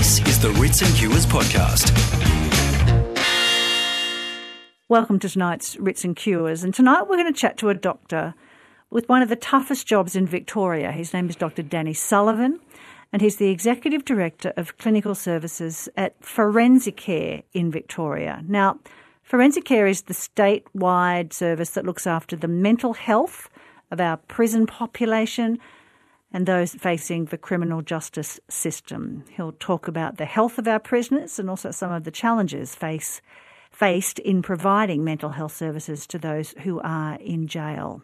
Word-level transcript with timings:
This 0.00 0.18
is 0.20 0.38
the 0.40 0.48
Writs 0.52 0.80
and 0.80 0.94
Cures 0.96 1.26
podcast. 1.26 1.92
Welcome 4.88 5.18
to 5.18 5.28
tonight's 5.28 5.76
Writs 5.76 6.06
and 6.06 6.16
Cures. 6.16 6.64
And 6.64 6.72
tonight 6.72 7.02
we're 7.02 7.18
going 7.18 7.30
to 7.30 7.38
chat 7.38 7.58
to 7.58 7.68
a 7.68 7.74
doctor 7.74 8.32
with 8.88 9.06
one 9.10 9.20
of 9.20 9.28
the 9.28 9.36
toughest 9.36 9.86
jobs 9.86 10.16
in 10.16 10.26
Victoria. 10.26 10.90
His 10.90 11.12
name 11.12 11.28
is 11.28 11.36
Dr. 11.36 11.62
Danny 11.62 11.92
Sullivan, 11.92 12.60
and 13.12 13.20
he's 13.20 13.36
the 13.36 13.50
Executive 13.50 14.06
Director 14.06 14.54
of 14.56 14.78
Clinical 14.78 15.14
Services 15.14 15.86
at 15.98 16.18
Forensicare 16.22 17.42
in 17.52 17.70
Victoria. 17.70 18.42
Now, 18.48 18.78
Forensicare 19.22 19.86
is 19.86 20.04
the 20.04 20.14
statewide 20.14 21.34
service 21.34 21.72
that 21.72 21.84
looks 21.84 22.06
after 22.06 22.36
the 22.36 22.48
mental 22.48 22.94
health 22.94 23.50
of 23.90 24.00
our 24.00 24.16
prison 24.16 24.66
population 24.66 25.58
and 26.32 26.46
those 26.46 26.74
facing 26.74 27.26
the 27.26 27.38
criminal 27.38 27.82
justice 27.82 28.40
system. 28.48 29.24
He'll 29.30 29.52
talk 29.52 29.88
about 29.88 30.16
the 30.16 30.24
health 30.24 30.58
of 30.58 30.68
our 30.68 30.78
prisoners 30.78 31.38
and 31.38 31.50
also 31.50 31.70
some 31.70 31.92
of 31.92 32.04
the 32.04 32.10
challenges 32.10 32.74
face, 32.74 33.20
faced 33.70 34.18
in 34.18 34.42
providing 34.42 35.04
mental 35.04 35.30
health 35.30 35.56
services 35.56 36.06
to 36.08 36.18
those 36.18 36.54
who 36.62 36.80
are 36.80 37.16
in 37.16 37.46
jail. 37.46 38.02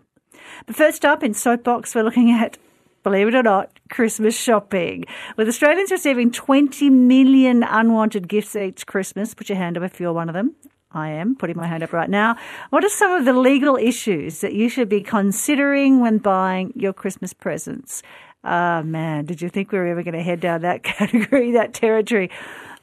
But 0.67 0.77
first 0.77 1.05
up 1.05 1.23
in 1.23 1.35
Soapbox, 1.35 1.95
we're 1.95 2.03
looking 2.03 2.31
at 2.31 2.59
believe 3.07 3.29
it 3.29 3.37
or 3.37 3.43
not, 3.45 3.79
Christmas 3.89 4.37
shopping. 4.37 5.05
With 5.37 5.47
Australians 5.47 5.93
receiving 5.93 6.33
20 6.33 6.91
million 6.91 7.63
unwanted 7.63 8.27
gifts 8.27 8.57
each 8.57 8.85
Christmas, 8.85 9.33
put 9.33 9.49
your 9.49 9.59
hand 9.59 9.77
up 9.77 9.85
if 9.85 10.01
you're 10.01 10.13
one 10.13 10.29
of 10.29 10.35
them. 10.35 10.57
I 10.97 11.11
am 11.11 11.37
putting 11.37 11.57
my 11.57 11.67
hand 11.67 11.83
up 11.83 11.93
right 11.93 12.09
now. 12.09 12.37
What 12.71 12.83
are 12.83 12.89
some 12.89 13.13
of 13.13 13.27
the 13.27 13.35
legal 13.35 13.77
issues 13.77 14.41
that 14.41 14.55
you 14.55 14.69
should 14.71 14.89
be 14.89 15.03
considering 15.03 16.01
when 16.01 16.19
buying 16.19 16.73
your 16.75 16.95
Christmas 16.95 17.35
presents? 17.35 18.03
Ah, 18.43 18.79
oh, 18.79 18.83
man, 18.83 19.27
did 19.27 19.43
you 19.43 19.49
think 19.49 19.73
we 19.73 19.79
were 19.79 19.87
ever 19.87 20.03
going 20.03 20.15
to 20.15 20.23
head 20.23 20.41
down 20.41 20.63
that 20.63 20.83
category, 20.83 21.53
that 21.53 21.75
territory? 21.75 22.31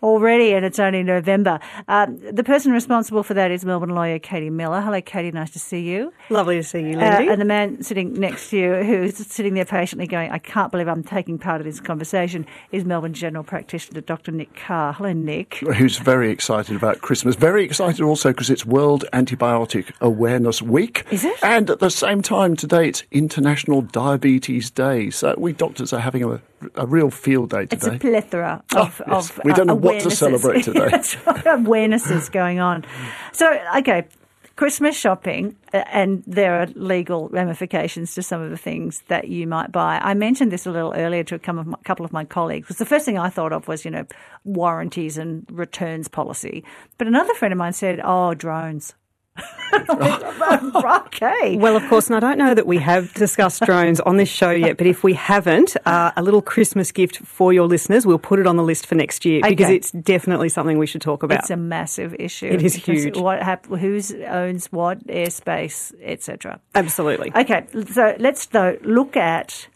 Already, 0.03 0.53
and 0.53 0.65
it's 0.65 0.77
only 0.77 1.01
November. 1.01 1.59
Um, 1.87 2.19
the 2.19 2.43
person 2.43 2.71
responsible 2.71 3.23
for 3.23 3.33
that 3.33 3.49
is 3.49 3.65
Melbourne 3.65 3.95
lawyer 3.95 4.19
Katie 4.19 4.49
Miller. 4.49 4.81
Hello, 4.81 5.01
Katie. 5.01 5.31
Nice 5.31 5.51
to 5.51 5.59
see 5.59 5.79
you. 5.79 6.13
Lovely 6.29 6.57
to 6.57 6.63
see 6.63 6.79
you, 6.79 6.97
Lindy. 6.97 7.29
Uh, 7.29 7.31
and 7.31 7.41
the 7.41 7.45
man 7.45 7.81
sitting 7.81 8.13
next 8.13 8.49
to 8.49 8.57
you, 8.57 8.73
who's 8.83 9.15
sitting 9.15 9.53
there 9.53 9.65
patiently 9.65 10.05
going, 10.05 10.29
"I 10.29 10.37
can't 10.37 10.71
believe 10.71 10.87
I'm 10.87 11.03
taking 11.03 11.39
part 11.39 11.61
in 11.61 11.67
this 11.67 11.79
conversation," 11.79 12.45
is 12.71 12.85
Melbourne 12.85 13.13
General 13.13 13.43
Practitioner 13.43 14.01
Dr. 14.01 14.31
Nick 14.31 14.55
Carr. 14.55 14.93
Hello, 14.93 15.13
Nick. 15.13 15.55
Who's 15.55 15.97
very 15.97 16.29
excited 16.29 16.75
about 16.75 17.01
Christmas. 17.01 17.35
Very 17.35 17.63
excited 17.63 18.01
also 18.01 18.29
because 18.29 18.49
it's 18.49 18.65
World 18.65 19.05
Antibiotic 19.13 19.91
Awareness 20.01 20.61
Week. 20.61 21.05
Is 21.11 21.23
it? 21.23 21.37
And 21.41 21.69
at 21.69 21.79
the 21.79 21.89
same 21.89 22.21
time 22.21 22.55
today, 22.55 22.89
it's 22.89 23.03
International 23.11 23.81
Diabetes 23.81 24.69
Day. 24.69 25.09
So 25.09 25.33
we 25.37 25.53
doctors 25.53 25.93
are 25.93 25.99
having 25.99 26.23
a 26.23 26.41
a 26.75 26.85
real 26.85 27.09
field 27.09 27.49
day 27.51 27.65
today. 27.65 27.75
It's 27.75 27.87
a 27.87 27.99
plethora 27.99 28.63
of, 28.75 29.01
oh, 29.05 29.13
yes. 29.13 29.29
of 29.29 29.41
we 29.43 29.53
don't 29.53 29.67
know 29.67 29.73
uh, 29.73 29.77
what 29.77 30.01
to 30.01 30.11
celebrate 30.11 30.63
today. 30.63 30.89
awarenesses 30.89 32.31
going 32.31 32.59
on. 32.59 32.85
So, 33.31 33.59
okay, 33.77 34.07
Christmas 34.55 34.95
shopping, 34.95 35.55
uh, 35.73 35.83
and 35.91 36.23
there 36.27 36.61
are 36.61 36.67
legal 36.75 37.27
ramifications 37.29 38.13
to 38.13 38.21
some 38.21 38.39
of 38.39 38.51
the 38.51 38.57
things 38.57 39.01
that 39.07 39.27
you 39.27 39.47
might 39.47 39.71
buy. 39.71 39.99
I 40.01 40.13
mentioned 40.13 40.51
this 40.51 40.67
a 40.67 40.71
little 40.71 40.93
earlier 40.95 41.23
to 41.23 41.35
a 41.35 41.39
couple 41.39 42.05
of 42.05 42.13
my 42.13 42.23
colleagues. 42.23 42.67
Because 42.67 42.77
the 42.77 42.85
first 42.85 43.05
thing 43.05 43.17
I 43.17 43.29
thought 43.29 43.51
of 43.51 43.67
was, 43.67 43.83
you 43.83 43.89
know, 43.89 44.05
warranties 44.43 45.17
and 45.17 45.45
returns 45.51 46.07
policy. 46.07 46.63
But 46.99 47.07
another 47.07 47.33
friend 47.33 47.51
of 47.51 47.57
mine 47.57 47.73
said, 47.73 47.99
"Oh, 48.03 48.35
drones." 48.35 48.93
okay. 49.89 51.57
Well, 51.57 51.75
of 51.75 51.87
course, 51.89 52.07
and 52.07 52.15
I 52.15 52.19
don't 52.19 52.37
know 52.37 52.53
that 52.53 52.67
we 52.67 52.77
have 52.77 53.13
discussed 53.13 53.61
drones 53.63 53.99
on 54.01 54.17
this 54.17 54.29
show 54.29 54.51
yet, 54.51 54.77
but 54.77 54.85
if 54.85 55.03
we 55.03 55.13
haven't, 55.13 55.75
uh, 55.85 56.11
a 56.15 56.21
little 56.21 56.41
Christmas 56.41 56.91
gift 56.91 57.17
for 57.17 57.51
your 57.51 57.67
listeners, 57.67 58.05
we'll 58.05 58.19
put 58.19 58.39
it 58.39 58.45
on 58.45 58.55
the 58.57 58.63
list 58.63 58.85
for 58.85 58.95
next 58.95 59.25
year 59.25 59.39
okay. 59.39 59.49
because 59.49 59.69
it's 59.71 59.91
definitely 59.91 60.49
something 60.49 60.77
we 60.77 60.85
should 60.85 61.01
talk 61.01 61.23
about. 61.23 61.39
It's 61.39 61.49
a 61.49 61.57
massive 61.57 62.15
issue. 62.19 62.47
It 62.47 62.61
is 62.61 62.75
huge. 62.75 63.17
What 63.17 63.41
hap- 63.41 63.65
who 63.65 63.99
owns 64.27 64.67
what 64.67 65.05
airspace, 65.07 65.93
etc. 66.03 66.59
Absolutely. 66.75 67.31
Okay, 67.35 67.65
so 67.91 68.15
let's 68.19 68.45
though 68.47 68.77
look 68.83 69.17
at 69.17 69.67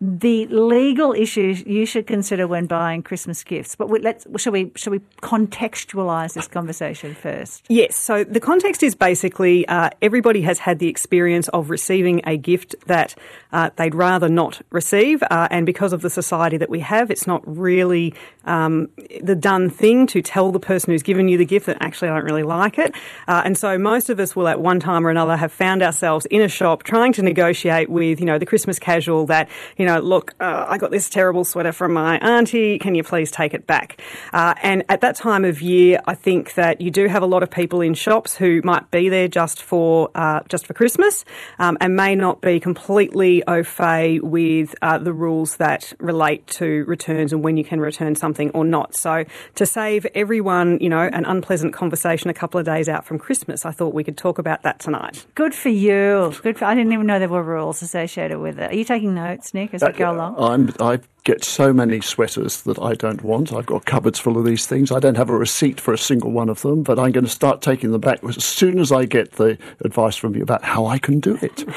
the 0.00 0.46
legal 0.48 1.14
issues 1.14 1.64
you 1.64 1.86
should 1.86 2.06
consider 2.06 2.46
when 2.46 2.66
buying 2.66 3.02
Christmas 3.02 3.42
gifts. 3.42 3.76
But 3.76 3.88
let's 3.88 4.26
shall 4.36 4.52
we 4.52 4.70
shall 4.76 4.90
we 4.90 4.98
contextualize 5.22 6.34
this 6.34 6.48
conversation 6.48 7.14
first? 7.14 7.64
Yes. 7.68 7.96
So 7.96 8.22
the 8.22 8.40
context 8.40 8.82
is 8.82 8.94
basically 8.94 9.66
uh, 9.68 9.90
everybody 10.02 10.42
has 10.42 10.58
had 10.58 10.80
the 10.80 10.88
experience 10.88 11.48
of 11.48 11.70
receiving 11.70 12.20
a 12.24 12.36
gift 12.36 12.74
that 12.86 13.14
uh, 13.52 13.70
they'd 13.76 13.94
rather 13.94 14.28
not 14.28 14.60
receive, 14.70 15.22
uh, 15.30 15.48
and 15.50 15.64
because 15.64 15.94
of 15.94 16.02
the 16.02 16.10
society 16.10 16.58
that 16.58 16.68
we 16.68 16.80
have, 16.80 17.10
it's 17.10 17.26
not 17.26 17.42
really 17.46 18.12
um, 18.44 18.88
the 19.22 19.34
done 19.34 19.70
thing 19.70 20.06
to 20.08 20.20
tell 20.20 20.52
the 20.52 20.60
person 20.60 20.92
who's 20.92 21.02
given 21.02 21.26
you 21.28 21.38
the 21.38 21.46
gift 21.46 21.66
that 21.66 21.78
actually 21.80 22.10
I 22.10 22.16
don't 22.16 22.24
really 22.24 22.42
like 22.42 22.78
it. 22.78 22.94
Uh, 23.26 23.42
and 23.46 23.56
so 23.56 23.78
most 23.78 24.10
of 24.10 24.20
us 24.20 24.36
will, 24.36 24.48
at 24.48 24.60
one 24.60 24.78
time 24.78 25.06
or 25.06 25.10
another, 25.10 25.36
have 25.36 25.52
found 25.52 25.82
ourselves 25.82 26.26
in 26.26 26.42
a 26.42 26.48
shop 26.48 26.82
trying 26.82 27.14
to 27.14 27.22
negotiate 27.22 27.88
with 27.88 28.20
you 28.20 28.26
know 28.26 28.38
the 28.38 28.44
Christmas 28.44 28.78
casual 28.78 29.24
that 29.26 29.48
you 29.78 29.85
you 29.86 29.92
know, 29.92 30.00
look, 30.00 30.34
uh, 30.40 30.66
I 30.68 30.78
got 30.78 30.90
this 30.90 31.08
terrible 31.08 31.44
sweater 31.44 31.70
from 31.70 31.92
my 31.92 32.18
auntie. 32.18 32.76
Can 32.80 32.96
you 32.96 33.04
please 33.04 33.30
take 33.30 33.54
it 33.54 33.68
back? 33.68 34.02
Uh, 34.32 34.52
and 34.60 34.82
at 34.88 35.00
that 35.02 35.14
time 35.14 35.44
of 35.44 35.62
year, 35.62 36.00
I 36.06 36.16
think 36.16 36.54
that 36.54 36.80
you 36.80 36.90
do 36.90 37.06
have 37.06 37.22
a 37.22 37.26
lot 37.26 37.44
of 37.44 37.52
people 37.52 37.80
in 37.80 37.94
shops 37.94 38.34
who 38.36 38.60
might 38.64 38.90
be 38.90 39.08
there 39.08 39.28
just 39.28 39.62
for 39.62 40.10
uh, 40.16 40.40
just 40.48 40.66
for 40.66 40.74
Christmas 40.74 41.24
um, 41.60 41.78
and 41.80 41.94
may 41.94 42.16
not 42.16 42.40
be 42.40 42.58
completely 42.58 43.44
au 43.46 43.62
fait 43.62 44.18
with 44.24 44.74
uh, 44.82 44.98
the 44.98 45.12
rules 45.12 45.58
that 45.58 45.92
relate 46.00 46.44
to 46.48 46.84
returns 46.86 47.32
and 47.32 47.44
when 47.44 47.56
you 47.56 47.62
can 47.62 47.78
return 47.78 48.16
something 48.16 48.50
or 48.50 48.64
not. 48.64 48.96
So 48.96 49.24
to 49.54 49.66
save 49.66 50.04
everyone, 50.16 50.78
you 50.80 50.88
know, 50.88 51.08
an 51.12 51.24
unpleasant 51.26 51.74
conversation 51.74 52.28
a 52.28 52.34
couple 52.34 52.58
of 52.58 52.66
days 52.66 52.88
out 52.88 53.04
from 53.06 53.20
Christmas, 53.20 53.64
I 53.64 53.70
thought 53.70 53.94
we 53.94 54.02
could 54.02 54.16
talk 54.16 54.40
about 54.40 54.64
that 54.64 54.80
tonight. 54.80 55.26
Good 55.36 55.54
for 55.54 55.68
you. 55.68 56.34
Good. 56.42 56.58
For, 56.58 56.64
I 56.64 56.74
didn't 56.74 56.92
even 56.92 57.06
know 57.06 57.20
there 57.20 57.28
were 57.28 57.40
rules 57.40 57.82
associated 57.82 58.40
with 58.40 58.58
it. 58.58 58.72
Are 58.72 58.76
you 58.76 58.84
taking 58.84 59.14
notes, 59.14 59.54
Nick? 59.54 59.75
As 59.76 59.80
that, 59.82 59.92
we 59.92 59.98
go 59.98 60.12
along? 60.12 60.36
I'm, 60.38 60.74
I 60.80 61.00
get 61.26 61.44
so 61.44 61.72
many 61.72 62.00
sweaters 62.00 62.62
that 62.62 62.78
I 62.78 62.94
don't 62.94 63.22
want. 63.22 63.52
I've 63.52 63.66
got 63.66 63.84
cupboards 63.84 64.18
full 64.18 64.38
of 64.38 64.44
these 64.44 64.66
things. 64.66 64.92
I 64.92 65.00
don't 65.00 65.16
have 65.16 65.28
a 65.28 65.36
receipt 65.36 65.80
for 65.80 65.92
a 65.92 65.98
single 65.98 66.30
one 66.30 66.48
of 66.48 66.62
them, 66.62 66.84
but 66.84 67.00
I'm 67.00 67.10
going 67.10 67.24
to 67.24 67.30
start 67.30 67.62
taking 67.62 67.90
them 67.90 68.00
back 68.00 68.22
as 68.22 68.44
soon 68.44 68.78
as 68.78 68.92
I 68.92 69.06
get 69.06 69.32
the 69.32 69.58
advice 69.80 70.14
from 70.14 70.36
you 70.36 70.42
about 70.42 70.62
how 70.62 70.86
I 70.86 70.98
can 70.98 71.18
do 71.18 71.36
it. 71.42 71.64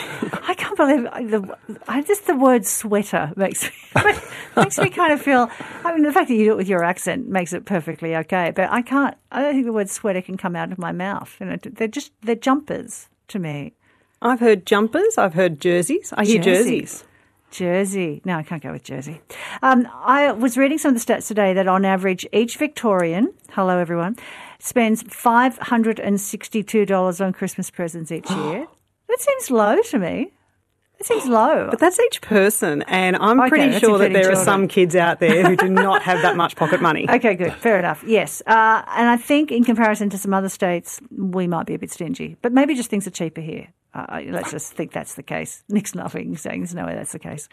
I 0.47 0.53
can't 0.53 0.77
believe 0.77 1.03
the, 1.31 1.57
I 1.87 2.03
just 2.03 2.27
the 2.27 2.35
word 2.35 2.67
sweater 2.67 3.33
makes 3.35 3.63
me, 3.63 3.71
makes 4.55 4.77
me 4.77 4.89
kind 4.91 5.13
of 5.13 5.21
feel. 5.21 5.49
I 5.83 5.93
mean, 5.93 6.03
the 6.03 6.13
fact 6.13 6.27
that 6.27 6.35
you 6.35 6.45
do 6.45 6.51
it 6.51 6.57
with 6.57 6.69
your 6.69 6.83
accent 6.83 7.27
makes 7.27 7.51
it 7.51 7.66
perfectly 7.66 8.16
okay, 8.17 8.51
but 8.55 8.69
I 8.71 8.83
can't. 8.83 9.17
I 9.31 9.41
don't 9.41 9.53
think 9.53 9.66
the 9.66 9.73
word 9.73 9.89
sweater 9.89 10.21
can 10.21 10.37
come 10.37 10.55
out 10.55 10.71
of 10.71 10.77
my 10.77 10.91
mouth. 10.91 11.35
You 11.39 11.47
know, 11.47 11.57
they're 11.61 11.87
just 11.87 12.11
they're 12.21 12.35
jumpers 12.35 13.09
to 13.29 13.39
me. 13.39 13.73
I've 14.21 14.39
heard 14.39 14.67
jumpers. 14.67 15.17
I've 15.17 15.33
heard 15.33 15.59
jerseys. 15.59 16.13
I 16.16 16.25
hear 16.25 16.41
jerseys. 16.41 16.81
jerseys. 16.81 17.03
Jersey. 17.51 18.21
No, 18.25 18.37
I 18.37 18.43
can't 18.43 18.61
go 18.61 18.71
with 18.71 18.83
Jersey. 18.83 19.21
Um, 19.61 19.87
I 19.93 20.31
was 20.31 20.57
reading 20.57 20.77
some 20.77 20.95
of 20.95 21.05
the 21.05 21.13
stats 21.13 21.27
today 21.27 21.53
that 21.53 21.67
on 21.67 21.85
average, 21.85 22.25
each 22.31 22.57
Victorian, 22.57 23.33
hello 23.51 23.77
everyone, 23.77 24.15
spends 24.59 25.03
$562 25.03 27.25
on 27.25 27.33
Christmas 27.33 27.71
presents 27.71 28.11
each 28.11 28.29
year. 28.29 28.67
that 29.07 29.19
seems 29.19 29.51
low 29.51 29.81
to 29.81 29.99
me. 29.99 30.31
It 30.99 31.05
seems 31.05 31.25
low. 31.27 31.67
But 31.69 31.79
that's 31.79 31.97
each 31.97 32.21
person, 32.21 32.81
and 32.81 33.15
I'm 33.15 33.39
okay, 33.39 33.49
pretty 33.49 33.79
sure 33.79 33.97
that 33.99 34.11
there 34.11 34.23
children. 34.23 34.37
are 34.37 34.43
some 34.43 34.67
kids 34.67 34.97
out 34.97 35.21
there 35.21 35.47
who 35.47 35.55
do 35.55 35.69
not 35.69 36.01
have 36.01 36.21
that 36.23 36.35
much 36.35 36.57
pocket 36.57 36.81
money. 36.81 37.09
Okay, 37.09 37.35
good. 37.35 37.53
Fair 37.53 37.79
enough. 37.79 38.03
Yes. 38.05 38.41
Uh, 38.45 38.83
and 38.85 39.09
I 39.09 39.16
think 39.16 39.49
in 39.49 39.63
comparison 39.63 40.09
to 40.09 40.17
some 40.17 40.33
other 40.33 40.49
states, 40.49 40.99
we 41.09 41.47
might 41.47 41.67
be 41.67 41.73
a 41.73 41.79
bit 41.79 41.89
stingy. 41.89 42.35
But 42.41 42.51
maybe 42.51 42.75
just 42.75 42.89
things 42.89 43.07
are 43.07 43.11
cheaper 43.11 43.39
here. 43.39 43.69
Uh, 43.94 44.22
let's 44.27 44.51
just 44.51 44.73
think 44.73 44.91
that's 44.91 45.16
the 45.16 45.23
case. 45.23 45.63
Nick's 45.69 45.95
laughing, 45.95 46.38
saying 46.38 46.61
there's 46.61 46.75
no 46.75 46.85
way 46.85 46.95
that's 46.95 47.11
the 47.11 47.19
case. 47.19 47.50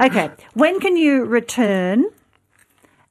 Okay. 0.00 0.30
When 0.54 0.80
can 0.80 0.96
you 0.96 1.24
return 1.24 2.06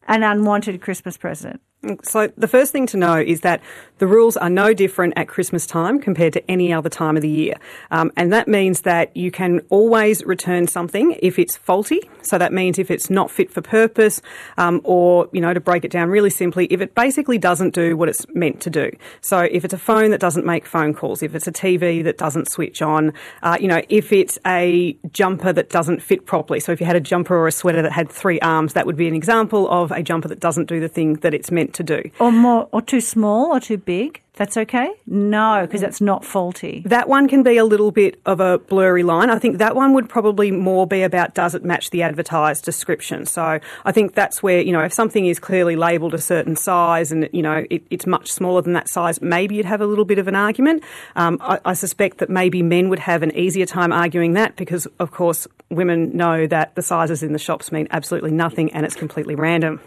an 0.08 0.24
unwanted 0.24 0.82
Christmas 0.82 1.18
present? 1.18 1.62
So 2.04 2.32
the 2.38 2.48
first 2.48 2.72
thing 2.72 2.88
to 2.88 2.98
know 2.98 3.18
is 3.20 3.42
that 3.42 3.62
the 3.98 4.08
rules 4.08 4.38
are 4.38 4.50
no 4.50 4.74
different 4.74 5.14
at 5.18 5.28
Christmas 5.28 5.66
time 5.66 6.00
compared 6.00 6.34
to 6.34 6.52
any 6.52 6.72
other 6.72 6.90
time 6.90 7.16
of 7.16 7.22
the 7.22 7.30
year. 7.30 7.56
Um, 7.92 8.12
and 8.16 8.32
that 8.32 8.48
means 8.48 8.82
that 8.82 9.16
you 9.16 9.32
can 9.32 9.62
always 9.70 10.24
return 10.24 10.68
something 10.68 11.18
if 11.22 11.38
it's 11.38 11.58
faulty. 11.58 12.00
So 12.22 12.38
that 12.38 12.54
means 12.54 12.80
if 12.80 12.90
it's 12.90 13.10
not 13.10 13.30
fit 13.30 13.52
for 13.52 13.62
purpose, 13.62 14.22
um, 14.58 14.80
or, 14.84 15.28
you 15.34 15.42
know, 15.42 15.54
to 15.54 15.60
break 15.60 15.84
it 15.84 15.92
down 15.92 16.10
really 16.10 16.30
simply, 16.30 16.68
if 16.68 16.80
it 16.80 16.96
basically 16.96 17.38
doesn't 17.38 17.74
do 17.74 17.98
what 17.98 18.08
it's 18.08 18.26
meant 18.34 18.62
to 18.62 18.70
do. 18.70 18.92
So 19.22 19.40
if 19.40 19.66
it's 19.66 19.74
a 19.74 19.78
phone 19.78 20.12
that 20.12 20.22
doesn't 20.22 20.46
make 20.46 20.66
phone 20.66 20.94
calls, 20.94 21.22
if 21.22 21.36
it's 21.36 21.48
a 21.48 21.52
TV 21.52 22.04
that 22.04 22.18
doesn't 22.18 22.50
switch 22.50 22.82
on, 22.82 23.14
uh, 23.42 23.58
you 23.60 23.68
know, 23.68 23.82
if 23.90 24.14
it's 24.14 24.40
a 24.48 24.98
jumper 25.12 25.52
that 25.52 25.70
doesn't 25.70 26.02
fit 26.02 26.26
properly. 26.26 26.62
So 26.62 26.72
if 26.72 26.80
you 26.80 26.86
had 26.86 26.96
a 26.96 27.02
jumper 27.02 27.36
or 27.36 27.48
a 27.48 27.52
sweater 27.52 27.82
that 27.82 27.92
had 27.92 28.10
three 28.10 28.40
arms, 28.40 28.74
that 28.74 28.86
would 28.86 28.98
be 28.98 29.08
an 29.08 29.16
example 29.16 29.70
of 29.70 29.92
a 29.92 30.02
jumper 30.02 30.30
that 30.30 30.40
doesn't 30.40 30.66
do 30.66 30.80
the 30.80 30.88
thing 30.88 31.16
that 31.16 31.34
it's 31.34 31.52
meant 31.52 31.73
meant 31.74 31.90
to 31.90 32.02
do. 32.02 32.12
Or 32.20 32.32
more, 32.32 32.68
or 32.72 32.82
too 32.82 33.02
small, 33.02 33.56
or 33.56 33.60
too 33.60 33.78
big. 33.78 34.22
That's 34.36 34.58
okay? 34.58 34.92
No, 35.06 35.62
because 35.62 35.82
that's 35.82 36.02
not 36.02 36.26
faulty. 36.26 36.82
That 36.88 37.08
one 37.08 37.28
can 37.28 37.44
be 37.44 37.58
a 37.58 37.66
little 37.66 37.92
bit 37.92 38.20
of 38.26 38.40
a 38.40 38.58
blurry 38.58 39.04
line. 39.04 39.30
I 39.30 39.38
think 39.38 39.60
that 39.60 39.76
one 39.76 39.94
would 39.94 40.10
probably 40.10 40.50
more 40.50 40.88
be 40.88 41.04
about 41.04 41.36
does 41.36 41.54
it 41.54 41.64
match 41.64 41.92
the 41.92 42.02
advertised 42.02 42.66
description. 42.66 43.28
So 43.28 43.60
I 43.86 43.92
think 43.92 44.16
that's 44.16 44.42
where, 44.42 44.60
you 44.60 44.72
know, 44.72 44.82
if 44.82 44.92
something 44.92 45.28
is 45.28 45.38
clearly 45.38 45.76
labelled 45.76 46.16
a 46.16 46.22
certain 46.22 46.56
size 46.56 47.12
and, 47.12 47.30
you 47.32 47.44
know, 47.44 47.64
it, 47.70 47.84
it's 47.92 48.08
much 48.08 48.32
smaller 48.32 48.64
than 48.64 48.74
that 48.74 48.90
size, 48.90 49.22
maybe 49.22 49.54
you'd 49.54 49.68
have 49.68 49.82
a 49.82 49.86
little 49.86 50.06
bit 50.06 50.18
of 50.18 50.28
an 50.28 50.36
argument. 50.36 50.84
Um, 51.16 51.38
I, 51.40 51.60
I 51.64 51.74
suspect 51.76 52.18
that 52.18 52.30
maybe 52.32 52.64
men 52.64 52.90
would 52.90 53.00
have 53.00 53.22
an 53.22 53.38
easier 53.38 53.68
time 53.68 53.94
arguing 53.94 54.34
that 54.34 54.56
because, 54.56 54.88
of 54.98 55.12
course, 55.12 55.48
women 55.70 56.18
know 56.18 56.48
that 56.48 56.74
the 56.74 56.82
sizes 56.82 57.22
in 57.22 57.34
the 57.34 57.40
shops 57.40 57.72
mean 57.72 57.88
absolutely 57.92 58.32
nothing 58.32 58.74
and 58.74 58.84
it's 58.84 58.96
completely 58.96 59.36
random. 59.36 59.80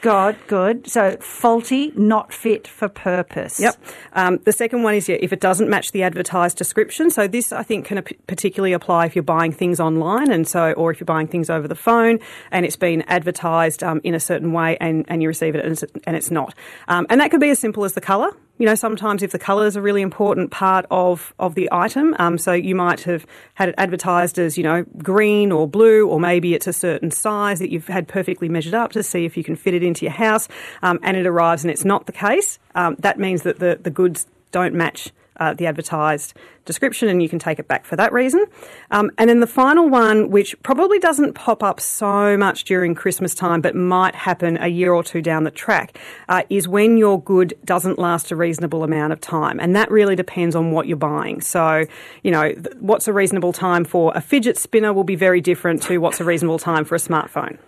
God, 0.00 0.36
good. 0.46 0.88
So 0.88 1.16
faulty, 1.20 1.92
not 1.94 2.32
fit 2.32 2.66
for 2.66 2.88
purpose. 2.88 3.60
Yep. 3.60 3.76
Um, 4.14 4.38
the 4.44 4.52
second 4.52 4.82
one 4.82 4.94
is 4.94 5.08
yeah, 5.08 5.18
if 5.20 5.32
it 5.32 5.40
doesn't 5.40 5.68
match 5.68 5.92
the 5.92 6.02
advertised 6.02 6.56
description. 6.56 7.10
So 7.10 7.26
this 7.26 7.52
I 7.52 7.62
think 7.62 7.86
can 7.86 8.02
particularly 8.26 8.72
apply 8.72 9.06
if 9.06 9.14
you're 9.14 9.22
buying 9.22 9.52
things 9.52 9.78
online 9.78 10.30
and 10.30 10.48
so, 10.48 10.72
or 10.72 10.90
if 10.90 11.00
you're 11.00 11.06
buying 11.06 11.28
things 11.28 11.50
over 11.50 11.68
the 11.68 11.74
phone 11.74 12.18
and 12.50 12.64
it's 12.64 12.76
been 12.76 13.02
advertised 13.02 13.82
um, 13.82 14.00
in 14.02 14.14
a 14.14 14.20
certain 14.20 14.52
way 14.52 14.76
and, 14.80 15.04
and 15.08 15.22
you 15.22 15.28
receive 15.28 15.54
it 15.54 15.64
and 15.64 15.72
it's, 15.72 15.84
and 16.04 16.16
it's 16.16 16.30
not. 16.30 16.54
Um, 16.88 17.06
and 17.10 17.20
that 17.20 17.30
could 17.30 17.40
be 17.40 17.50
as 17.50 17.58
simple 17.58 17.84
as 17.84 17.92
the 17.92 18.00
colour 18.00 18.30
you 18.60 18.66
know, 18.66 18.74
sometimes 18.74 19.22
if 19.22 19.32
the 19.32 19.38
colour 19.38 19.66
is 19.66 19.74
a 19.74 19.80
really 19.80 20.02
important 20.02 20.50
part 20.50 20.84
of, 20.90 21.32
of 21.38 21.54
the 21.54 21.66
item, 21.72 22.14
um, 22.18 22.36
so 22.36 22.52
you 22.52 22.74
might 22.74 23.00
have 23.00 23.26
had 23.54 23.70
it 23.70 23.74
advertised 23.78 24.38
as, 24.38 24.58
you 24.58 24.62
know, 24.62 24.84
green 24.98 25.50
or 25.50 25.66
blue, 25.66 26.06
or 26.06 26.20
maybe 26.20 26.52
it's 26.52 26.66
a 26.66 26.72
certain 26.74 27.10
size 27.10 27.58
that 27.58 27.70
you've 27.70 27.86
had 27.86 28.06
perfectly 28.06 28.50
measured 28.50 28.74
up 28.74 28.92
to 28.92 29.02
see 29.02 29.24
if 29.24 29.34
you 29.34 29.42
can 29.42 29.56
fit 29.56 29.72
it 29.72 29.82
into 29.82 30.04
your 30.04 30.12
house, 30.12 30.46
um, 30.82 31.00
and 31.02 31.16
it 31.16 31.26
arrives 31.26 31.64
and 31.64 31.70
it's 31.70 31.86
not 31.86 32.04
the 32.04 32.12
case, 32.12 32.58
um, 32.74 32.96
that 32.98 33.18
means 33.18 33.44
that 33.44 33.60
the, 33.60 33.78
the 33.82 33.90
goods 33.90 34.26
don't 34.50 34.74
match 34.74 35.10
uh, 35.40 35.54
the 35.54 35.66
advertised 35.66 36.34
description, 36.66 37.08
and 37.08 37.22
you 37.22 37.28
can 37.28 37.38
take 37.38 37.58
it 37.58 37.66
back 37.66 37.84
for 37.84 37.96
that 37.96 38.12
reason. 38.12 38.44
Um, 38.90 39.10
and 39.18 39.28
then 39.28 39.40
the 39.40 39.46
final 39.46 39.88
one, 39.88 40.30
which 40.30 40.54
probably 40.62 40.98
doesn't 40.98 41.32
pop 41.32 41.62
up 41.62 41.80
so 41.80 42.36
much 42.36 42.64
during 42.64 42.94
Christmas 42.94 43.34
time, 43.34 43.60
but 43.60 43.74
might 43.74 44.14
happen 44.14 44.58
a 44.60 44.68
year 44.68 44.92
or 44.92 45.02
two 45.02 45.22
down 45.22 45.44
the 45.44 45.50
track, 45.50 45.98
uh, 46.28 46.42
is 46.50 46.68
when 46.68 46.96
your 46.96 47.20
good 47.20 47.54
doesn't 47.64 47.98
last 47.98 48.30
a 48.30 48.36
reasonable 48.36 48.84
amount 48.84 49.12
of 49.12 49.20
time. 49.20 49.58
And 49.58 49.74
that 49.74 49.90
really 49.90 50.14
depends 50.14 50.54
on 50.54 50.70
what 50.70 50.86
you're 50.86 50.96
buying. 50.96 51.40
So, 51.40 51.84
you 52.22 52.30
know, 52.30 52.52
th- 52.52 52.76
what's 52.78 53.08
a 53.08 53.12
reasonable 53.12 53.52
time 53.52 53.84
for 53.84 54.12
a 54.14 54.20
fidget 54.20 54.56
spinner 54.56 54.92
will 54.92 55.04
be 55.04 55.16
very 55.16 55.40
different 55.40 55.82
to 55.84 55.98
what's 55.98 56.20
a 56.20 56.24
reasonable 56.24 56.58
time 56.58 56.84
for 56.84 56.94
a 56.94 56.98
smartphone. 56.98 57.58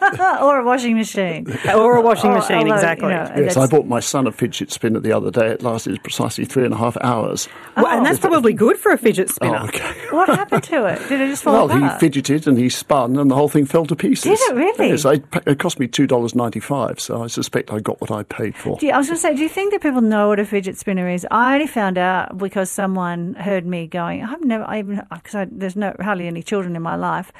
or 0.42 0.58
a 0.58 0.64
washing 0.64 0.96
machine. 0.96 1.46
or 1.74 1.96
a 1.96 2.00
washing 2.00 2.32
machine, 2.32 2.56
although, 2.58 2.74
exactly. 2.74 3.08
You 3.08 3.14
know, 3.14 3.32
yes, 3.36 3.56
I 3.56 3.66
bought 3.66 3.86
my 3.86 4.00
son 4.00 4.26
a 4.26 4.32
fidget 4.32 4.70
spinner 4.70 5.00
the 5.00 5.12
other 5.12 5.30
day. 5.30 5.48
It 5.48 5.62
lasted 5.62 6.02
precisely 6.02 6.44
three 6.44 6.64
and 6.64 6.74
a 6.74 6.76
half 6.76 6.96
hours. 7.00 7.48
Well, 7.76 7.86
and 7.86 8.06
that's 8.06 8.18
probably 8.18 8.52
good 8.64 8.76
for 8.76 8.92
a 8.92 8.98
fidget 8.98 9.30
spinner. 9.30 9.58
Oh, 9.62 9.66
okay. 9.66 9.94
what 10.10 10.28
happened 10.28 10.62
to 10.64 10.86
it? 10.86 11.08
Did 11.08 11.20
it 11.20 11.28
just 11.28 11.42
fall 11.42 11.52
well, 11.52 11.64
apart? 11.66 11.82
Well, 11.82 11.92
he 11.92 11.98
fidgeted 11.98 12.46
and 12.46 12.58
he 12.58 12.68
spun 12.68 13.16
and 13.16 13.30
the 13.30 13.34
whole 13.34 13.48
thing 13.48 13.66
fell 13.66 13.86
to 13.86 13.96
pieces. 13.96 14.38
Did 14.38 14.50
it 14.50 14.54
really? 14.54 14.88
Yes, 14.90 15.04
I, 15.04 15.20
it 15.46 15.58
cost 15.58 15.78
me 15.78 15.88
$2.95, 15.88 17.00
so 17.00 17.22
I 17.22 17.26
suspect 17.26 17.72
I 17.72 17.80
got 17.80 18.00
what 18.00 18.10
I 18.10 18.22
paid 18.22 18.56
for. 18.56 18.78
You, 18.80 18.90
I 18.90 18.98
was 18.98 19.06
going 19.06 19.16
to 19.16 19.20
say, 19.20 19.34
do 19.34 19.42
you 19.42 19.48
think 19.48 19.72
that 19.72 19.82
people 19.82 20.00
know 20.00 20.28
what 20.28 20.38
a 20.38 20.44
fidget 20.44 20.78
spinner 20.78 21.08
is? 21.08 21.26
I 21.30 21.54
only 21.54 21.66
found 21.66 21.98
out 21.98 22.38
because 22.38 22.70
someone 22.70 23.34
heard 23.34 23.66
me 23.66 23.86
going, 23.86 24.22
I've 24.22 24.44
never, 24.44 24.64
I 24.64 24.80
even, 24.80 25.02
because 25.12 25.48
there's 25.50 25.76
no 25.76 25.94
hardly 26.00 26.26
any 26.26 26.42
children 26.42 26.76
in 26.76 26.82
my 26.82 26.96
life. 26.96 27.32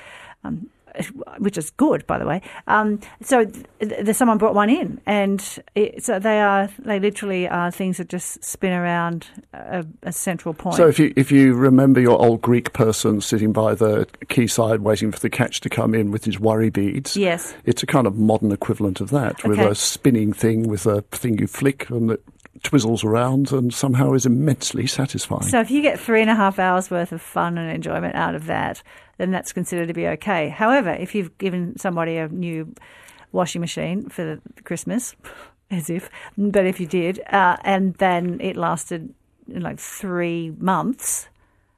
Um, 0.45 0.69
which 1.39 1.59
is 1.59 1.71
good, 1.71 2.07
by 2.07 2.19
the 2.19 2.27
way. 2.27 2.41
Um, 2.67 3.01
so 3.23 3.45
th- 3.81 4.15
someone 4.17 4.39
brought 4.39 4.55
one 4.55 4.71
in, 4.71 5.01
and 5.07 5.43
it, 5.75 6.05
so 6.05 6.19
they 6.19 6.41
are 6.41 6.69
they 6.79 7.01
literally 7.01 7.49
are 7.49 7.71
things 7.71 7.99
that 7.99 8.09
just 8.09 8.43
spin 8.45 8.73
around 8.73 9.27
a, 9.53 9.85
a, 10.03 10.13
central 10.13 10.55
point. 10.55 10.77
So 10.77 10.89
if 10.89 10.99
you 10.99 11.13
if 11.17 11.33
you 11.33 11.55
remember 11.55 12.01
your 12.01 12.21
old 12.21 12.43
Greek 12.43 12.73
person 12.73 13.21
sitting 13.21 13.53
by 13.53 13.75
the 13.75 14.07
quayside 14.31 14.81
waiting 14.81 15.11
for 15.13 15.21
the 15.21 15.31
catch 15.31 15.61
to 15.63 15.69
come 15.69 15.95
in 15.95 16.11
with 16.11 16.25
his 16.25 16.39
worry 16.39 16.71
beads, 16.71 17.17
yes, 17.17 17.55
it's 17.65 17.83
a 17.83 17.87
kind 17.87 18.07
of 18.07 18.17
modern 18.17 18.53
equivalent 18.53 19.01
of 19.01 19.11
that 19.11 19.41
okay. 19.41 19.49
with 19.49 19.59
a 19.59 19.75
spinning 19.75 20.33
thing 20.33 20.69
with 20.69 20.87
a 20.87 21.03
thing 21.13 21.39
you 21.39 21.47
flick 21.47 21.89
and 21.91 22.13
it 22.13 22.23
twizzles 22.61 23.05
around 23.05 23.53
and 23.53 23.73
somehow 23.73 24.13
is 24.13 24.27
immensely 24.27 24.87
satisfying. 24.87 25.43
So 25.43 25.61
if 25.61 25.71
you 25.71 25.83
get 25.83 25.99
three 25.99 26.21
and 26.21 26.31
a 26.31 26.35
half 26.35 26.59
hours 26.59 26.91
worth 26.91 27.13
of 27.13 27.21
fun 27.21 27.59
and 27.59 27.71
enjoyment 27.71 28.15
out 28.15 28.35
of 28.35 28.47
that, 28.47 28.83
then 29.19 29.31
that's 29.31 29.53
considered 29.53 29.89
to 29.89 29.95
be 29.95 30.07
okay. 30.09 30.49
However, 30.49 30.91
if 30.91 31.15
you've 31.15 31.37
given 31.39 31.79
somebody 31.79 32.17
a 32.17 32.29
new 32.29 32.75
washing 33.33 33.61
machine 33.61 34.09
for 34.09 34.41
Christmas, 34.65 35.15
as 35.71 35.91
if, 35.91 36.11
but 36.37 36.67
if 36.67 36.79
you 36.79 36.87
did, 36.87 37.21
uh, 37.31 37.57
and 37.65 37.95
then 37.95 38.41
it 38.41 38.57
lasted 38.57 39.13
like 39.49 39.79
three 39.79 40.53
months, 40.59 41.29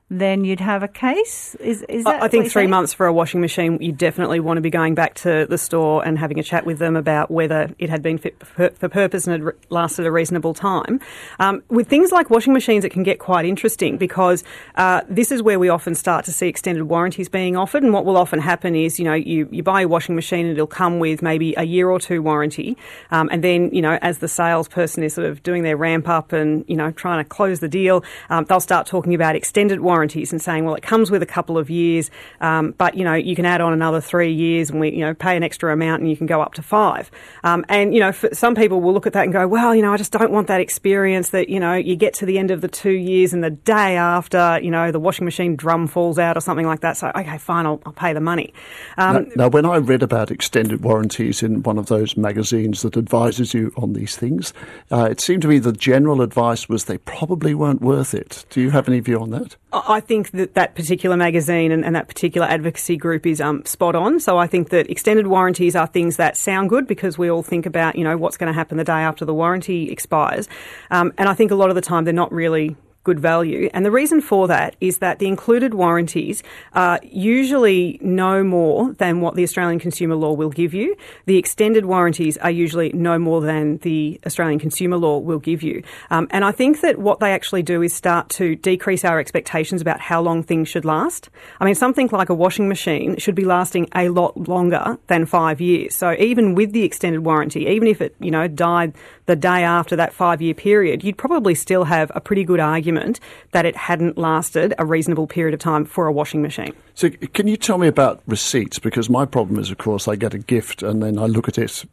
then 0.09 0.45
you'd 0.45 0.61
have 0.61 0.85
a 0.85 0.89
case. 0.89 1.57
Is 1.57 1.83
is 1.89 2.05
that? 2.05 2.23
I 2.23 2.29
think 2.29 2.45
three 2.45 2.63
saying? 2.63 2.71
months 2.71 2.95
for 2.95 3.07
a 3.07 3.13
washing 3.13 3.41
machine, 3.41 3.77
you 3.81 3.91
definitely 3.91 4.39
want 4.39 4.57
to 4.59 4.61
be 4.61 4.71
going 4.71 4.95
back 4.95 5.15
to 5.15 5.47
the 5.51 5.59
store 5.59 6.07
and 6.07 6.17
having 6.17 6.39
a 6.39 6.45
chat 6.45 6.65
with 6.65 6.79
them 6.79 6.95
about 6.95 7.29
whether 7.29 7.75
it 7.81 7.91
had 7.91 8.03
been 8.03 8.17
fit 8.17 8.41
for 8.47 8.89
purpose 8.89 9.27
and 9.27 9.43
had 9.43 9.55
lasted 9.69 10.07
a 10.07 10.13
reasonable 10.13 10.55
time. 10.55 11.01
Um, 11.41 11.65
with 11.71 11.89
things 11.89 12.13
like 12.13 12.31
washing 12.31 12.53
machines, 12.53 12.85
it 12.85 12.91
can 12.91 13.03
get 13.03 13.19
quite 13.19 13.47
interesting 13.47 13.97
because 13.97 14.45
uh, 14.77 15.01
this 15.09 15.33
is 15.33 15.43
where 15.43 15.59
we 15.59 15.69
often 15.69 15.97
start 15.97 16.25
to 16.27 16.33
see 16.33 16.47
extended 16.47 16.85
warranties 16.85 17.29
being 17.29 17.57
offered. 17.57 17.83
And 17.83 17.93
what 17.93 18.05
will 18.05 18.17
often 18.17 18.39
happen 18.39 18.77
is, 18.77 19.01
you 19.01 19.05
know, 19.05 19.15
you, 19.15 19.49
you 19.51 19.65
buy 19.65 19.81
a 19.81 19.89
washing 19.89 20.15
machine 20.15 20.47
and 20.47 20.53
it'll 20.53 20.69
come 20.69 21.01
with 21.01 21.21
maybe 21.21 21.53
a 21.57 21.65
year 21.65 21.91
or 21.91 21.99
two 21.99 22.23
warranty, 22.23 22.77
um, 23.11 23.29
and 23.33 23.43
then 23.43 23.71
you 23.75 23.83
know, 23.83 23.99
as 24.03 24.19
the 24.19 24.29
salesperson 24.29 25.03
is 25.03 25.15
sort 25.15 25.27
of 25.27 25.43
doing 25.43 25.65
their 25.65 25.77
ramp 25.77 26.09
up 26.09 26.33
and 26.33 26.65
you 26.69 26.77
know 26.77 26.93
trying 26.93 27.25
to 27.25 27.29
close 27.29 27.59
the 27.59 27.69
deal, 27.69 28.05
um, 28.31 28.45
they'll 28.45 28.61
start 28.61 28.87
talking 28.87 29.13
about 29.13 29.35
extended 29.35 29.81
warranty 29.81 29.96
warranties 29.97 30.31
and 30.31 30.43
saying, 30.43 30.67
well, 30.67 30.75
it 30.75 30.83
comes 30.83 31.11
with 31.11 31.23
a 31.23 31.27
couple 31.27 31.57
of 31.57 31.71
years, 31.71 32.11
um, 32.43 32.75
but 32.77 32.97
you 32.97 33.05
know 33.05 33.15
you 33.15 33.35
can 33.35 33.47
add 33.47 33.63
on 33.63 33.73
another 33.73 34.01
three 34.01 34.33
years, 34.33 34.69
and 34.69 34.79
we 34.79 34.91
you 34.91 35.01
know 35.01 35.15
pay 35.15 35.37
an 35.37 35.43
extra 35.43 35.73
amount, 35.73 36.03
and 36.03 36.11
you 36.11 36.17
can 36.17 36.27
go 36.27 36.43
up 36.43 36.53
to 36.55 36.63
five. 36.63 37.11
Um, 37.45 37.65
and 37.71 37.95
you 37.95 38.01
know, 38.01 38.13
some 38.13 38.55
people 38.55 38.83
will 38.83 38.93
look 38.93 39.07
at 39.07 39.15
that 39.15 39.25
and 39.25 39.33
go, 39.33 39.49
well, 39.49 39.75
you 39.75 39.81
know, 39.81 39.93
I 39.93 39.97
just 39.97 40.13
don't 40.13 40.31
want 40.31 40.49
that 40.49 40.61
experience 40.61 41.31
that 41.31 41.49
you 41.49 41.59
know 41.59 41.75
you 41.75 41.97
get 41.97 42.13
to 42.15 42.27
the 42.27 42.39
end 42.39 42.51
of 42.51 42.61
the 42.61 42.69
two 42.69 42.93
years 42.93 43.33
and 43.33 43.43
the 43.43 43.51
day 43.51 43.97
after, 43.97 44.61
you 44.63 44.71
know, 44.71 44.93
the 44.93 45.01
washing 45.01 45.25
machine 45.25 45.57
drum 45.57 45.87
falls 45.87 46.19
out 46.19 46.37
or 46.37 46.41
something 46.41 46.67
like 46.67 46.81
that. 46.81 46.99
So 46.99 47.11
okay, 47.15 47.39
fine, 47.39 47.65
I'll, 47.65 47.81
I'll 47.87 47.93
pay 47.93 48.13
the 48.13 48.21
money. 48.21 48.53
Um, 48.99 49.31
now, 49.35 49.47
now, 49.47 49.51
when 49.51 49.65
I 49.65 49.77
read 49.77 50.03
about 50.03 50.33
extended 50.33 50.83
warranties 50.83 51.41
in 51.41 51.63
one 51.63 51.79
of 51.79 51.87
those 51.87 52.17
magazines 52.17 52.83
that 52.83 52.97
advises 52.97 53.55
you 53.55 53.73
on 53.77 53.93
these 53.93 54.17
things, 54.17 54.53
uh, 54.91 55.05
it 55.09 55.21
seemed 55.21 55.43
to 55.43 55.49
me 55.49 55.61
the 55.61 55.73
general 55.73 56.21
advice 56.21 56.69
was 56.69 56.87
they 56.87 56.99
probably 56.99 57.55
weren't 57.55 57.81
worth 57.81 58.13
it. 58.13 58.45
Do 58.51 58.61
you 58.61 58.71
have 58.71 58.89
any 58.89 58.99
view 58.99 59.21
on 59.21 59.31
that? 59.31 59.55
I 59.89 60.01
think 60.01 60.33
that 60.33 60.55
that 60.55 60.75
particular 60.75 61.17
magazine 61.17 61.71
and, 61.71 61.85
and 61.85 61.95
that 61.95 62.09
particular 62.09 62.47
advocacy 62.47 62.97
group 62.97 63.27
is 63.27 63.41
um, 63.41 63.65
spot 63.65 63.95
on. 63.95 64.21
So 64.21 64.39
I 64.39 64.47
think 64.47 64.71
that 64.71 64.91
extended 64.91 65.27
warranties 65.27 65.77
are 65.77 65.87
things 65.87 66.17
that 66.17 66.37
sound 66.37 66.71
good 66.71 66.87
because 66.87 67.17
we 67.17 67.31
all 67.31 67.43
think 67.43 67.67
about, 67.67 67.97
you 67.97 68.05
know, 68.05 68.17
what's 68.17 68.37
going 68.37 68.49
to 68.49 68.53
happen 68.53 68.77
the 68.77 68.85
day 68.85 68.93
after 68.93 69.25
the 69.25 69.35
warranty 69.35 69.91
expires. 69.91 70.49
Um, 70.91 71.13
and 71.19 71.29
I 71.29 71.35
think 71.35 71.51
a 71.51 71.55
lot 71.55 71.69
of 71.69 71.75
the 71.75 71.81
time 71.81 72.05
they're 72.05 72.13
not 72.13 72.33
really 72.33 72.77
good 73.07 73.21
value. 73.21 73.71
And 73.73 73.87
the 73.87 73.93
reason 73.93 74.21
for 74.21 74.49
that 74.49 74.75
is 74.81 74.99
that 74.99 75.21
the 75.21 75.29
included 75.29 75.75
warranties 75.75 76.43
are 76.73 76.99
usually 77.05 78.01
no 78.03 78.43
more 78.43 78.93
than 78.95 79.21
what 79.21 79.37
the 79.37 79.45
Australian 79.45 79.79
consumer 79.79 80.17
law 80.17 80.33
will 80.33 80.51
give 80.51 80.75
you. 80.75 80.97
The 81.27 81.39
extended 81.39 81.85
warranties 81.87 82.37
are 82.39 82.51
usually 82.51 82.91
no 82.93 83.17
more 83.17 83.41
than 83.41 83.77
the 83.79 84.21
Australian 84.27 84.59
consumer 84.59 84.97
law 84.97 85.19
will 85.19 85.39
give 85.39 85.63
you. 85.63 85.85
Um, 86.11 86.27
and 86.33 86.45
I 86.45 86.51
think 86.51 86.81
that 86.81 86.99
what 86.99 87.21
they 87.21 87.33
actually 87.33 87.63
do 87.63 87.81
is 87.81 87.95
start 87.95 88.29
to 88.41 88.57
decrease 88.57 89.05
our 89.05 89.21
expectations 89.21 89.81
about 89.81 90.01
how 90.01 90.21
long 90.21 90.43
things 90.43 90.69
should 90.69 90.85
last. 90.85 91.31
I 91.61 91.65
mean, 91.65 91.77
something 91.77 92.09
like 92.11 92.29
a 92.29 92.35
washing 92.35 92.69
machine 92.69 93.19
should 93.19 93.37
be 93.37 93.45
lasting 93.45 93.89
a 93.95 94.09
lot 94.09 94.49
longer 94.49 94.99
than 95.07 95.27
five 95.27 95.61
years. 95.61 95.95
So 95.95 96.17
even 96.19 96.57
with 96.57 96.73
the 96.73 96.83
extended 96.83 97.21
warranty, 97.21 97.67
even 97.67 97.87
if 97.87 98.01
it, 98.01 98.17
you 98.19 98.33
know, 98.33 98.49
died 98.49 98.95
the 99.27 99.37
day 99.37 99.63
after 99.63 99.95
that 99.97 100.13
five 100.13 100.43
year 100.43 100.55
period, 100.55 101.05
you'd 101.05 101.19
probably 101.19 101.55
still 101.55 101.85
have 101.85 102.11
a 102.15 102.21
pretty 102.21 102.43
good 102.43 102.59
argument 102.59 102.96
argument 102.97 103.21
that 103.53 103.67
it 103.67 103.77
hadn't 103.77 104.19
lasted 104.19 104.75
a 104.79 104.85
reasonable 104.85 105.27
period 105.27 105.55
of 105.55 105.61
time 105.61 105.85
for 105.85 106.07
a 106.07 106.13
washing 106.13 106.43
machine. 106.43 106.75
So, 106.95 107.11
can 107.11 107.47
you 107.47 107.57
tell 107.57 107.79
me 107.79 107.89
about 107.89 108.23
receipts? 108.27 108.79
Because 108.79 109.09
my 109.09 109.25
problem 109.25 109.59
is, 109.59 109.71
of 109.71 109.79
course, 109.79 110.09
I 110.09 110.17
get 110.17 110.35
a 110.35 110.39
gift 110.39 110.83
and 110.83 111.03
then 111.03 111.19
I 111.19 111.27
look 111.27 111.49
at 111.49 111.59
it 111.59 111.85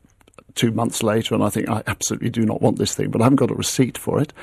two 0.55 0.71
months 0.71 1.01
later 1.01 1.33
and 1.35 1.43
I 1.43 1.49
think 1.49 1.69
I 1.69 1.83
absolutely 1.87 2.29
do 2.29 2.45
not 2.45 2.61
want 2.61 2.77
this 2.77 2.95
thing, 2.95 3.09
but 3.09 3.21
I 3.21 3.25
haven't 3.25 3.37
got 3.37 3.51
a 3.51 3.55
receipt 3.55 3.97
for 3.97 4.21
it. 4.21 4.33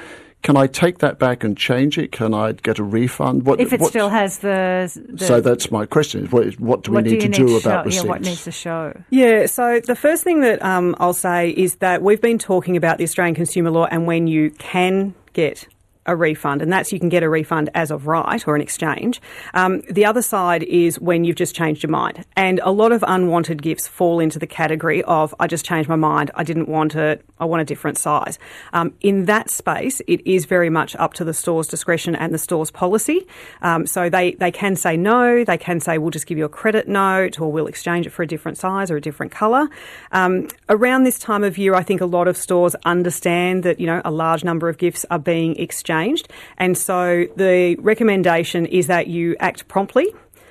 Can 0.43 0.57
I 0.57 0.67
take 0.67 0.99
that 1.01 1.19
back 1.19 1.45
and 1.45 1.55
change 1.55 1.99
it? 1.99 2.13
Can 2.13 2.33
I 2.33 2.53
get 2.53 2.79
a 2.79 2.83
refund? 2.83 3.45
What, 3.45 3.61
if 3.61 3.75
it 3.75 3.81
what, 3.81 3.91
still 3.91 4.09
has 4.09 4.39
the, 4.39 4.91
the, 5.11 5.27
So 5.27 5.43
that's 5.43 5.71
my 5.71 5.85
question. 5.85 6.25
What, 6.29 6.59
what 6.59 6.83
do 6.83 6.93
we 6.93 6.95
what 6.95 7.05
need 7.05 7.11
do 7.11 7.21
to 7.21 7.29
need 7.29 7.37
do 7.37 7.49
to 7.49 7.57
about 7.57 7.85
show, 7.85 7.85
receipts? 7.85 8.05
Yeah, 8.05 8.09
what 8.09 8.21
needs 8.23 8.45
to 8.45 8.51
show? 8.51 9.03
Yeah, 9.11 9.45
so 9.45 9.81
the 9.81 9.95
first 9.95 10.25
thing 10.25 10.41
that 10.41 10.63
um, 10.63 10.97
I'll 10.99 11.13
say 11.13 11.51
is 11.51 11.77
that 11.77 12.01
we've 12.01 12.23
been 12.23 12.39
talking 12.39 12.79
about 12.79 12.97
the 12.97 13.05
Australian 13.05 13.35
consumer 13.35 13.71
law 13.71 13.85
and 13.85 14.07
when 14.07 14.27
you 14.29 14.51
can 14.53 15.15
get 15.35 15.69
a 16.07 16.17
refund, 16.17 16.63
and 16.63 16.73
that's 16.73 16.93
you 16.93 16.99
can 16.99 17.09
get 17.09 17.23
a 17.23 17.29
refund 17.29 17.69
as 17.75 17.91
of 17.91 18.07
right 18.07 18.47
or 18.49 18.57
an 18.57 18.63
exchange. 18.63 19.21
Um, 19.53 19.83
the 19.91 20.05
other 20.07 20.23
side 20.23 20.63
is 20.63 20.99
when 20.99 21.25
you've 21.25 21.37
just 21.37 21.55
changed 21.55 21.83
your 21.83 21.91
mind, 21.91 22.25
and 22.37 22.61
a 22.63 22.71
lot 22.71 22.91
of 22.93 23.05
unwanted 23.07 23.63
gifts 23.63 23.87
fall 23.87 24.19
into 24.19 24.39
the 24.39 24.47
category 24.47 25.03
of 25.03 25.35
I 25.39 25.47
just 25.47 25.65
changed 25.65 25.89
my 25.89 25.97
mind, 25.97 26.31
I 26.35 26.43
didn't 26.43 26.69
want 26.69 26.95
it, 26.95 27.25
I 27.39 27.45
want 27.45 27.61
a 27.61 27.65
different 27.65 27.99
size. 27.99 28.39
Um, 28.73 28.95
in 29.01 29.27
that 29.27 29.51
space, 29.51 30.01
it 30.07 30.27
is 30.27 30.47
very 30.47 30.71
much 30.71 30.97
up 30.97 31.13
to 31.15 31.25
the 31.25 31.35
store's 31.35 31.67
discretion 31.67 32.17
and 32.17 32.33
the 32.33 32.39
store's 32.39 32.71
policy. 32.71 33.27
Um, 33.61 33.87
so 33.87 34.09
they 34.09 34.33
they 34.33 34.51
can 34.51 34.77
say 34.77 34.97
no, 34.97 35.45
they 35.45 35.59
can 35.59 35.81
say 35.81 35.99
we'll 35.99 36.11
just 36.11 36.27
give 36.27 36.39
you 36.39 36.47
a 36.47 36.51
credit 36.51 36.89
note 36.89 37.41
or 37.41 37.53
we'll 37.53 37.67
exchange 37.67 38.07
it 38.07 38.11
for 38.11 38.23
a 38.23 38.27
different 38.27 38.57
size 38.57 38.91
or 38.91 38.97
a 38.97 39.01
different 39.01 39.33
colour. 39.33 39.69
Um, 40.13 40.49
around 40.71 41.05
this 41.05 41.19
time 41.19 41.45
of 41.45 41.59
year, 41.59 41.75
I 41.75 41.83
think 41.83 42.01
a 42.01 42.07
lot 42.07 42.27
of 42.27 42.39
stores 42.39 42.75
understand 42.87 43.65
that 43.65 43.79
you 43.79 43.87
know 43.87 44.01
a 44.03 44.11
large 44.11 44.45
number 44.45 44.71
of 44.71 44.79
gifts 44.79 45.05
are 45.11 45.19
being 45.19 45.57
exchanged 45.57 45.90
changed. 45.91 46.27
And 46.57 46.73
so 46.79 47.27
the 47.37 47.77
recommendation 47.91 48.67
is 48.67 48.87
that 48.87 49.07
you 49.07 49.37
act 49.41 49.67
promptly. 49.69 50.07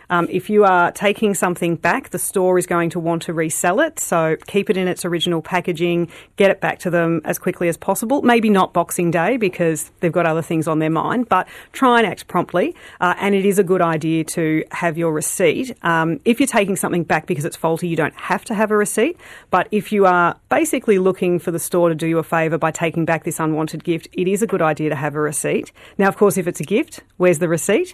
Um, 0.09 0.27
if 0.29 0.49
you 0.49 0.63
are 0.63 0.91
taking 0.91 1.33
something 1.33 1.75
back, 1.75 2.09
the 2.09 2.19
store 2.19 2.57
is 2.57 2.65
going 2.65 2.89
to 2.91 2.99
want 2.99 3.21
to 3.23 3.33
resell 3.33 3.79
it. 3.79 3.99
So 3.99 4.37
keep 4.47 4.69
it 4.69 4.77
in 4.77 4.87
its 4.87 5.05
original 5.05 5.41
packaging, 5.41 6.09
get 6.35 6.51
it 6.51 6.61
back 6.61 6.79
to 6.79 6.89
them 6.89 7.21
as 7.25 7.37
quickly 7.37 7.67
as 7.67 7.77
possible. 7.77 8.21
Maybe 8.21 8.49
not 8.49 8.73
Boxing 8.73 9.11
Day 9.11 9.37
because 9.37 9.91
they've 9.99 10.11
got 10.11 10.25
other 10.25 10.41
things 10.41 10.67
on 10.67 10.79
their 10.79 10.89
mind, 10.89 11.29
but 11.29 11.47
try 11.71 11.99
and 11.99 12.07
act 12.07 12.27
promptly. 12.27 12.75
Uh, 12.99 13.13
and 13.19 13.35
it 13.35 13.45
is 13.45 13.59
a 13.59 13.63
good 13.63 13.81
idea 13.81 14.23
to 14.23 14.63
have 14.71 14.97
your 14.97 15.13
receipt. 15.13 15.75
Um, 15.83 16.19
if 16.25 16.39
you're 16.39 16.47
taking 16.47 16.75
something 16.75 17.03
back 17.03 17.27
because 17.27 17.45
it's 17.45 17.55
faulty, 17.55 17.87
you 17.87 17.95
don't 17.95 18.15
have 18.15 18.43
to 18.45 18.55
have 18.55 18.71
a 18.71 18.77
receipt. 18.77 19.17
But 19.51 19.67
if 19.71 19.91
you 19.91 20.05
are 20.05 20.37
basically 20.49 20.99
looking 20.99 21.39
for 21.39 21.51
the 21.51 21.59
store 21.59 21.89
to 21.89 21.95
do 21.95 22.07
you 22.07 22.17
a 22.17 22.23
favour 22.23 22.57
by 22.57 22.71
taking 22.71 23.05
back 23.05 23.23
this 23.23 23.39
unwanted 23.39 23.83
gift, 23.83 24.07
it 24.13 24.27
is 24.27 24.41
a 24.41 24.47
good 24.47 24.61
idea 24.61 24.89
to 24.89 24.95
have 24.95 25.15
a 25.15 25.19
receipt. 25.19 25.71
Now, 25.97 26.07
of 26.07 26.17
course, 26.17 26.37
if 26.37 26.47
it's 26.47 26.59
a 26.59 26.63
gift, 26.63 27.01
where's 27.17 27.39
the 27.39 27.47
receipt? 27.47 27.93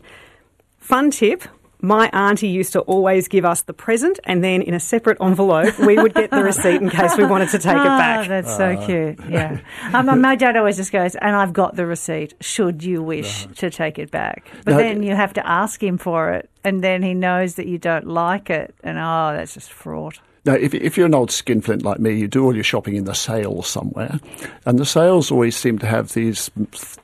Fun 0.80 1.10
tip 1.10 1.44
my 1.82 2.10
auntie 2.14 2.48
used 2.48 2.74
to 2.74 2.82
always 2.82 3.28
give 3.28 3.46
us 3.46 3.62
the 3.62 3.74
present, 3.74 4.20
and 4.24 4.44
then 4.44 4.62
in 4.62 4.74
a 4.74 4.80
separate 4.80 5.18
envelope, 5.22 5.78
we 5.80 5.98
would 5.98 6.14
get 6.14 6.32
the 6.32 6.44
receipt 6.44 6.82
in 6.82 6.90
case 6.90 7.18
we 7.18 7.26
wanted 7.26 7.50
to 7.50 7.60
take 7.60 7.78
oh, 7.78 7.82
it 7.82 7.86
back. 7.86 8.28
That's 8.28 8.56
so 8.56 8.86
cute. 8.86 9.20
Yeah. 9.36 9.60
Um, 9.92 10.22
my 10.22 10.36
dad 10.36 10.56
always 10.56 10.78
just 10.78 10.92
goes, 10.92 11.16
and 11.16 11.36
I've 11.36 11.52
got 11.52 11.76
the 11.76 11.86
receipt, 11.86 12.36
should 12.40 12.84
you 12.84 13.04
wish 13.04 13.48
to 13.58 13.70
take 13.70 14.00
it 14.00 14.12
back. 14.12 14.48
But 14.64 14.72
No, 14.72 14.78
then 14.78 15.04
you 15.04 15.16
have 15.16 15.34
to 15.34 15.46
ask 15.46 15.84
him 15.84 15.98
for 15.98 16.32
it, 16.32 16.50
and 16.64 16.84
then 16.84 17.04
he 17.04 17.14
knows 17.14 17.56
that 17.56 17.68
you 17.68 17.78
don't 17.78 18.08
like 18.08 18.50
it, 18.50 18.74
and 18.84 18.98
oh, 18.98 19.36
that's 19.36 19.56
just 19.56 19.74
fraught. 19.74 20.20
Now, 20.46 20.54
if, 20.54 20.74
if 20.76 20.96
you're 20.96 21.08
an 21.08 21.16
old 21.16 21.32
skinflint 21.32 21.84
like 21.84 22.00
me, 22.00 22.14
you 22.14 22.28
do 22.28 22.44
all 22.44 22.54
your 22.54 22.64
shopping 22.64 22.96
in 22.96 23.06
the 23.06 23.16
sales 23.16 23.68
somewhere, 23.68 24.20
and 24.66 24.78
the 24.78 24.86
sales 24.86 25.32
always 25.32 25.56
seem 25.56 25.80
to 25.80 25.88
have 25.88 26.14
these 26.14 26.52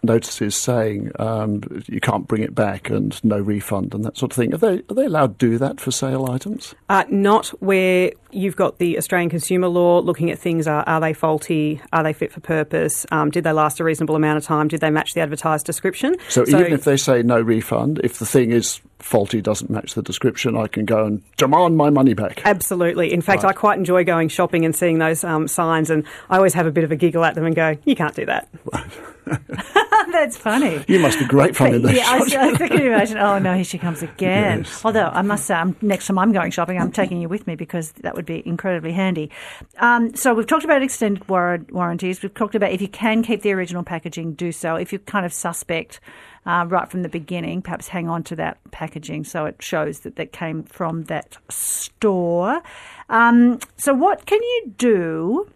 notices 0.04 0.56
saying 0.56 1.12
um, 1.18 1.64
you 1.88 2.00
can't 2.00 2.28
bring 2.28 2.44
it 2.44 2.54
back 2.54 2.90
and 2.92 3.24
no 3.24 3.40
refund 3.40 3.96
and 3.96 4.06
that 4.06 4.16
sort 4.16 4.32
of 4.32 4.36
thing. 4.36 4.54
Are 4.54 4.58
they 4.58 4.84
are 4.90 4.96
they 4.96 5.06
allowed 5.06 5.40
to 5.40 5.50
do 5.50 5.58
that 5.58 5.80
for 5.80 5.92
sale 5.92 6.30
items? 6.30 6.76
Uh, 6.90 7.04
not 7.10 7.48
where 7.62 8.12
you've 8.34 8.56
got 8.56 8.78
the 8.78 8.98
Australian 8.98 9.30
consumer 9.30 9.68
law 9.68 10.00
looking 10.00 10.32
at 10.32 10.40
things 10.40 10.68
are, 10.68 10.84
are 10.88 11.00
they 11.00 11.14
faulty? 11.14 11.82
Are 11.94 12.04
they 12.04 12.14
fit 12.14 12.32
for 12.32 12.40
purpose? 12.40 13.06
Um, 13.12 13.32
did 13.32 13.44
they 13.44 13.52
last 13.52 13.80
a 13.80 13.84
reasonable 13.84 14.16
amount 14.16 14.38
of 14.38 14.44
time? 14.44 14.68
Did 14.68 14.82
they 14.82 14.90
match 14.90 15.14
the 15.14 15.22
advertised 15.22 15.66
description? 15.66 16.16
So, 16.30 16.44
even 16.48 16.74
if 16.74 16.84
they 16.84 16.98
say 16.98 17.24
no 17.24 17.40
refund, 17.40 18.00
if 18.04 18.20
the 18.20 18.26
thing 18.26 18.52
is 18.52 18.82
faulty, 19.00 19.42
doesn't 19.42 19.70
match 19.70 19.96
the 19.96 20.02
description, 20.04 20.56
I 20.56 20.68
can 20.68 20.86
go 20.86 21.06
and 21.06 21.22
demand 21.38 21.76
my 21.76 21.90
money 21.90 22.14
back. 22.14 22.42
Absolutely. 22.46 23.12
In 23.12 23.22
fact, 23.22 23.44
Right. 23.44 23.50
I 23.50 23.54
quite 23.54 23.78
enjoy 23.80 24.04
going 24.04 24.30
shopping 24.30 24.64
and 24.66 24.76
seeing 24.76 25.00
those 25.00 25.24
um, 25.24 25.48
signs, 25.48 25.90
and 25.90 26.04
I 26.30 26.38
always 26.38 26.54
have 26.54 26.68
a 26.68 26.72
bit 26.72 26.84
of 26.84 26.92
a 26.92 26.96
giggle 26.96 27.24
at 27.26 27.36
them 27.36 27.46
and 27.46 27.56
go, 27.56 27.78
"You 27.86 27.96
can't 27.96 28.16
do 28.16 28.26
that." 28.28 28.48
that's 30.12 30.38
funny. 30.38 30.84
You 30.88 31.00
must 31.00 31.20
be 31.20 31.26
great 31.26 31.56
fun 31.56 31.74
in 31.76 31.82
those 31.82 31.94
yeah, 31.94 32.06
I. 32.08 32.18
I 32.18 32.68
can 32.68 32.82
imagine. 32.82 33.18
Oh 33.18 33.40
no, 33.40 33.54
here 33.54 33.64
she 33.64 33.78
comes 33.78 34.02
again. 34.04 34.60
Yes. 34.60 34.84
Although 34.84 35.08
I 35.08 35.22
must 35.22 35.46
say, 35.46 35.54
I'm, 35.54 35.76
next 35.82 36.08
time 36.08 36.18
I'm 36.18 36.32
going 36.32 36.52
shopping, 36.52 36.80
I'm 36.80 36.92
taking 36.92 37.22
you 37.22 37.30
with 37.30 37.48
me 37.48 37.56
because 37.56 37.92
that 38.04 38.16
would 38.16 38.26
be 38.26 38.46
incredibly 38.46 38.92
handy. 38.92 39.32
Um, 39.78 40.16
so 40.16 40.34
we've 40.34 40.48
talked 40.48 40.66
about 40.66 40.82
extended 40.82 41.28
war- 41.30 41.66
warranties. 41.72 42.22
We've 42.22 42.34
talked 42.34 42.56
about 42.56 42.72
if 42.72 42.82
you 42.82 42.88
can 42.88 43.24
keep 43.24 43.42
the 43.42 43.52
original 43.52 43.84
packaging, 43.84 44.34
do 44.34 44.52
so. 44.52 44.76
If 44.76 44.92
you're 44.92 45.00
kind 45.00 45.26
of 45.26 45.34
suspect 45.34 46.00
uh, 46.46 46.66
right 46.68 46.90
from 46.90 47.04
the 47.04 47.10
beginning, 47.10 47.62
perhaps 47.62 47.88
hang 47.88 48.10
on 48.10 48.24
to 48.24 48.36
that 48.38 48.58
packaging 48.72 49.24
so 49.24 49.46
it 49.46 49.62
shows 49.62 50.00
that 50.02 50.16
that 50.16 50.32
came 50.32 50.64
from 50.64 51.04
that 51.04 51.38
store. 51.50 52.62
Um, 53.10 53.60
so 53.78 53.94
what 53.94 54.26
can 54.26 54.42
you 54.42 54.74
do? 54.78 55.50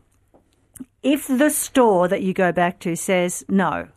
If 1.05 1.27
the 1.27 1.51
store 1.51 2.07
that 2.07 2.23
you 2.23 2.33
go 2.33 2.51
back 2.51 2.79
to 2.79 2.95
says 2.95 3.45
no, 3.47 3.89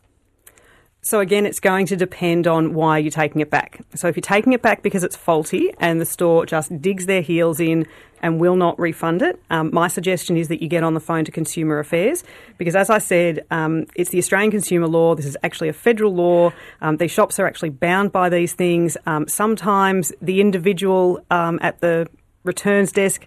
So 1.01 1.21
again, 1.21 1.47
it's 1.47 1.59
going 1.59 1.87
to 1.87 1.95
depend 1.95 2.45
on 2.45 2.75
why 2.75 2.99
you're 2.99 3.09
taking 3.09 3.41
it 3.41 3.49
back. 3.49 3.81
So 3.95 4.07
if 4.09 4.15
you're 4.15 4.21
taking 4.21 4.53
it 4.53 4.61
back 4.61 4.83
because 4.83 5.03
it's 5.03 5.15
faulty 5.15 5.73
and 5.79 5.99
the 5.99 6.05
store 6.05 6.45
just 6.45 6.79
digs 6.83 7.07
their 7.07 7.23
heels 7.23 7.59
in 7.59 7.87
and 8.21 8.39
will 8.39 8.55
not 8.55 8.77
refund 8.77 9.23
it, 9.23 9.41
um, 9.49 9.71
my 9.73 9.87
suggestion 9.87 10.37
is 10.37 10.49
that 10.49 10.61
you 10.61 10.67
get 10.67 10.83
on 10.83 10.93
the 10.93 10.99
phone 10.99 11.25
to 11.25 11.31
Consumer 11.31 11.79
Affairs 11.79 12.23
because, 12.59 12.75
as 12.75 12.91
I 12.91 12.99
said, 12.99 13.43
um, 13.49 13.87
it's 13.95 14.11
the 14.11 14.19
Australian 14.19 14.51
consumer 14.51 14.85
law. 14.87 15.15
This 15.15 15.25
is 15.25 15.35
actually 15.41 15.69
a 15.69 15.73
federal 15.73 16.13
law. 16.13 16.51
Um, 16.79 16.97
these 16.97 17.11
shops 17.11 17.39
are 17.39 17.47
actually 17.47 17.71
bound 17.71 18.11
by 18.11 18.29
these 18.29 18.53
things. 18.53 18.97
Um, 19.07 19.27
sometimes 19.27 20.13
the 20.21 20.41
individual 20.41 21.25
um, 21.31 21.57
at 21.63 21.79
the 21.79 22.07
returns 22.43 22.91
desk 22.91 23.25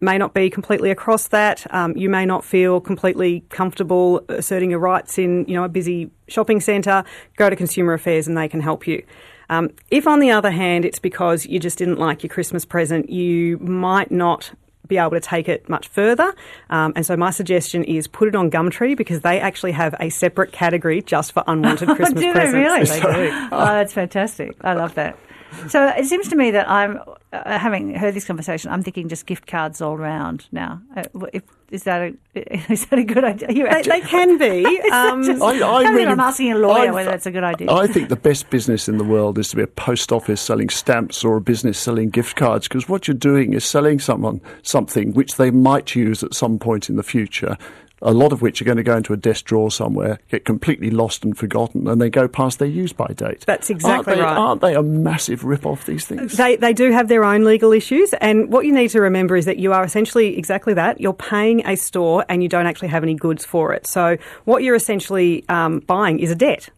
may 0.00 0.18
not 0.18 0.34
be 0.34 0.50
completely 0.50 0.90
across 0.90 1.28
that. 1.28 1.66
Um, 1.74 1.96
you 1.96 2.08
may 2.08 2.26
not 2.26 2.44
feel 2.44 2.80
completely 2.80 3.44
comfortable 3.48 4.24
asserting 4.28 4.70
your 4.70 4.78
rights 4.80 5.18
in 5.18 5.44
you 5.46 5.54
know 5.54 5.64
a 5.64 5.68
busy 5.68 6.10
shopping 6.28 6.60
centre. 6.60 7.04
Go 7.36 7.48
to 7.50 7.56
Consumer 7.56 7.94
Affairs 7.94 8.26
and 8.28 8.36
they 8.36 8.48
can 8.48 8.60
help 8.60 8.86
you. 8.86 9.04
Um, 9.48 9.70
if, 9.90 10.06
on 10.08 10.18
the 10.18 10.30
other 10.32 10.50
hand, 10.50 10.84
it's 10.84 10.98
because 10.98 11.46
you 11.46 11.60
just 11.60 11.78
didn't 11.78 11.98
like 11.98 12.22
your 12.24 12.30
Christmas 12.30 12.64
present, 12.64 13.10
you 13.10 13.58
might 13.58 14.10
not 14.10 14.50
be 14.88 14.98
able 14.98 15.10
to 15.10 15.20
take 15.20 15.48
it 15.48 15.68
much 15.68 15.88
further. 15.88 16.32
Um, 16.70 16.92
and 16.96 17.04
so 17.04 17.16
my 17.16 17.30
suggestion 17.30 17.84
is 17.84 18.06
put 18.06 18.28
it 18.28 18.36
on 18.36 18.50
Gumtree 18.50 18.96
because 18.96 19.20
they 19.20 19.40
actually 19.40 19.72
have 19.72 19.94
a 20.00 20.10
separate 20.10 20.52
category 20.52 21.02
just 21.02 21.32
for 21.32 21.42
unwanted 21.46 21.88
Christmas 21.96 22.22
do 22.22 22.32
presents. 22.32 22.54
really? 22.54 22.86
They 22.86 23.30
do. 23.30 23.48
Oh, 23.52 23.64
that's 23.66 23.92
fantastic. 23.92 24.56
I 24.60 24.74
love 24.74 24.94
that. 24.94 25.18
So 25.68 25.86
it 25.88 26.06
seems 26.06 26.28
to 26.28 26.36
me 26.36 26.50
that 26.52 26.68
I'm 26.70 27.00
uh, 27.32 27.58
having 27.58 27.94
heard 27.94 28.14
this 28.14 28.24
conversation. 28.24 28.70
I'm 28.70 28.82
thinking 28.82 29.08
just 29.08 29.26
gift 29.26 29.46
cards 29.46 29.80
all 29.80 29.96
round 29.96 30.46
now. 30.52 30.80
Uh, 30.96 31.02
if, 31.32 31.42
is 31.70 31.82
that 31.84 32.00
a 32.02 32.14
is 32.72 32.86
that 32.86 32.98
a 32.98 33.04
good 33.04 33.24
idea? 33.24 33.48
You 33.50 33.64
They, 33.64 33.68
actually- 33.70 34.00
they 34.00 34.06
can 34.06 34.38
be. 34.38 34.80
Um, 34.92 35.24
Just- 35.24 35.42
I- 35.42 35.46
I 35.48 35.58
don't 35.58 35.82
think 35.84 35.94
really- 35.96 36.06
I'm 36.12 36.20
asking 36.20 36.52
a 36.52 36.58
lawyer 36.58 36.82
I've- 36.82 36.90
whether 36.92 37.10
that's 37.10 37.26
a 37.26 37.30
good 37.32 37.42
idea. 37.44 37.70
I 37.72 37.86
think 37.86 38.08
the 38.08 38.16
best 38.16 38.50
business 38.50 38.88
in 38.88 38.98
the 38.98 39.04
world 39.04 39.38
is 39.38 39.48
to 39.50 39.56
be 39.56 39.62
a 39.62 39.66
post 39.66 40.12
office 40.12 40.40
selling 40.40 40.68
stamps 40.68 41.24
or 41.24 41.36
a 41.36 41.40
business 41.40 41.78
selling 41.78 42.10
gift 42.10 42.36
cards 42.36 42.68
because 42.68 42.88
what 42.88 43.08
you're 43.08 43.16
doing 43.16 43.52
is 43.52 43.64
selling 43.64 43.98
someone 43.98 44.40
something 44.62 45.12
which 45.12 45.36
they 45.36 45.50
might 45.50 45.94
use 45.94 46.22
at 46.22 46.34
some 46.34 46.58
point 46.58 46.88
in 46.88 46.96
the 46.96 47.02
future. 47.02 47.56
A 48.02 48.12
lot 48.12 48.30
of 48.30 48.42
which 48.42 48.60
are 48.60 48.64
going 48.66 48.76
to 48.76 48.82
go 48.82 48.96
into 48.96 49.14
a 49.14 49.16
desk 49.16 49.46
drawer 49.46 49.70
somewhere, 49.70 50.18
get 50.30 50.44
completely 50.44 50.90
lost 50.90 51.24
and 51.24 51.36
forgotten, 51.36 51.88
and 51.88 52.00
they 52.00 52.10
go 52.10 52.28
past 52.28 52.58
their 52.58 52.68
use 52.68 52.92
by 52.92 53.06
date. 53.06 53.44
That's 53.46 53.70
exactly 53.70 53.94
aren't 53.94 54.06
they, 54.06 54.22
right. 54.22 54.36
Aren't 54.36 54.60
they 54.60 54.74
a 54.74 54.82
massive 54.82 55.44
rip 55.44 55.64
off? 55.64 55.86
These 55.86 56.04
things. 56.04 56.36
They, 56.36 56.56
they 56.56 56.74
do 56.74 56.92
have 56.92 57.08
their 57.08 57.24
own 57.24 57.44
legal 57.44 57.72
issues, 57.72 58.12
and 58.20 58.52
what 58.52 58.66
you 58.66 58.72
need 58.72 58.88
to 58.90 59.00
remember 59.00 59.34
is 59.34 59.46
that 59.46 59.56
you 59.56 59.72
are 59.72 59.82
essentially 59.82 60.36
exactly 60.36 60.74
that. 60.74 61.00
You're 61.00 61.14
paying 61.14 61.66
a 61.66 61.74
store 61.76 62.24
and 62.28 62.42
you 62.42 62.50
don't 62.50 62.66
actually 62.66 62.88
have 62.88 63.02
any 63.02 63.14
goods 63.14 63.46
for 63.46 63.72
it. 63.72 63.86
So, 63.86 64.18
what 64.44 64.62
you're 64.62 64.74
essentially 64.74 65.44
um, 65.48 65.80
buying 65.80 66.18
is 66.20 66.30
a 66.30 66.34
debt. 66.34 66.68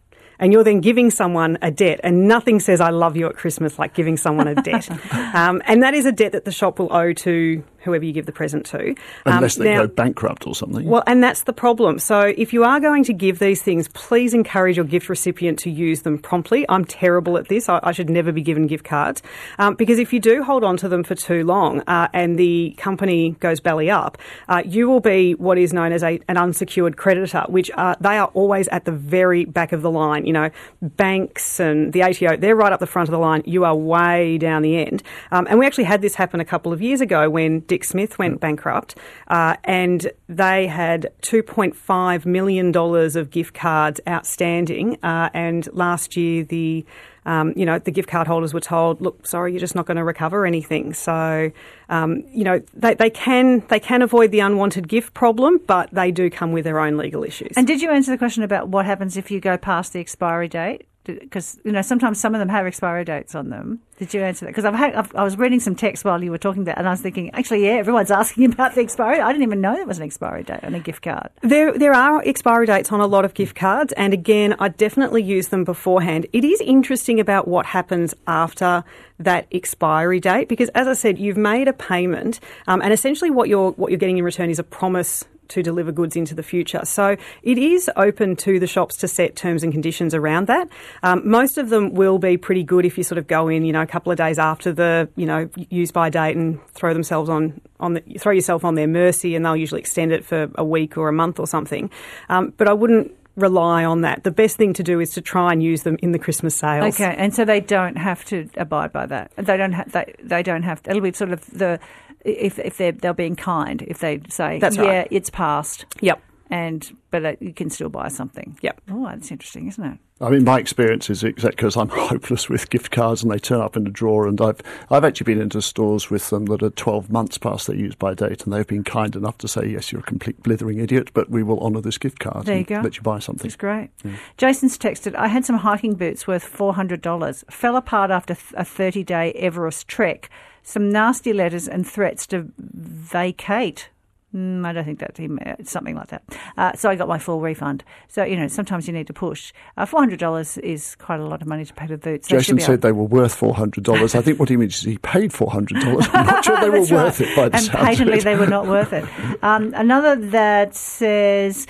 And 0.41 0.53
you're 0.53 0.63
then 0.63 0.79
giving 0.79 1.11
someone 1.11 1.57
a 1.61 1.69
debt, 1.69 1.99
and 2.01 2.25
nothing 2.29 2.61
says 2.61 2.79
"I 2.79 2.91
love 2.91 3.17
you" 3.17 3.27
at 3.27 3.35
Christmas 3.35 3.77
like 3.77 3.93
giving 3.93 4.15
someone 4.15 4.47
a 4.47 4.55
debt. 4.55 4.89
um, 5.35 5.61
and 5.65 5.83
that 5.83 5.93
is 5.93 6.05
a 6.05 6.13
debt 6.13 6.31
that 6.31 6.45
the 6.45 6.51
shop 6.53 6.79
will 6.79 6.93
owe 6.93 7.11
to 7.11 7.61
whoever 7.81 8.05
you 8.05 8.11
give 8.11 8.25
the 8.25 8.31
present 8.31 8.65
to. 8.67 8.89
Um, 8.89 8.95
Unless 9.25 9.55
they 9.55 9.65
now- 9.65 9.81
go 9.81 9.87
bankrupt 9.87 10.47
or 10.47 10.55
something. 10.55 10.85
well, 10.85 11.03
and 11.07 11.23
that's 11.23 11.43
the 11.43 11.53
problem. 11.53 11.99
So, 11.99 12.33
if 12.37 12.53
you 12.53 12.63
are 12.63 12.79
going 12.79 13.03
to 13.05 13.13
give 13.13 13.39
these 13.39 13.61
things, 13.61 13.87
please 13.89 14.33
encourage 14.33 14.77
your 14.77 14.85
gift 14.85 15.09
recipient 15.09 15.59
to 15.59 15.69
use 15.69 16.01
them 16.01 16.17
promptly. 16.17 16.65
I'm 16.69 16.85
terrible 16.85 17.37
at 17.37 17.47
this. 17.47 17.69
I, 17.69 17.79
I 17.83 17.91
should 17.91 18.09
never 18.09 18.31
be 18.31 18.41
given 18.41 18.67
gift 18.67 18.85
cards 18.85 19.21
um, 19.57 19.75
because 19.75 19.99
if 19.99 20.13
you 20.13 20.19
do 20.19 20.43
hold 20.43 20.63
on 20.63 20.77
to 20.77 20.89
them 20.89 21.03
for 21.03 21.15
too 21.15 21.43
long 21.43 21.81
uh, 21.87 22.07
and 22.13 22.37
the 22.37 22.75
company 22.77 23.31
goes 23.39 23.59
belly 23.59 23.89
up, 23.89 24.17
uh, 24.47 24.61
you 24.65 24.87
will 24.87 24.99
be 24.99 25.33
what 25.35 25.57
is 25.57 25.73
known 25.73 25.91
as 25.91 26.03
a, 26.03 26.19
an 26.27 26.37
unsecured 26.37 26.97
creditor, 26.97 27.43
which 27.47 27.71
uh, 27.75 27.95
they 27.99 28.17
are 28.17 28.27
always 28.33 28.67
at 28.69 28.85
the 28.85 28.91
very 28.91 29.45
back 29.45 29.71
of 29.71 29.81
the 29.81 29.91
line. 29.91 30.25
You 30.25 30.33
know, 30.33 30.49
banks 30.81 31.59
and 31.59 31.93
the 31.93 32.03
ATO, 32.03 32.37
they're 32.37 32.55
right 32.55 32.71
up 32.71 32.79
the 32.79 32.87
front 32.87 33.09
of 33.09 33.11
the 33.11 33.19
line. 33.19 33.43
You 33.45 33.65
are 33.65 33.75
way 33.75 34.37
down 34.37 34.61
the 34.61 34.77
end. 34.77 35.03
Um, 35.31 35.47
and 35.49 35.59
we 35.59 35.65
actually 35.65 35.85
had 35.85 36.01
this 36.01 36.15
happen 36.15 36.39
a 36.39 36.45
couple 36.45 36.73
of 36.73 36.81
years 36.81 37.01
ago 37.01 37.29
when 37.29 37.61
Dick 37.69 37.85
Smith 37.85 38.19
went 38.19 38.41
bankrupt, 38.41 38.95
uh, 39.29 39.55
and 39.63 40.11
they 40.27 40.67
had 40.67 41.13
$2.5 41.21 42.25
million 42.25 42.75
of 42.75 43.29
gift 43.29 43.53
cards 43.53 44.01
outstanding. 44.07 44.97
Uh, 45.01 45.29
and 45.33 45.69
last 45.71 46.17
year, 46.17 46.43
the 46.43 46.85
um, 47.25 47.53
you 47.55 47.65
know, 47.65 47.77
the 47.77 47.91
gift 47.91 48.09
card 48.09 48.25
holders 48.25 48.55
were 48.55 48.59
told, 48.59 49.01
look, 49.01 49.27
sorry, 49.27 49.51
you're 49.51 49.59
just 49.59 49.75
not 49.75 49.85
going 49.85 49.97
to 49.97 50.03
recover 50.03 50.47
anything. 50.47 50.93
So, 50.93 51.51
um, 51.87 52.23
you 52.31 52.43
know, 52.43 52.59
they, 52.73 52.95
they 52.95 53.11
can 53.11 53.61
they 53.67 53.79
can 53.79 54.01
avoid 54.01 54.31
the 54.31 54.39
unwanted 54.39 54.87
gift 54.87 55.13
problem, 55.13 55.59
but 55.67 55.91
they 55.91 56.11
do 56.11 56.31
come 56.31 56.53
with 56.53 56.63
their 56.63 56.79
own 56.79 56.97
legal 56.97 57.23
issues. 57.23 57.51
And 57.55 57.67
did 57.67 57.81
you 57.83 57.91
answer 57.91 58.09
the 58.09 58.17
question 58.17 58.41
about 58.41 58.69
what 58.69 58.87
happens 58.87 59.15
if 59.15 59.29
you 59.29 59.39
go 59.39 59.57
past 59.57 59.93
the 59.93 59.99
expiry 59.99 60.47
date? 60.47 60.87
Because 61.13 61.59
you 61.63 61.71
know 61.71 61.81
sometimes 61.81 62.19
some 62.19 62.35
of 62.35 62.39
them 62.39 62.49
have 62.49 62.65
expiry 62.65 63.05
dates 63.05 63.35
on 63.35 63.49
them. 63.49 63.79
Did 63.97 64.13
you 64.13 64.21
answer 64.21 64.45
that? 64.45 64.51
Because 64.51 64.65
I've, 64.65 64.75
I've 64.75 65.15
I 65.15 65.23
was 65.23 65.37
reading 65.37 65.59
some 65.59 65.75
text 65.75 66.05
while 66.05 66.23
you 66.23 66.31
were 66.31 66.37
talking 66.37 66.61
about, 66.61 66.77
and 66.77 66.87
I 66.87 66.91
was 66.91 67.01
thinking, 67.01 67.31
actually, 67.31 67.65
yeah, 67.65 67.73
everyone's 67.73 68.11
asking 68.21 68.45
about 68.45 68.75
the 68.75 68.81
expiry. 68.81 69.19
I 69.19 69.31
didn't 69.31 69.43
even 69.43 69.61
know 69.61 69.75
there 69.75 69.85
was 69.85 69.97
an 69.97 70.05
expiry 70.05 70.43
date 70.43 70.63
on 70.63 70.75
a 70.75 70.79
gift 70.79 71.01
card. 71.01 71.29
There, 71.41 71.77
there 71.77 71.93
are 71.93 72.21
expiry 72.23 72.65
dates 72.65 72.91
on 72.91 72.99
a 72.99 73.07
lot 73.07 73.25
of 73.25 73.33
gift 73.33 73.55
cards, 73.55 73.93
and 73.93 74.13
again, 74.13 74.55
I 74.59 74.69
definitely 74.69 75.23
use 75.23 75.49
them 75.49 75.63
beforehand. 75.63 76.27
It 76.33 76.43
is 76.43 76.61
interesting 76.61 77.19
about 77.19 77.47
what 77.47 77.65
happens 77.65 78.13
after 78.27 78.83
that 79.19 79.47
expiry 79.51 80.19
date 80.19 80.47
because, 80.47 80.69
as 80.69 80.87
I 80.87 80.93
said, 80.93 81.19
you've 81.19 81.37
made 81.37 81.67
a 81.67 81.73
payment, 81.73 82.39
um, 82.67 82.81
and 82.81 82.93
essentially 82.93 83.29
what 83.29 83.49
you're 83.49 83.71
what 83.71 83.91
you're 83.91 83.99
getting 83.99 84.17
in 84.17 84.23
return 84.23 84.49
is 84.49 84.59
a 84.59 84.63
promise 84.63 85.25
to 85.49 85.61
deliver 85.61 85.91
goods 85.91 86.15
into 86.15 86.33
the 86.33 86.43
future. 86.43 86.81
So 86.83 87.17
it 87.43 87.57
is 87.57 87.89
open 87.95 88.35
to 88.37 88.59
the 88.59 88.67
shops 88.67 88.95
to 88.97 89.07
set 89.07 89.35
terms 89.35 89.63
and 89.63 89.71
conditions 89.71 90.15
around 90.15 90.47
that. 90.47 90.69
Um, 91.03 91.27
most 91.29 91.57
of 91.57 91.69
them 91.69 91.93
will 91.93 92.19
be 92.19 92.37
pretty 92.37 92.63
good 92.63 92.85
if 92.85 92.97
you 92.97 93.03
sort 93.03 93.17
of 93.17 93.27
go 93.27 93.47
in, 93.47 93.65
you 93.65 93.73
know, 93.73 93.81
a 93.81 93.87
couple 93.87 94.11
of 94.11 94.17
days 94.17 94.39
after 94.39 94.71
the, 94.71 95.09
you 95.15 95.25
know, 95.25 95.49
use 95.69 95.91
by 95.91 96.09
date 96.09 96.35
and 96.35 96.59
throw 96.73 96.93
themselves 96.93 97.29
on, 97.29 97.59
on 97.79 97.93
the, 97.93 98.01
throw 98.17 98.31
yourself 98.31 98.63
on 98.63 98.75
their 98.75 98.87
mercy 98.87 99.35
and 99.35 99.45
they'll 99.45 99.55
usually 99.55 99.81
extend 99.81 100.11
it 100.11 100.25
for 100.25 100.49
a 100.55 100.63
week 100.63 100.97
or 100.97 101.09
a 101.09 101.13
month 101.13 101.39
or 101.39 101.47
something. 101.47 101.89
Um, 102.29 102.53
but 102.57 102.67
I 102.67 102.73
wouldn't 102.73 103.13
rely 103.39 103.85
on 103.85 104.01
that. 104.01 104.23
The 104.23 104.31
best 104.31 104.57
thing 104.57 104.73
to 104.73 104.83
do 104.83 104.99
is 104.99 105.11
to 105.11 105.21
try 105.21 105.51
and 105.51 105.63
use 105.63 105.83
them 105.83 105.97
in 106.01 106.11
the 106.11 106.19
Christmas 106.19 106.55
sales. 106.55 106.95
Okay, 106.95 107.15
and 107.17 107.33
so 107.33 107.45
they 107.45 107.61
don't 107.61 107.95
have 107.95 108.25
to 108.25 108.49
abide 108.57 108.91
by 108.91 109.05
that. 109.05 109.31
They 109.37 109.57
don't. 109.57 109.73
Ha- 109.73 109.85
they 109.87 110.13
they 110.21 110.43
don't 110.43 110.63
have. 110.63 110.81
It'll 110.85 111.01
be 111.01 111.13
sort 111.13 111.31
of 111.31 111.45
the 111.47 111.79
if 112.25 112.59
if 112.59 112.77
they're 112.77 112.91
they're 112.91 113.13
being 113.13 113.35
kind 113.35 113.81
if 113.83 113.99
they 113.99 114.21
say 114.29 114.59
That's 114.59 114.75
yeah 114.77 114.83
right. 114.99 115.07
it's 115.11 115.29
passed 115.29 115.85
Yep. 116.01 116.21
and 116.49 116.95
but 117.11 117.25
uh, 117.25 117.35
you 117.39 117.53
can 117.53 117.69
still 117.71 117.89
buy 117.89 118.07
something. 118.07 118.57
Yep. 118.61 118.81
Oh, 118.91 119.05
that's 119.07 119.31
interesting, 119.31 119.67
isn't 119.67 119.83
it? 119.83 119.97
I 120.21 120.29
mean, 120.29 120.43
my 120.43 120.59
experience 120.59 121.09
is 121.09 121.23
exactly 121.23 121.55
because 121.55 121.75
I'm 121.77 121.87
hopeless 121.93 122.49
with 122.49 122.69
gift 122.69 122.91
cards 122.91 123.23
and 123.23 123.31
they 123.31 123.39
turn 123.39 123.61
up 123.61 123.75
in 123.77 123.83
the 123.85 123.89
drawer. 123.89 124.27
And 124.27 124.39
I've 124.41 124.59
I've 124.91 125.03
actually 125.05 125.33
been 125.33 125.41
into 125.41 125.59
stores 125.61 126.09
with 126.11 126.29
them 126.29 126.45
that 126.47 126.61
are 126.61 126.69
12 126.69 127.09
months 127.09 127.37
past 127.39 127.65
their 127.67 127.75
use 127.77 127.95
by 127.95 128.13
date, 128.13 128.43
and 128.43 128.53
they've 128.53 128.67
been 128.67 128.83
kind 128.83 129.15
enough 129.15 129.37
to 129.39 129.47
say, 129.47 129.65
"Yes, 129.67 129.91
you're 129.91 130.01
a 130.01 130.03
complete 130.03 130.43
blithering 130.43 130.77
idiot, 130.79 131.11
but 131.13 131.29
we 131.31 131.41
will 131.41 131.59
honour 131.61 131.81
this 131.81 131.97
gift 131.97 132.19
card 132.19 132.45
There 132.45 132.55
you 132.55 132.59
and 132.59 132.67
go. 132.67 132.81
let 132.81 132.97
you 132.97 133.01
buy 133.01 133.17
something." 133.19 133.47
It's 133.47 133.55
great. 133.55 133.89
Jason's 134.37 134.77
texted, 134.77 135.15
I 135.15 135.29
had 135.29 135.45
some 135.45 135.57
hiking 135.57 135.95
boots 135.95 136.27
worth 136.27 136.43
$400. 136.45 137.43
Fell 137.51 137.75
apart 137.75 138.11
after 138.11 138.35
a 138.55 138.65
30 138.65 139.03
day 139.03 139.31
Everest 139.33 139.87
trek. 139.87 140.29
Some 140.69 140.91
nasty 140.91 141.33
letters 141.33 141.67
and 141.67 141.83
threats 141.87 142.27
to 142.27 142.51
vacate. 142.59 143.89
Mm, 144.35 144.63
I 144.63 144.73
don't 144.73 144.85
think 144.85 144.99
that's 144.99 145.19
him. 145.19 145.39
something 145.63 145.95
like 145.95 146.07
that. 146.09 146.23
Uh, 146.55 146.73
so 146.75 146.89
I 146.89 146.95
got 146.95 147.07
my 147.07 147.17
full 147.17 147.41
refund. 147.41 147.83
So, 148.07 148.23
you 148.23 148.35
know, 148.35 148.47
sometimes 148.47 148.85
you 148.85 148.93
need 148.93 149.07
to 149.07 149.13
push. 149.13 149.51
Uh, 149.75 149.87
$400 149.87 150.59
is 150.59 150.95
quite 150.95 151.19
a 151.19 151.25
lot 151.25 151.41
of 151.41 151.47
money 151.47 151.65
to 151.65 151.73
pay 151.73 151.87
the 151.87 151.97
boots. 151.97 152.27
They 152.27 152.37
Jason 152.37 152.59
said 152.59 152.73
able- 152.73 152.81
they 152.81 152.91
were 152.91 153.03
worth 153.05 153.33
four 153.33 153.55
hundred 153.55 153.83
dollars. 153.85 154.13
I 154.13 154.21
think 154.21 154.39
what 154.39 154.49
he 154.49 154.57
means 154.57 154.77
is 154.77 154.83
he 154.83 154.97
paid 154.99 155.33
four 155.33 155.49
hundred 155.49 155.81
dollars. 155.81 156.07
I'm 156.13 156.27
not 156.27 156.45
sure 156.45 156.59
they 156.61 156.69
were 156.69 156.79
That's 156.79 156.91
worth 156.91 157.21
it 157.21 157.35
by 157.35 157.49
the 157.49 157.57
and 157.57 157.69
patently 157.69 158.19
they 158.19 158.35
were 158.35 158.45
not 158.47 158.67
worth 158.67 158.93
it. 158.93 159.03
Um, 159.43 159.73
another 159.75 160.15
that 160.15 160.75
says, 160.75 161.65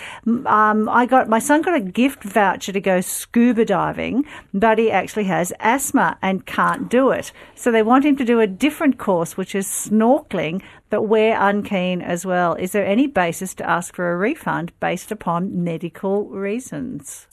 um, 0.46 0.90
I 0.90 1.06
got 1.06 1.30
my 1.30 1.40
son 1.40 1.62
got 1.62 1.76
a 1.76 1.80
gift 1.82 2.24
voucher 2.24 2.74
to 2.74 2.82
go 2.82 3.00
scuba 3.00 3.64
diving, 3.64 4.26
but 4.54 4.78
he 4.78 4.92
actually 4.92 5.26
has 5.26 5.54
asthma 5.60 6.18
and 6.22 6.46
can't 6.46 6.90
do 6.90 7.12
it. 7.12 7.32
So 7.56 7.72
they 7.72 7.84
want 7.84 8.06
him 8.06 8.18
to 8.18 8.26
do 8.26 8.40
a 8.42 8.48
different 8.48 8.98
course, 8.98 9.38
which 9.38 9.56
is 9.56 9.66
snorkeling, 9.68 10.62
but 10.90 11.04
we're 11.04 11.36
unkeen 11.36 12.02
as 12.02 12.26
well. 12.26 12.56
Is 12.56 12.72
there 12.72 12.86
any 12.86 13.08
basis 13.08 13.54
to 13.56 13.70
ask 13.70 13.96
for 13.96 14.12
a 14.12 14.18
refund 14.18 14.72
based 14.80 15.12
upon 15.12 15.64
medical 15.64 16.26
reasons? 16.26 17.28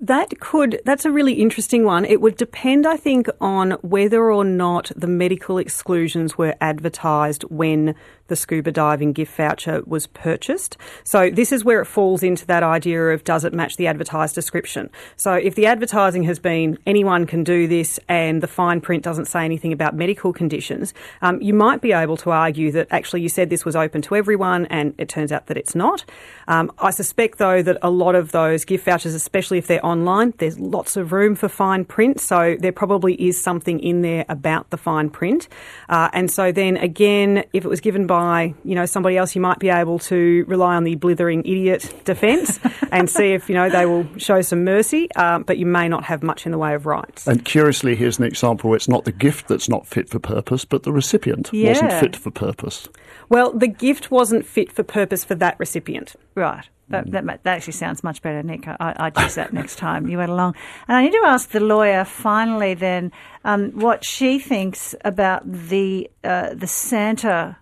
That 0.00 0.38
could, 0.38 0.80
that's 0.84 1.04
a 1.04 1.10
really 1.10 1.34
interesting 1.34 1.84
one. 1.84 2.04
It 2.04 2.20
would 2.20 2.36
depend, 2.36 2.86
I 2.86 2.96
think, 2.96 3.28
on 3.40 3.72
whether 3.82 4.30
or 4.30 4.44
not 4.44 4.92
the 4.94 5.08
medical 5.08 5.58
exclusions 5.58 6.38
were 6.38 6.54
advertised 6.60 7.42
when 7.44 7.96
the 8.28 8.36
scuba 8.36 8.70
diving 8.70 9.12
gift 9.12 9.36
voucher 9.36 9.82
was 9.86 10.06
purchased. 10.06 10.76
So 11.04 11.30
this 11.30 11.52
is 11.52 11.64
where 11.64 11.80
it 11.80 11.86
falls 11.86 12.22
into 12.22 12.46
that 12.46 12.62
idea 12.62 13.08
of 13.08 13.24
does 13.24 13.44
it 13.44 13.52
match 13.52 13.76
the 13.76 13.86
advertised 13.86 14.34
description? 14.34 14.90
So 15.16 15.32
if 15.32 15.54
the 15.54 15.66
advertising 15.66 16.22
has 16.24 16.38
been 16.38 16.78
anyone 16.86 17.26
can 17.26 17.42
do 17.42 17.66
this 17.66 17.98
and 18.08 18.42
the 18.42 18.46
fine 18.46 18.80
print 18.80 19.02
doesn't 19.02 19.26
say 19.26 19.44
anything 19.44 19.72
about 19.72 19.94
medical 19.94 20.32
conditions, 20.32 20.94
um, 21.22 21.40
you 21.42 21.54
might 21.54 21.80
be 21.80 21.92
able 21.92 22.16
to 22.18 22.30
argue 22.30 22.70
that 22.72 22.88
actually 22.90 23.22
you 23.22 23.28
said 23.28 23.50
this 23.50 23.64
was 23.64 23.74
open 23.74 24.02
to 24.02 24.14
everyone 24.14 24.66
and 24.66 24.94
it 24.98 25.08
turns 25.08 25.32
out 25.32 25.46
that 25.46 25.56
it's 25.56 25.74
not. 25.74 26.04
Um, 26.46 26.70
I 26.78 26.90
suspect 26.90 27.38
though 27.38 27.62
that 27.62 27.78
a 27.82 27.90
lot 27.90 28.14
of 28.14 28.32
those 28.32 28.64
gift 28.64 28.84
vouchers, 28.84 29.14
especially 29.14 29.58
if 29.58 29.66
they're 29.66 29.84
online, 29.84 30.34
there's 30.38 30.58
lots 30.58 30.96
of 30.96 31.12
room 31.12 31.34
for 31.34 31.48
fine 31.48 31.84
print. 31.84 32.20
So 32.20 32.56
there 32.60 32.72
probably 32.72 33.14
is 33.14 33.40
something 33.40 33.80
in 33.80 34.02
there 34.02 34.24
about 34.28 34.70
the 34.70 34.76
fine 34.76 35.10
print. 35.10 35.48
Uh, 35.88 36.10
and 36.12 36.30
so 36.30 36.52
then 36.52 36.76
again, 36.76 37.44
if 37.52 37.64
it 37.64 37.68
was 37.68 37.80
given 37.80 38.06
by 38.06 38.17
you 38.64 38.74
know 38.74 38.86
somebody 38.86 39.16
else, 39.16 39.34
you 39.34 39.40
might 39.40 39.58
be 39.58 39.68
able 39.68 39.98
to 40.00 40.44
rely 40.46 40.76
on 40.76 40.84
the 40.84 40.94
blithering 40.94 41.40
idiot 41.40 41.92
defence 42.04 42.58
and 42.92 43.08
see 43.08 43.32
if 43.32 43.48
you 43.48 43.54
know 43.54 43.68
they 43.68 43.86
will 43.86 44.06
show 44.18 44.40
some 44.42 44.64
mercy. 44.64 45.10
Um, 45.14 45.42
but 45.42 45.58
you 45.58 45.66
may 45.66 45.88
not 45.88 46.04
have 46.04 46.22
much 46.22 46.46
in 46.46 46.52
the 46.52 46.58
way 46.58 46.74
of 46.74 46.86
rights. 46.86 47.26
And 47.26 47.44
curiously, 47.44 47.96
here's 47.96 48.18
an 48.18 48.24
example 48.24 48.70
where 48.70 48.76
it's 48.76 48.88
not 48.88 49.04
the 49.04 49.12
gift 49.12 49.48
that's 49.48 49.68
not 49.68 49.86
fit 49.86 50.08
for 50.08 50.18
purpose, 50.18 50.64
but 50.64 50.82
the 50.82 50.92
recipient 50.92 51.50
wasn't 51.52 51.92
fit 51.92 52.16
for 52.16 52.30
purpose. 52.30 52.88
Well, 53.28 53.52
the 53.52 53.68
gift 53.68 54.10
wasn't 54.10 54.46
fit 54.46 54.72
for 54.72 54.82
purpose 54.82 55.24
for 55.24 55.34
that 55.36 55.58
recipient. 55.58 56.16
Right. 56.34 56.68
That, 56.90 57.10
that, 57.10 57.26
that 57.26 57.46
actually 57.46 57.74
sounds 57.74 58.02
much 58.02 58.22
better, 58.22 58.42
Nick. 58.42 58.66
I, 58.66 58.94
I'd 58.96 59.18
use 59.18 59.34
that 59.34 59.52
next 59.52 59.76
time 59.76 60.08
you 60.08 60.16
went 60.16 60.30
along. 60.30 60.54
And 60.86 60.96
I 60.96 61.02
need 61.02 61.12
to 61.12 61.22
ask 61.26 61.50
the 61.50 61.60
lawyer 61.60 62.04
finally 62.04 62.72
then 62.72 63.12
um, 63.44 63.72
what 63.72 64.04
she 64.04 64.38
thinks 64.38 64.94
about 65.04 65.42
the 65.44 66.10
uh, 66.24 66.54
the 66.54 66.66
Santa, 66.66 67.58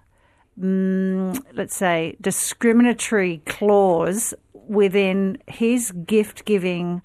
mm, 0.60 1.38
let's 1.52 1.76
say, 1.76 2.16
discriminatory 2.20 3.42
clause 3.46 4.34
within 4.52 5.38
his 5.46 5.92
gift 5.92 6.44
giving 6.44 7.02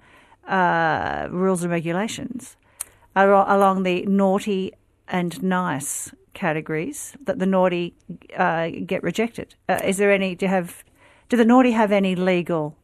uh, 0.47 1.27
rules 1.29 1.63
and 1.63 1.71
regulations 1.71 2.57
along 3.15 3.83
the 3.83 4.03
naughty 4.05 4.73
and 5.07 5.41
nice 5.43 6.11
categories 6.33 7.13
that 7.25 7.39
the 7.39 7.45
naughty 7.45 7.93
uh, 8.37 8.69
get 8.85 9.03
rejected. 9.03 9.55
Uh, 9.67 9.79
is 9.83 9.97
there 9.97 10.11
any? 10.11 10.35
Do 10.35 10.45
you 10.45 10.49
have? 10.49 10.83
Do 11.29 11.37
the 11.37 11.45
naughty 11.45 11.71
have 11.71 11.91
any 11.91 12.15
legal 12.15 12.75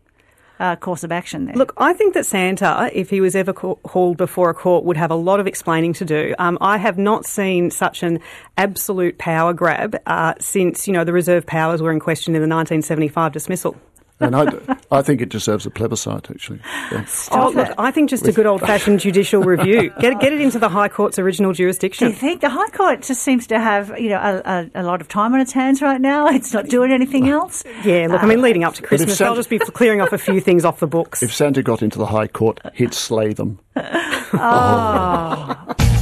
uh, 0.59 0.75
course 0.75 1.03
of 1.03 1.11
action 1.11 1.45
there? 1.45 1.55
Look, 1.55 1.73
I 1.77 1.93
think 1.93 2.13
that 2.13 2.25
Santa, 2.25 2.89
if 2.93 3.09
he 3.09 3.21
was 3.21 3.35
ever 3.35 3.53
ca- 3.53 3.75
hauled 3.85 4.17
before 4.17 4.49
a 4.49 4.53
court, 4.53 4.83
would 4.85 4.97
have 4.97 5.11
a 5.11 5.15
lot 5.15 5.39
of 5.39 5.47
explaining 5.47 5.93
to 5.93 6.05
do. 6.05 6.35
Um, 6.39 6.57
I 6.61 6.77
have 6.77 6.97
not 6.97 7.25
seen 7.25 7.71
such 7.71 8.03
an 8.03 8.19
absolute 8.57 9.17
power 9.17 9.53
grab 9.53 9.97
uh, 10.05 10.33
since 10.39 10.87
you 10.87 10.93
know 10.93 11.03
the 11.03 11.13
reserve 11.13 11.45
powers 11.45 11.81
were 11.81 11.91
in 11.91 11.99
question 11.99 12.35
in 12.35 12.41
the 12.41 12.47
1975 12.47 13.31
dismissal. 13.31 13.75
And 14.19 14.35
I, 14.35 14.47
I 14.91 15.01
think 15.03 15.21
it 15.21 15.29
deserves 15.29 15.67
a 15.67 15.69
plebiscite, 15.69 16.31
actually. 16.31 16.59
Yeah. 16.91 17.05
Oh, 17.31 17.51
look. 17.53 17.71
I 17.77 17.91
think 17.91 18.09
just 18.09 18.25
a 18.25 18.31
good 18.31 18.47
old 18.47 18.61
fashioned 18.61 18.99
judicial 18.99 19.43
review. 19.43 19.91
Get 19.99 20.13
it, 20.13 20.19
get 20.19 20.33
it 20.33 20.41
into 20.41 20.57
the 20.59 20.69
High 20.69 20.89
Court's 20.89 21.19
original 21.19 21.53
Do 21.53 21.63
you 21.63 21.73
think 21.73 22.41
the 22.41 22.49
High 22.49 22.69
Court 22.69 23.03
just 23.03 23.21
seems 23.21 23.47
to 23.47 23.59
have, 23.59 23.99
you 23.99 24.09
know, 24.09 24.17
a, 24.17 24.69
a, 24.75 24.81
a 24.81 24.83
lot 24.83 25.01
of 25.01 25.07
time 25.07 25.33
on 25.33 25.39
its 25.39 25.51
hands 25.51 25.81
right 25.81 26.01
now? 26.01 26.27
It's 26.37 26.53
not 26.53 26.67
doing 26.67 26.91
anything 26.91 27.27
else. 27.29 27.63
Yeah, 27.83 28.07
look, 28.09 28.21
I 28.21 28.25
mean, 28.25 28.41
leading 28.41 28.63
up 28.63 28.73
to 28.75 28.81
Christmas, 28.83 29.17
Santa- 29.17 29.29
they'll 29.31 29.35
just 29.35 29.49
be 29.49 29.59
clearing 29.59 30.01
off 30.01 30.13
a 30.13 30.17
few 30.17 30.39
things 30.39 30.65
off 30.65 30.79
the 30.79 30.87
books. 30.87 31.21
If 31.23 31.33
Santa 31.33 31.63
got 31.63 31.81
into 31.81 31.97
the 31.97 32.05
High 32.05 32.27
Court, 32.27 32.59
he'd 32.73 32.93
slay 32.93 33.33
them. 33.33 33.59
Ah. 34.33 35.93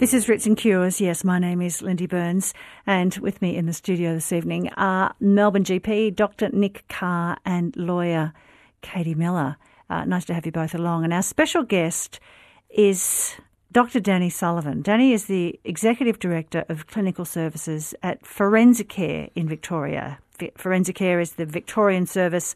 This 0.00 0.14
is 0.14 0.30
Writs 0.30 0.46
and 0.46 0.56
Cures. 0.56 0.98
Yes, 0.98 1.24
my 1.24 1.38
name 1.38 1.60
is 1.60 1.82
Lindy 1.82 2.06
Burns, 2.06 2.54
and 2.86 3.14
with 3.18 3.42
me 3.42 3.54
in 3.54 3.66
the 3.66 3.74
studio 3.74 4.14
this 4.14 4.32
evening 4.32 4.70
are 4.78 5.14
Melbourne 5.20 5.62
GP 5.62 6.16
Dr. 6.16 6.48
Nick 6.54 6.88
Carr 6.88 7.36
and 7.44 7.76
lawyer 7.76 8.32
Katie 8.80 9.14
Miller. 9.14 9.58
Uh, 9.90 10.06
nice 10.06 10.24
to 10.24 10.32
have 10.32 10.46
you 10.46 10.52
both 10.52 10.74
along. 10.74 11.04
And 11.04 11.12
our 11.12 11.22
special 11.22 11.64
guest 11.64 12.18
is 12.70 13.36
Dr. 13.72 14.00
Danny 14.00 14.30
Sullivan. 14.30 14.80
Danny 14.80 15.12
is 15.12 15.26
the 15.26 15.60
Executive 15.64 16.18
Director 16.18 16.64
of 16.70 16.86
Clinical 16.86 17.26
Services 17.26 17.94
at 18.02 18.22
Forensicare 18.22 19.28
in 19.34 19.50
Victoria. 19.50 20.18
Vi- 20.38 20.52
Forensicare 20.56 21.20
is 21.20 21.32
the 21.32 21.44
Victorian 21.44 22.06
service 22.06 22.54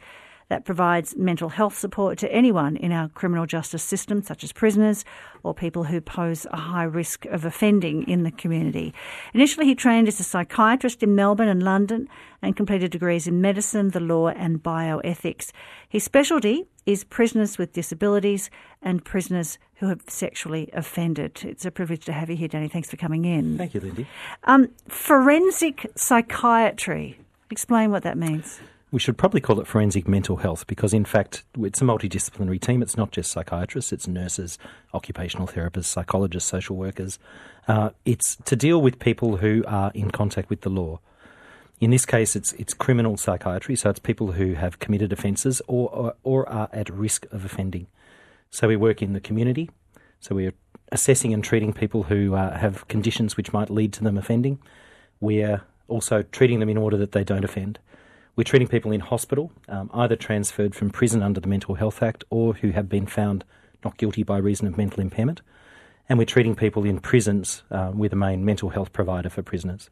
that 0.54 0.64
provides 0.64 1.16
mental 1.16 1.48
health 1.48 1.76
support 1.76 2.16
to 2.16 2.32
anyone 2.32 2.76
in 2.76 2.92
our 2.92 3.08
criminal 3.08 3.44
justice 3.44 3.82
system, 3.82 4.22
such 4.22 4.44
as 4.44 4.52
prisoners 4.52 5.04
or 5.42 5.52
people 5.52 5.82
who 5.82 6.00
pose 6.00 6.46
a 6.52 6.56
high 6.56 6.84
risk 6.84 7.26
of 7.26 7.44
offending 7.44 8.08
in 8.08 8.22
the 8.22 8.30
community. 8.30 8.94
Initially, 9.32 9.66
he 9.66 9.74
trained 9.74 10.06
as 10.06 10.20
a 10.20 10.22
psychiatrist 10.22 11.02
in 11.02 11.16
Melbourne 11.16 11.48
and 11.48 11.60
London 11.60 12.08
and 12.40 12.54
completed 12.54 12.92
degrees 12.92 13.26
in 13.26 13.40
medicine, 13.40 13.90
the 13.90 13.98
law, 13.98 14.28
and 14.28 14.62
bioethics. 14.62 15.50
His 15.88 16.04
specialty 16.04 16.66
is 16.86 17.02
prisoners 17.02 17.58
with 17.58 17.72
disabilities 17.72 18.48
and 18.80 19.04
prisoners 19.04 19.58
who 19.78 19.88
have 19.88 20.02
sexually 20.06 20.70
offended. 20.72 21.42
It's 21.42 21.64
a 21.64 21.72
privilege 21.72 22.04
to 22.04 22.12
have 22.12 22.30
you 22.30 22.36
here, 22.36 22.46
Danny. 22.46 22.68
Thanks 22.68 22.88
for 22.88 22.96
coming 22.96 23.24
in. 23.24 23.58
Thank 23.58 23.74
you, 23.74 23.80
Lindy. 23.80 24.06
Um, 24.44 24.68
forensic 24.86 25.90
psychiatry. 25.96 27.18
Explain 27.50 27.90
what 27.90 28.04
that 28.04 28.16
means. 28.16 28.60
We 28.94 29.00
should 29.00 29.18
probably 29.18 29.40
call 29.40 29.59
it 29.59 29.66
forensic 29.66 30.07
mental 30.07 30.37
health 30.37 30.68
because, 30.68 30.94
in 30.94 31.04
fact, 31.04 31.42
it's 31.59 31.83
a 31.83 31.85
multidisciplinary 31.85 32.61
team. 32.61 32.80
It's 32.80 32.96
not 32.96 33.11
just 33.11 33.33
psychiatrists, 33.33 33.92
it's 33.92 34.07
nurses, 34.07 34.57
occupational 34.94 35.48
therapists, 35.48 35.87
psychologists, 35.87 36.48
social 36.48 36.76
workers. 36.76 37.18
Uh, 37.66 37.90
it's 38.04 38.37
to 38.44 38.54
deal 38.54 38.80
with 38.80 39.00
people 39.00 39.38
who 39.38 39.64
are 39.66 39.90
in 39.96 40.12
contact 40.12 40.48
with 40.48 40.61
the 40.61 40.68
law. 40.68 41.00
In 41.80 41.90
this 41.90 42.07
case, 42.07 42.37
it's 42.37 42.52
it's 42.52 42.72
criminal 42.72 43.16
psychiatry, 43.16 43.74
so 43.74 43.90
it's 43.90 43.98
people 43.98 44.30
who 44.30 44.54
have 44.54 44.78
committed 44.78 45.12
offences 45.12 45.61
or, 45.66 45.90
or, 45.90 46.14
or 46.22 46.48
are 46.48 46.68
at 46.72 46.88
risk 46.88 47.26
of 47.33 47.44
offending. 47.44 47.88
So 48.50 48.68
we 48.68 48.76
work 48.76 49.02
in 49.02 49.12
the 49.12 49.20
community. 49.20 49.70
So 50.20 50.37
we're 50.37 50.54
assessing 50.92 51.35
and 51.35 51.42
treating 51.42 51.72
people 51.72 52.04
who 52.04 52.37
uh, 52.37 52.57
have 52.57 52.87
conditions 52.87 53.37
which 53.37 53.52
might 53.52 53.70
lead 53.70 53.92
to 53.94 54.04
them 54.04 54.16
offending. 54.16 54.61
We're 55.18 55.62
also 55.88 56.22
treating 56.22 56.61
them 56.61 56.68
in 56.68 56.76
order 56.76 56.96
that 56.98 57.11
they 57.11 57.24
don't 57.24 57.44
offend. 57.44 57.80
We're 58.36 58.44
treating 58.44 58.66
people 58.66 58.90
in 58.90 59.00
hospital, 59.00 59.52
um, 59.68 59.90
either 59.94 60.16
transferred 60.16 60.74
from 60.74 60.90
prison 60.90 61.22
under 61.22 61.38
the 61.38 61.46
Mental 61.46 61.76
Health 61.76 62.02
Act 62.02 62.24
or 62.30 62.54
who 62.54 62.70
have 62.70 62.88
been 62.88 63.06
found 63.06 63.44
not 63.84 63.96
guilty 63.96 64.24
by 64.24 64.38
reason 64.38 64.66
of 64.66 64.76
mental 64.76 65.00
impairment. 65.00 65.40
And 66.08 66.18
we're 66.18 66.24
treating 66.26 66.54
people 66.56 66.84
in 66.84 66.98
prisons. 66.98 67.62
Uh, 67.70 67.92
we're 67.94 68.10
the 68.10 68.16
main 68.16 68.44
mental 68.44 68.70
health 68.70 68.92
provider 68.92 69.30
for 69.30 69.42
prisoners. 69.42 69.88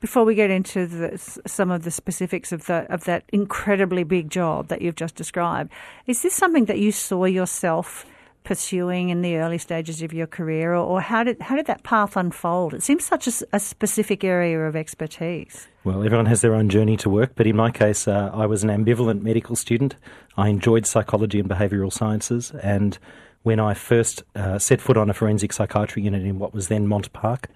Before 0.00 0.24
we 0.24 0.34
get 0.34 0.50
into 0.50 0.86
the, 0.86 1.40
some 1.46 1.70
of 1.70 1.84
the 1.84 1.90
specifics 1.90 2.52
of, 2.52 2.66
the, 2.66 2.86
of 2.92 3.04
that 3.04 3.24
incredibly 3.32 4.04
big 4.04 4.30
job 4.30 4.68
that 4.68 4.82
you've 4.82 4.94
just 4.94 5.16
described, 5.16 5.72
is 6.06 6.22
this 6.22 6.34
something 6.34 6.66
that 6.66 6.78
you 6.78 6.92
saw 6.92 7.24
yourself 7.24 8.04
pursuing 8.46 9.10
in 9.10 9.20
the 9.22 9.36
early 9.36 9.58
stages 9.58 10.00
of 10.02 10.14
your 10.14 10.26
career, 10.26 10.72
or, 10.72 10.76
or 10.76 11.00
how 11.00 11.24
did 11.24 11.42
how 11.42 11.56
did 11.56 11.66
that 11.66 11.82
path 11.82 12.16
unfold? 12.16 12.72
It 12.72 12.82
seems 12.82 13.04
such 13.04 13.26
a, 13.26 13.32
a, 13.52 13.60
specific 13.60 14.24
area 14.24 14.60
of 14.60 14.76
expertise. 14.76 15.66
Well, 15.84 16.04
everyone 16.04 16.26
has 16.26 16.40
their 16.40 16.54
own 16.54 16.68
journey 16.68 16.96
to 16.98 17.10
work, 17.10 17.32
but 17.34 17.46
in 17.46 17.56
my 17.56 17.70
case, 17.70 18.08
uh, 18.08 18.30
I 18.32 18.46
was 18.46 18.62
an 18.62 18.70
ambivalent 18.70 19.22
medical 19.22 19.56
student. 19.56 19.96
I 20.36 20.48
enjoyed 20.48 20.86
psychology 20.86 21.40
and 21.40 21.48
behavioural 21.50 21.92
sciences, 21.92 22.52
and 22.62 22.96
when 23.46 23.60
I 23.60 23.74
first 23.74 24.24
uh, 24.34 24.58
set 24.58 24.80
foot 24.80 24.96
on 24.96 25.08
a 25.08 25.14
forensic 25.14 25.52
psychiatry 25.52 26.02
unit 26.02 26.24
in 26.24 26.40
what 26.40 26.52
was 26.52 26.66
then 26.66 26.88
Mont 26.88 27.12
Park, 27.12 27.46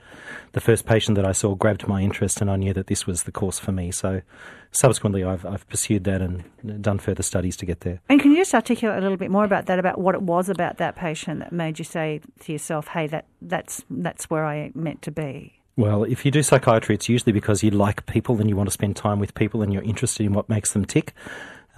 the 0.52 0.60
first 0.60 0.86
patient 0.86 1.16
that 1.16 1.26
I 1.26 1.32
saw 1.32 1.56
grabbed 1.56 1.88
my 1.88 2.00
interest, 2.00 2.40
and 2.40 2.48
I 2.48 2.54
knew 2.54 2.72
that 2.74 2.86
this 2.86 3.08
was 3.08 3.24
the 3.24 3.32
course 3.32 3.58
for 3.58 3.72
me. 3.72 3.90
So, 3.90 4.22
subsequently, 4.70 5.24
I've, 5.24 5.44
I've 5.44 5.68
pursued 5.68 6.04
that 6.04 6.22
and 6.22 6.44
done 6.80 7.00
further 7.00 7.24
studies 7.24 7.56
to 7.56 7.66
get 7.66 7.80
there. 7.80 8.00
And 8.08 8.20
can 8.20 8.30
you 8.30 8.36
just 8.36 8.54
articulate 8.54 8.98
a 8.98 9.00
little 9.00 9.16
bit 9.16 9.32
more 9.32 9.44
about 9.44 9.66
that, 9.66 9.80
about 9.80 9.98
what 10.00 10.14
it 10.14 10.22
was 10.22 10.48
about 10.48 10.78
that 10.78 10.94
patient 10.94 11.40
that 11.40 11.50
made 11.50 11.80
you 11.80 11.84
say 11.84 12.20
to 12.38 12.52
yourself, 12.52 12.86
"Hey, 12.86 13.08
that 13.08 13.24
that's 13.42 13.84
that's 13.90 14.30
where 14.30 14.46
I 14.46 14.70
meant 14.76 15.02
to 15.02 15.10
be." 15.10 15.60
Well, 15.76 16.04
if 16.04 16.24
you 16.24 16.30
do 16.30 16.44
psychiatry, 16.44 16.94
it's 16.94 17.08
usually 17.08 17.32
because 17.32 17.64
you 17.64 17.72
like 17.72 18.06
people 18.06 18.38
and 18.38 18.48
you 18.48 18.54
want 18.54 18.68
to 18.68 18.72
spend 18.72 18.94
time 18.94 19.18
with 19.18 19.34
people 19.34 19.60
and 19.60 19.72
you're 19.72 19.82
interested 19.82 20.24
in 20.24 20.34
what 20.34 20.48
makes 20.48 20.72
them 20.72 20.84
tick. 20.84 21.14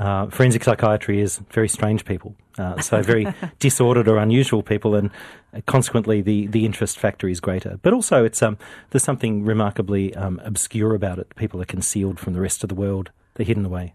Uh, 0.02 0.28
forensic 0.30 0.64
psychiatry 0.64 1.20
is 1.20 1.38
very 1.52 1.68
strange 1.68 2.04
people, 2.04 2.34
uh, 2.58 2.80
so 2.80 3.00
very 3.02 3.24
disordered 3.60 4.08
or 4.08 4.18
unusual 4.18 4.60
people, 4.60 4.96
and 4.96 5.12
uh, 5.54 5.60
consequently 5.66 6.20
the, 6.20 6.48
the 6.48 6.66
interest 6.66 6.98
factor 6.98 7.28
is 7.28 7.38
greater. 7.38 7.78
But 7.82 7.92
also, 7.92 8.24
it's 8.24 8.42
um, 8.42 8.58
there's 8.90 9.04
something 9.04 9.44
remarkably 9.44 10.12
um, 10.16 10.40
obscure 10.44 10.96
about 10.96 11.20
it. 11.20 11.32
People 11.36 11.62
are 11.62 11.66
concealed 11.66 12.18
from 12.18 12.32
the 12.32 12.40
rest 12.40 12.64
of 12.64 12.68
the 12.68 12.74
world; 12.74 13.12
they're 13.34 13.46
hidden 13.46 13.64
away. 13.64 13.94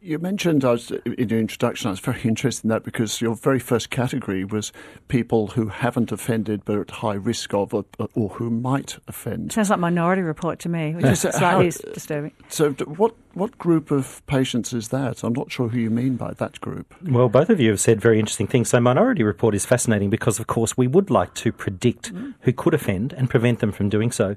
You 0.00 0.18
mentioned 0.18 0.64
I 0.64 0.72
was, 0.72 0.90
in 0.90 1.28
your 1.28 1.38
introduction, 1.38 1.88
I 1.88 1.90
was 1.90 2.00
very 2.00 2.20
interested 2.24 2.64
in 2.64 2.70
that 2.70 2.84
because 2.84 3.20
your 3.20 3.34
very 3.34 3.58
first 3.58 3.90
category 3.90 4.44
was 4.44 4.72
people 5.08 5.48
who 5.48 5.68
haven't 5.68 6.10
offended 6.10 6.64
but 6.64 6.76
are 6.76 6.80
at 6.82 6.90
high 6.90 7.14
risk 7.14 7.52
of 7.52 7.74
or, 7.74 7.84
or 8.14 8.30
who 8.30 8.50
might 8.50 8.98
offend. 9.08 9.52
Sounds 9.52 9.70
like 9.70 9.78
Minority 9.78 10.22
Report 10.22 10.58
to 10.60 10.68
me, 10.68 10.94
which 10.94 11.04
is 11.04 11.20
slightly 11.20 11.70
How, 11.70 11.92
disturbing. 11.92 12.32
So, 12.48 12.70
what 12.72 13.14
what 13.34 13.58
group 13.58 13.90
of 13.90 14.24
patients 14.26 14.72
is 14.72 14.88
that? 14.88 15.22
I'm 15.22 15.32
not 15.32 15.50
sure 15.50 15.68
who 15.68 15.78
you 15.78 15.90
mean 15.90 16.16
by 16.16 16.32
that 16.34 16.60
group. 16.60 16.94
Well, 17.02 17.28
both 17.28 17.50
of 17.50 17.60
you 17.60 17.70
have 17.70 17.80
said 17.80 18.00
very 18.00 18.18
interesting 18.18 18.46
things. 18.46 18.70
So, 18.70 18.80
Minority 18.80 19.22
Report 19.22 19.54
is 19.54 19.66
fascinating 19.66 20.08
because, 20.08 20.38
of 20.38 20.46
course, 20.46 20.76
we 20.76 20.86
would 20.86 21.10
like 21.10 21.34
to 21.34 21.52
predict 21.52 22.14
mm. 22.14 22.34
who 22.40 22.52
could 22.52 22.74
offend 22.74 23.12
and 23.12 23.28
prevent 23.28 23.58
them 23.58 23.72
from 23.72 23.88
doing 23.88 24.12
so. 24.12 24.36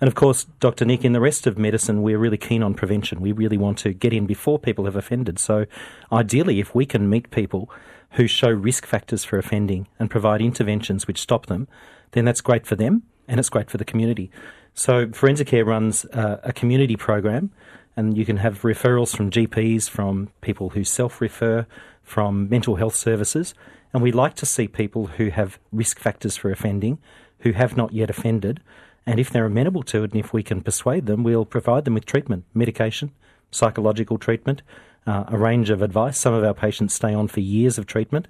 And, 0.00 0.08
of 0.08 0.14
course, 0.14 0.44
Dr. 0.60 0.84
Nick, 0.84 1.04
in 1.04 1.12
the 1.12 1.20
rest 1.20 1.46
of 1.46 1.58
medicine, 1.58 2.02
we're 2.02 2.18
really 2.18 2.38
keen 2.38 2.62
on 2.62 2.74
prevention. 2.74 3.20
We 3.20 3.32
really 3.32 3.58
want 3.58 3.78
to 3.78 3.92
get 3.92 4.12
in 4.12 4.26
before 4.26 4.58
people 4.58 4.86
have 4.88 4.96
offended. 4.96 5.38
So, 5.38 5.66
ideally, 6.10 6.60
if 6.60 6.74
we 6.74 6.86
can 6.86 7.08
meet 7.08 7.30
people 7.30 7.70
who 8.12 8.26
show 8.26 8.50
risk 8.50 8.86
factors 8.86 9.24
for 9.24 9.38
offending 9.38 9.86
and 9.98 10.10
provide 10.10 10.40
interventions 10.40 11.06
which 11.06 11.20
stop 11.20 11.46
them, 11.46 11.68
then 12.12 12.24
that's 12.24 12.40
great 12.40 12.66
for 12.66 12.74
them 12.74 13.02
and 13.26 13.38
it's 13.38 13.50
great 13.50 13.70
for 13.70 13.76
the 13.76 13.84
community. 13.84 14.30
So, 14.74 15.06
Forensicare 15.06 15.66
runs 15.66 16.04
uh, 16.06 16.40
a 16.42 16.52
community 16.52 16.96
program 16.96 17.50
and 17.98 18.16
you 18.16 18.24
can 18.24 18.36
have 18.36 18.62
referrals 18.62 19.14
from 19.14 19.28
GPs, 19.28 19.90
from 19.90 20.30
people 20.40 20.70
who 20.70 20.84
self 20.84 21.20
refer, 21.20 21.66
from 22.02 22.48
mental 22.48 22.76
health 22.76 22.94
services. 22.94 23.54
And 23.92 24.02
we 24.02 24.12
like 24.12 24.34
to 24.36 24.46
see 24.46 24.68
people 24.68 25.06
who 25.06 25.30
have 25.30 25.58
risk 25.72 25.98
factors 25.98 26.36
for 26.36 26.50
offending, 26.50 26.98
who 27.40 27.52
have 27.52 27.76
not 27.76 27.92
yet 27.92 28.08
offended. 28.08 28.60
And 29.04 29.18
if 29.18 29.30
they're 29.30 29.46
amenable 29.46 29.82
to 29.84 30.04
it, 30.04 30.12
and 30.12 30.20
if 30.20 30.32
we 30.32 30.44
can 30.44 30.60
persuade 30.60 31.06
them, 31.06 31.24
we'll 31.24 31.44
provide 31.44 31.84
them 31.84 31.94
with 31.94 32.06
treatment, 32.06 32.44
medication, 32.54 33.10
psychological 33.50 34.18
treatment, 34.18 34.62
uh, 35.06 35.24
a 35.28 35.38
range 35.38 35.70
of 35.70 35.82
advice. 35.82 36.18
Some 36.18 36.34
of 36.34 36.44
our 36.44 36.54
patients 36.54 36.94
stay 36.94 37.14
on 37.14 37.28
for 37.28 37.40
years 37.40 37.78
of 37.78 37.86
treatment. 37.86 38.28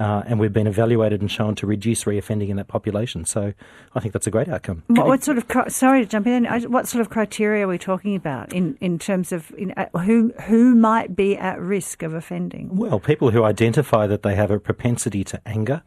Uh, 0.00 0.22
and 0.26 0.38
we've 0.38 0.52
been 0.52 0.68
evaluated 0.68 1.20
and 1.20 1.28
shown 1.28 1.56
to 1.56 1.66
reduce 1.66 2.04
reoffending 2.04 2.50
in 2.50 2.56
that 2.56 2.68
population. 2.68 3.24
So 3.24 3.52
I 3.96 4.00
think 4.00 4.12
that's 4.12 4.28
a 4.28 4.30
great 4.30 4.48
outcome. 4.48 4.84
What, 4.86 5.06
what 5.06 5.24
sort 5.24 5.38
of 5.38 5.72
sorry 5.72 6.04
to 6.04 6.06
jump 6.08 6.28
in? 6.28 6.44
What 6.70 6.86
sort 6.86 7.00
of 7.00 7.10
criteria 7.10 7.64
are 7.64 7.68
we 7.68 7.78
talking 7.78 8.14
about 8.14 8.52
in, 8.52 8.78
in 8.80 9.00
terms 9.00 9.32
of 9.32 9.50
in, 9.58 9.72
uh, 9.76 9.86
who 9.98 10.32
who 10.42 10.76
might 10.76 11.16
be 11.16 11.36
at 11.36 11.60
risk 11.60 12.04
of 12.04 12.14
offending? 12.14 12.76
Well, 12.76 13.00
people 13.00 13.32
who 13.32 13.42
identify 13.42 14.06
that 14.06 14.22
they 14.22 14.36
have 14.36 14.52
a 14.52 14.60
propensity 14.60 15.24
to 15.24 15.40
anger, 15.44 15.82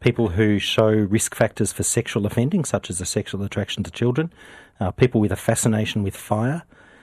people 0.00 0.28
who 0.28 0.58
show 0.58 0.88
risk 0.88 1.34
factors 1.34 1.70
for 1.70 1.82
sexual 1.82 2.24
offending, 2.24 2.64
such 2.64 2.88
as 2.88 2.98
a 3.02 3.06
sexual 3.06 3.42
attraction 3.42 3.82
to 3.82 3.90
children, 3.90 4.32
uh, 4.80 4.90
people 4.90 5.20
with 5.20 5.32
a 5.32 5.36
fascination 5.36 6.02
with 6.02 6.16
fire 6.16 6.62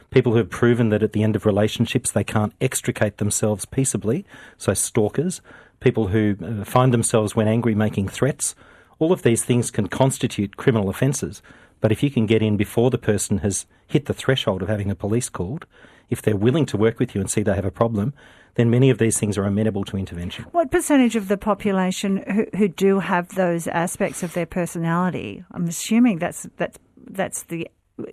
people 0.09 0.31
who 0.31 0.37
have 0.37 0.49
proven 0.49 0.89
that 0.89 1.03
at 1.03 1.13
the 1.13 1.23
end 1.23 1.35
of 1.35 1.45
relationships 1.45 2.11
they 2.11 2.23
can't 2.23 2.53
extricate 2.61 3.17
themselves 3.17 3.65
peaceably, 3.65 4.25
so 4.57 4.73
stalkers, 4.73 5.41
people 5.79 6.07
who 6.07 6.35
uh, 6.43 6.63
find 6.63 6.93
themselves 6.93 7.35
when 7.35 7.47
angry 7.47 7.75
making 7.75 8.07
threats. 8.07 8.55
All 8.99 9.11
of 9.11 9.21
these 9.21 9.43
things 9.43 9.69
can 9.69 9.87
constitute 9.87 10.57
criminal 10.57 10.89
offences. 10.89 11.41
But 11.79 11.91
if 11.91 12.01
you 12.01 12.09
can 12.09 12.25
get 12.25 12.41
in 12.41 12.57
before 12.57 12.89
the 12.89 12.97
person 12.97 13.39
has 13.39 13.67
hit 13.85 14.05
the 14.05 14.13
threshold 14.13 14.63
of 14.63 14.69
having 14.69 14.89
a 14.89 14.95
police 14.95 15.29
called, 15.29 15.65
if 16.09 16.21
they're 16.21 16.35
willing 16.35 16.65
to 16.67 16.77
work 16.77 16.99
with 16.99 17.13
you 17.13 17.21
and 17.21 17.29
see 17.29 17.43
they 17.43 17.53
have 17.53 17.65
a 17.65 17.71
problem, 17.71 18.13
then 18.55 18.69
many 18.69 18.89
of 18.89 18.97
these 18.97 19.19
things 19.19 19.37
are 19.37 19.43
amenable 19.43 19.83
to 19.85 19.97
intervention. 19.97 20.45
What 20.51 20.71
percentage 20.71 21.15
of 21.15 21.27
the 21.27 21.37
population 21.37 22.23
who, 22.33 22.57
who 22.57 22.67
do 22.67 22.99
have 22.99 23.35
those 23.35 23.67
aspects 23.67 24.23
of 24.23 24.33
their 24.33 24.47
personality? 24.47 25.43
I'm 25.51 25.67
assuming 25.67 26.17
that's 26.17 26.47
that's 26.57 26.79
that's 27.09 27.43
the 27.43 27.69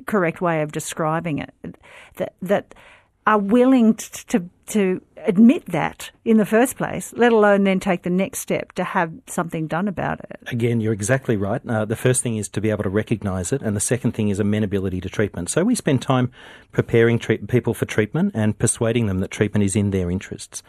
correct 0.06 0.40
way 0.40 0.62
of 0.62 0.72
describing 0.72 1.38
it. 1.38 1.54
That 2.16 2.34
that 2.42 2.74
are 3.26 3.38
willing 3.38 3.94
to 3.94 4.48
to 4.66 5.00
admit 5.26 5.66
that 5.66 6.10
in 6.24 6.36
the 6.36 6.46
first 6.46 6.76
place, 6.76 7.12
let 7.16 7.32
alone 7.32 7.64
then 7.64 7.80
take 7.80 8.02
the 8.02 8.10
next 8.10 8.40
step 8.40 8.72
to 8.72 8.84
have 8.84 9.12
something 9.26 9.66
done 9.66 9.88
about 9.88 10.20
it. 10.20 10.38
Again, 10.46 10.80
you're 10.80 10.92
exactly 10.92 11.36
right. 11.36 11.60
Uh, 11.66 11.84
the 11.84 11.96
first 11.96 12.22
thing 12.22 12.36
is 12.36 12.48
to 12.50 12.60
be 12.60 12.70
able 12.70 12.82
to 12.82 12.90
recognise 12.90 13.52
it, 13.52 13.62
and 13.62 13.76
the 13.76 13.80
second 13.80 14.12
thing 14.12 14.28
is 14.28 14.40
amenability 14.40 15.00
to 15.00 15.08
treatment. 15.08 15.50
So 15.50 15.64
we 15.64 15.74
spend 15.74 16.02
time 16.02 16.30
preparing 16.72 17.18
treat- 17.18 17.46
people 17.46 17.74
for 17.74 17.84
treatment 17.84 18.32
and 18.34 18.58
persuading 18.58 19.06
them 19.06 19.20
that 19.20 19.30
treatment 19.30 19.64
is 19.64 19.76
in 19.76 19.90
their 19.90 20.10
interests. 20.10 20.62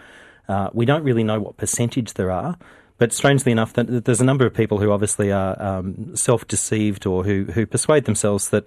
Uh, 0.48 0.70
we 0.74 0.86
don't 0.86 1.04
really 1.04 1.24
know 1.24 1.40
what 1.40 1.58
percentage 1.58 2.14
there 2.14 2.32
are. 2.32 2.58
But 2.98 3.12
strangely 3.12 3.52
enough, 3.52 3.74
there's 3.74 4.22
a 4.22 4.26
number 4.26 4.46
of 4.46 4.54
people 4.54 4.78
who 4.78 4.92
obviously 4.92 5.30
are 5.30 5.62
um, 5.62 6.16
self-deceived 6.16 7.06
or 7.06 7.26
who, 7.26 7.44
who 7.44 7.66
persuade 7.66 8.06
themselves 8.06 8.50
that 8.52 8.66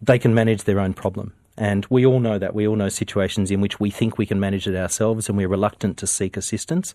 they 0.00 0.18
can 0.18 0.32
manage 0.32 0.62
their 0.62 0.78
own 0.78 0.94
problem. 0.94 1.32
And 1.58 1.84
we 1.90 2.06
all 2.06 2.20
know 2.20 2.38
that. 2.38 2.54
We 2.54 2.66
all 2.66 2.76
know 2.76 2.88
situations 2.88 3.50
in 3.50 3.60
which 3.60 3.80
we 3.80 3.90
think 3.90 4.16
we 4.16 4.26
can 4.26 4.38
manage 4.38 4.68
it 4.68 4.76
ourselves 4.76 5.28
and 5.28 5.36
we're 5.36 5.48
reluctant 5.48 5.98
to 5.98 6.06
seek 6.06 6.36
assistance. 6.36 6.94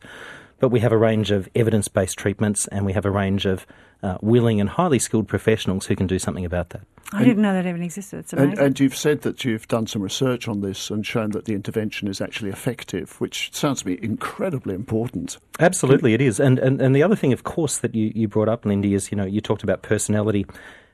But 0.60 0.70
we 0.70 0.80
have 0.80 0.94
a 0.94 0.98
range 0.98 1.32
of 1.32 1.50
evidence 1.54 1.90
based 1.90 2.18
treatments 2.18 2.68
and 2.68 2.86
we 2.86 2.94
have 2.94 3.06
a 3.06 3.12
range 3.12 3.46
of 3.46 3.68
uh, 4.02 4.18
willing 4.22 4.62
and 4.62 4.70
highly 4.70 5.00
skilled 5.00 5.28
professionals 5.28 5.86
who 5.86 5.96
can 5.96 6.08
do 6.08 6.18
something 6.18 6.46
about 6.46 6.70
that. 6.70 6.82
I 7.12 7.24
didn't 7.24 7.44
know 7.44 7.54
that 7.54 7.68
even 7.68 7.84
existed. 7.84 8.20
It's 8.20 8.34
amazing. 8.34 8.52
And, 8.52 8.60
and, 8.60 8.80
you've 8.80 8.96
said 8.96 9.22
that 9.22 9.46
you've 9.46 9.68
done 9.68 9.86
some 9.86 10.02
research 10.02 10.48
on 10.48 10.62
this 10.62 10.90
and 10.90 11.06
shown 11.06 11.32
that 11.32 11.46
the 11.46 11.54
intervention 11.54 12.08
is 12.08 12.20
actually 12.20 12.50
effective, 12.50 13.20
which 13.22 13.54
sounds 13.54 13.82
to 13.82 13.88
me 13.88 14.00
incredibly 14.02 14.74
important. 14.74 15.38
Absolutely, 15.60 16.14
it 16.14 16.22
is. 16.22 16.40
And, 16.40 16.58
and 16.58 16.82
and 16.82 16.96
the 16.96 17.04
other 17.04 17.16
thing, 17.16 17.32
of 17.32 17.44
course, 17.44 17.78
that 17.80 17.94
you, 17.94 18.12
you 18.16 18.28
brought 18.28 18.50
up, 18.50 18.66
Lindy, 18.66 18.94
is 18.94 19.12
you 19.12 19.16
know 19.16 19.26
you 19.26 19.42
talked 19.42 19.64
about 19.64 19.84
personality, 19.84 20.46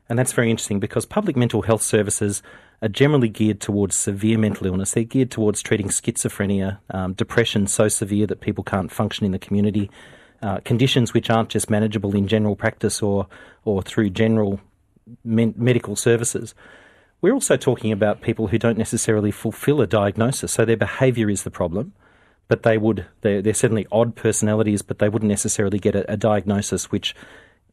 and 0.09 0.19
that's 0.19 0.33
very 0.33 0.51
interesting 0.51 0.79
because 0.79 1.05
public 1.05 1.37
mental 1.37 1.61
health 1.61 1.83
services 1.83 2.43
are 2.81 2.87
generally 2.87 3.29
geared 3.29 3.59
towards 3.59 3.97
severe 3.97 4.37
mental 4.37 4.67
illness. 4.67 4.93
They're 4.93 5.03
geared 5.03 5.31
towards 5.31 5.61
treating 5.61 5.89
schizophrenia, 5.89 6.79
um, 6.91 7.13
depression 7.13 7.67
so 7.67 7.87
severe 7.87 8.25
that 8.27 8.39
people 8.41 8.63
can't 8.63 8.91
function 8.91 9.25
in 9.25 9.31
the 9.31 9.39
community, 9.39 9.91
uh, 10.41 10.59
conditions 10.59 11.13
which 11.13 11.29
aren't 11.29 11.49
just 11.49 11.69
manageable 11.69 12.15
in 12.15 12.27
general 12.27 12.55
practice 12.55 13.01
or 13.01 13.27
or 13.65 13.81
through 13.81 14.09
general 14.09 14.59
men- 15.23 15.53
medical 15.57 15.95
services. 15.95 16.55
We're 17.21 17.33
also 17.33 17.57
talking 17.57 17.91
about 17.91 18.21
people 18.21 18.47
who 18.47 18.57
don't 18.57 18.77
necessarily 18.77 19.31
fulfil 19.31 19.81
a 19.81 19.87
diagnosis, 19.87 20.53
so 20.53 20.63
their 20.63 20.77
behaviour 20.77 21.29
is 21.29 21.43
the 21.43 21.51
problem, 21.51 21.91
but 22.47 22.63
they 22.63 22.77
would 22.77 23.05
they're, 23.21 23.41
they're, 23.41 23.53
certainly 23.53 23.87
odd 23.91 24.15
personalities, 24.15 24.81
but 24.81 24.99
they 24.99 25.09
wouldn't 25.09 25.29
necessarily 25.29 25.79
get 25.79 25.95
a, 25.95 26.09
a 26.13 26.15
diagnosis 26.15 26.91
which 26.91 27.13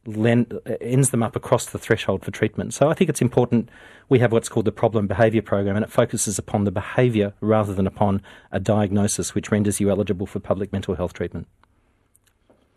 lend, 0.06 0.58
ends 0.80 1.10
them 1.10 1.22
up 1.22 1.36
across 1.36 1.66
the 1.66 1.78
threshold 1.78 2.24
for 2.24 2.30
treatment. 2.30 2.74
So 2.74 2.88
I 2.88 2.94
think 2.94 3.10
it's 3.10 3.22
important 3.22 3.68
we 4.08 4.18
have 4.20 4.32
what's 4.32 4.48
called 4.48 4.66
the 4.66 4.72
problem 4.72 5.06
behaviour 5.06 5.42
program, 5.42 5.76
and 5.76 5.84
it 5.84 5.90
focuses 5.90 6.38
upon 6.38 6.64
the 6.64 6.70
behaviour 6.70 7.34
rather 7.40 7.74
than 7.74 7.86
upon 7.86 8.22
a 8.52 8.60
diagnosis 8.60 9.34
which 9.34 9.50
renders 9.50 9.80
you 9.80 9.90
eligible 9.90 10.26
for 10.26 10.38
public 10.38 10.72
mental 10.72 10.94
health 10.94 11.12
treatment. 11.12 11.46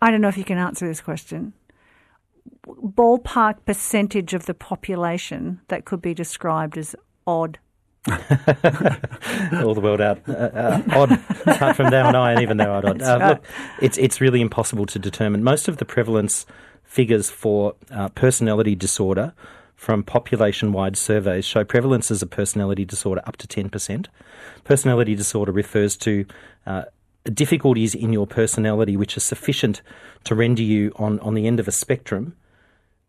I 0.02 0.12
don't 0.12 0.22
know 0.22 0.30
if 0.30 0.38
you 0.38 0.44
can 0.44 0.58
answer 0.58 0.88
this 0.88 1.02
question. 1.02 1.54
Ballpark 2.65 3.65
percentage 3.65 4.34
of 4.34 4.46
the 4.46 4.54
population 4.54 5.62
that 5.68 5.86
could 5.86 6.02
be 6.02 6.13
described 6.13 6.78
as 6.78 6.96
odd. 7.28 7.60
All 8.10 9.74
the 9.76 9.82
world 9.84 10.00
out 10.00 10.28
uh, 10.28 10.32
uh, 10.32 10.82
odd 10.92 11.12
apart 11.46 11.76
from 11.76 11.89
them 11.89 12.08
and 12.08 12.18
I, 12.18 12.32
and 12.32 12.42
even 12.42 12.58
they're 12.58 12.72
odd. 12.72 12.86
odd. 12.86 13.02
Uh, 13.02 13.18
right. 13.20 13.30
Look, 13.30 13.46
it's 13.82 13.98
it's 13.98 14.22
really 14.22 14.39
impossible 14.39 14.86
to 14.88 14.98
determine. 14.98 15.44
Most 15.44 15.68
of 15.68 15.78
the 15.78 15.86
prevalence 15.86 16.46
figures 16.89 17.30
for 17.30 17.75
uh, 17.91 18.10
personality 18.10 18.75
disorder 18.75 19.34
from 19.75 20.04
population-wide 20.04 20.97
surveys 20.97 21.45
show 21.45 21.63
prevalences 21.63 22.21
of 22.23 22.30
personality 22.30 22.84
disorder 22.84 23.21
up 23.30 23.38
to 23.38 23.47
ten 23.47 23.69
percent. 23.69 24.10
Personality 24.63 25.15
disorder 25.15 25.54
refers 25.54 25.95
to 25.97 26.25
uh, 26.65 26.84
difficulties 27.25 27.93
in 27.93 28.12
your 28.12 28.28
personality 28.28 28.97
which 28.97 29.15
are 29.15 29.25
sufficient 29.34 29.82
to 30.23 30.34
render 30.34 30.63
you 30.63 30.91
on, 30.95 31.19
on 31.19 31.36
the 31.36 31.45
end 31.45 31.60
of 31.60 31.67
a 31.67 31.71
spectrum 31.71 32.34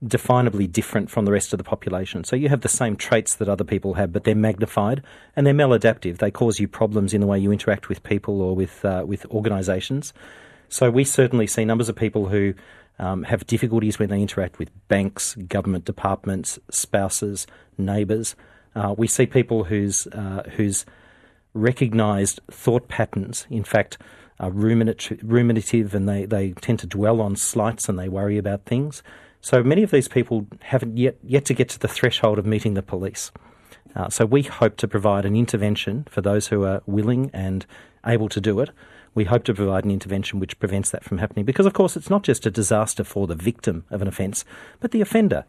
definably 0.03 0.71
different 0.71 1.11
from 1.11 1.25
the 1.27 1.33
rest 1.33 1.53
of 1.53 1.59
the 1.59 1.65
population. 1.65 2.25
So 2.25 2.35
you 2.37 2.49
have 2.49 2.63
the 2.63 2.69
same 2.69 2.97
traits 2.97 3.35
that 3.37 3.49
other 3.49 3.65
people 3.65 3.95
have, 3.95 4.13
but 4.13 4.25
they're 4.25 4.35
magnified 4.35 5.03
and 5.37 5.47
they're 5.47 5.55
maladaptive. 5.55 6.19
They 6.19 6.31
cause 6.31 6.61
you 6.61 6.69
problems 6.69 7.13
in 7.13 7.21
the 7.21 7.27
way 7.27 7.39
you 7.39 7.53
interact 7.53 7.89
with 7.89 8.03
people 8.03 8.41
or 8.41 8.57
with 8.57 8.85
uh, 8.85 9.05
with 9.07 9.27
organisations. 9.27 10.15
So 10.69 10.91
we 10.91 11.05
certainly 11.05 11.47
see 11.47 11.65
numbers 11.65 11.89
of 11.89 11.97
people 11.97 12.29
who 12.29 12.55
um, 13.01 13.25
have 13.25 13.47
difficulties 13.47 13.99
when 13.99 14.11
they 14.11 14.21
interact 14.21 14.59
with 14.59 14.71
banks, 14.87 15.35
government 15.49 15.85
departments, 15.85 16.59
spouses, 16.71 17.47
neighbours. 17.77 18.37
Uh, 18.77 18.95
we 18.97 19.09
see 19.09 19.27
people 19.27 19.65
whose 19.65 20.07
uh, 20.09 20.45
whose 20.57 20.85
recognised 21.55 22.39
thought 22.51 22.87
patterns, 22.87 23.47
in 23.51 23.65
fact, 23.65 23.99
are 24.39 24.51
ruminative 24.51 25.95
and 25.95 26.09
they, 26.09 26.25
they 26.25 26.53
tend 26.53 26.79
to 26.79 26.87
dwell 26.87 27.21
on 27.21 27.35
slights 27.35 27.89
and 27.89 27.99
they 27.99 28.09
worry 28.09 28.39
about 28.39 28.65
things. 28.65 29.03
So 29.41 29.63
many 29.63 29.83
of 29.83 29.91
these 29.91 30.07
people 30.07 30.47
haven't 30.61 30.97
yet, 30.97 31.17
yet 31.23 31.45
to 31.47 31.55
get 31.55 31.69
to 31.71 31.79
the 31.79 31.89
threshold 31.89 32.39
of 32.39 32.47
meeting 32.47 32.75
the 32.75 32.83
police. 32.83 33.33
Uh, 33.97 34.09
so 34.09 34.25
we 34.25 34.43
hope 34.43 34.77
to 34.77 34.87
provide 34.87 35.25
an 35.25 35.35
intervention 35.35 36.07
for 36.09 36.21
those 36.21 36.49
who 36.49 36.65
are 36.65 36.83
willing 36.87 37.31
and 37.33 37.67
able 38.07 38.29
to 38.29 38.41
do 38.41 38.61
it. 38.61 38.71
We 39.15 39.25
hope 39.25 39.45
to 39.45 39.55
provide 39.55 39.85
an 39.85 39.91
intervention 39.91 40.39
which 40.39 40.59
prevents 40.59 40.91
that 40.91 41.05
from 41.05 41.19
happening 41.19 41.45
because, 41.45 41.67
of 41.67 41.73
course, 41.73 41.97
it's 41.97 42.11
not 42.11 42.23
just 42.23 42.47
a 42.47 42.51
disaster 42.51 43.05
for 43.05 43.27
the 43.27 43.35
victim 43.35 43.85
of 43.91 44.03
an 44.03 44.09
offence, 44.09 44.45
but 44.79 44.93
the 44.93 45.01
offender. 45.01 45.45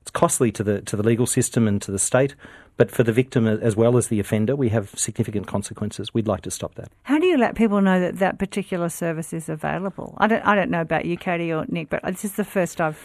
It's 0.00 0.10
costly 0.10 0.50
to 0.52 0.64
the 0.64 0.80
to 0.82 0.96
the 0.96 1.02
legal 1.02 1.26
system 1.26 1.68
and 1.68 1.80
to 1.82 1.92
the 1.92 1.98
state, 1.98 2.34
but 2.76 2.90
for 2.90 3.04
the 3.04 3.12
victim 3.12 3.46
as 3.46 3.76
well 3.76 3.96
as 3.96 4.08
the 4.08 4.18
offender, 4.18 4.56
we 4.56 4.70
have 4.70 4.90
significant 4.98 5.46
consequences. 5.46 6.12
We'd 6.12 6.26
like 6.26 6.40
to 6.42 6.50
stop 6.50 6.74
that. 6.74 6.90
How 7.04 7.20
do 7.20 7.26
you 7.26 7.38
let 7.38 7.54
people 7.54 7.80
know 7.80 8.00
that 8.00 8.18
that 8.18 8.38
particular 8.38 8.88
service 8.88 9.32
is 9.32 9.48
available? 9.48 10.14
I 10.18 10.26
don't 10.26 10.44
I 10.44 10.56
don't 10.56 10.70
know 10.70 10.80
about 10.80 11.04
you, 11.04 11.16
Katie 11.16 11.52
or 11.52 11.66
Nick, 11.68 11.88
but 11.88 12.02
this 12.02 12.24
is 12.24 12.32
the 12.32 12.44
first 12.44 12.80
I've 12.80 12.98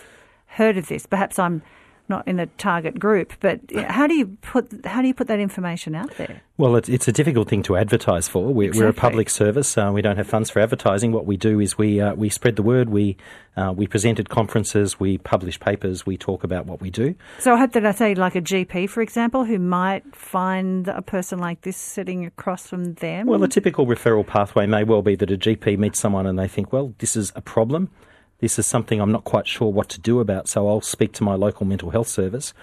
heard 0.47 0.77
of 0.77 0.87
this. 0.87 1.05
Perhaps 1.05 1.37
I'm 1.37 1.61
not 2.09 2.27
in 2.27 2.37
the 2.37 2.47
target 2.57 2.99
group. 2.99 3.33
But 3.39 3.59
how 3.75 4.07
do 4.07 4.15
you 4.15 4.37
put 4.41 4.85
how 4.85 5.01
do 5.01 5.07
you 5.07 5.13
put 5.13 5.27
that 5.27 5.39
information 5.39 5.95
out 5.95 6.15
there? 6.17 6.41
Well, 6.57 6.75
it's, 6.75 6.89
it's 6.89 7.07
a 7.07 7.11
difficult 7.11 7.49
thing 7.49 7.61
to 7.63 7.77
advertise 7.77 8.27
for. 8.27 8.51
We're, 8.51 8.69
exactly. 8.69 8.85
we're 8.85 8.89
a 8.89 8.93
public 8.93 9.29
service. 9.29 9.77
Uh, 9.77 9.91
we 9.93 10.01
don't 10.01 10.17
have 10.17 10.27
funds 10.27 10.49
for 10.49 10.59
advertising. 10.59 11.11
What 11.11 11.27
we 11.27 11.37
do 11.37 11.59
is 11.59 11.77
we 11.77 12.01
uh, 12.01 12.15
we 12.15 12.29
spread 12.29 12.55
the 12.55 12.63
word. 12.63 12.89
We 12.89 13.17
uh, 13.55 13.73
we 13.75 13.87
present 13.87 14.19
at 14.19 14.29
conferences. 14.29 14.99
We 14.99 15.17
publish 15.17 15.59
papers. 15.59 16.05
We 16.05 16.17
talk 16.17 16.43
about 16.43 16.65
what 16.65 16.81
we 16.81 16.89
do. 16.89 17.15
So 17.39 17.53
I 17.53 17.57
hope 17.57 17.73
that 17.73 17.85
I 17.85 17.91
say 17.91 18.15
like 18.15 18.35
a 18.35 18.41
GP, 18.41 18.89
for 18.89 19.01
example, 19.01 19.45
who 19.45 19.59
might 19.59 20.15
find 20.15 20.87
a 20.87 21.01
person 21.01 21.39
like 21.39 21.61
this 21.61 21.77
sitting 21.77 22.25
across 22.25 22.67
from 22.67 22.95
them. 22.95 23.27
Well, 23.27 23.43
a 23.43 23.47
typical 23.47 23.85
referral 23.85 24.25
pathway 24.25 24.65
may 24.65 24.83
well 24.83 25.01
be 25.01 25.15
that 25.15 25.29
a 25.29 25.37
GP 25.37 25.77
meets 25.77 25.99
someone 25.99 26.25
and 26.25 26.39
they 26.39 26.47
think, 26.47 26.73
well, 26.73 26.93
this 26.97 27.15
is 27.15 27.31
a 27.35 27.41
problem 27.41 27.91
this 28.39 28.59
is 28.59 28.65
something 28.65 29.01
I'm 29.01 29.11
not 29.11 29.23
quite 29.23 29.47
sure 29.47 29.71
what 29.71 29.89
to 29.89 29.99
do 29.99 30.19
about, 30.19 30.47
so 30.47 30.67
I'll 30.67 30.81
speak 30.81 31.13
to 31.13 31.23
my 31.23 31.35
local 31.35 31.65
mental 31.65 31.89
health 31.89 32.07
service. 32.07 32.53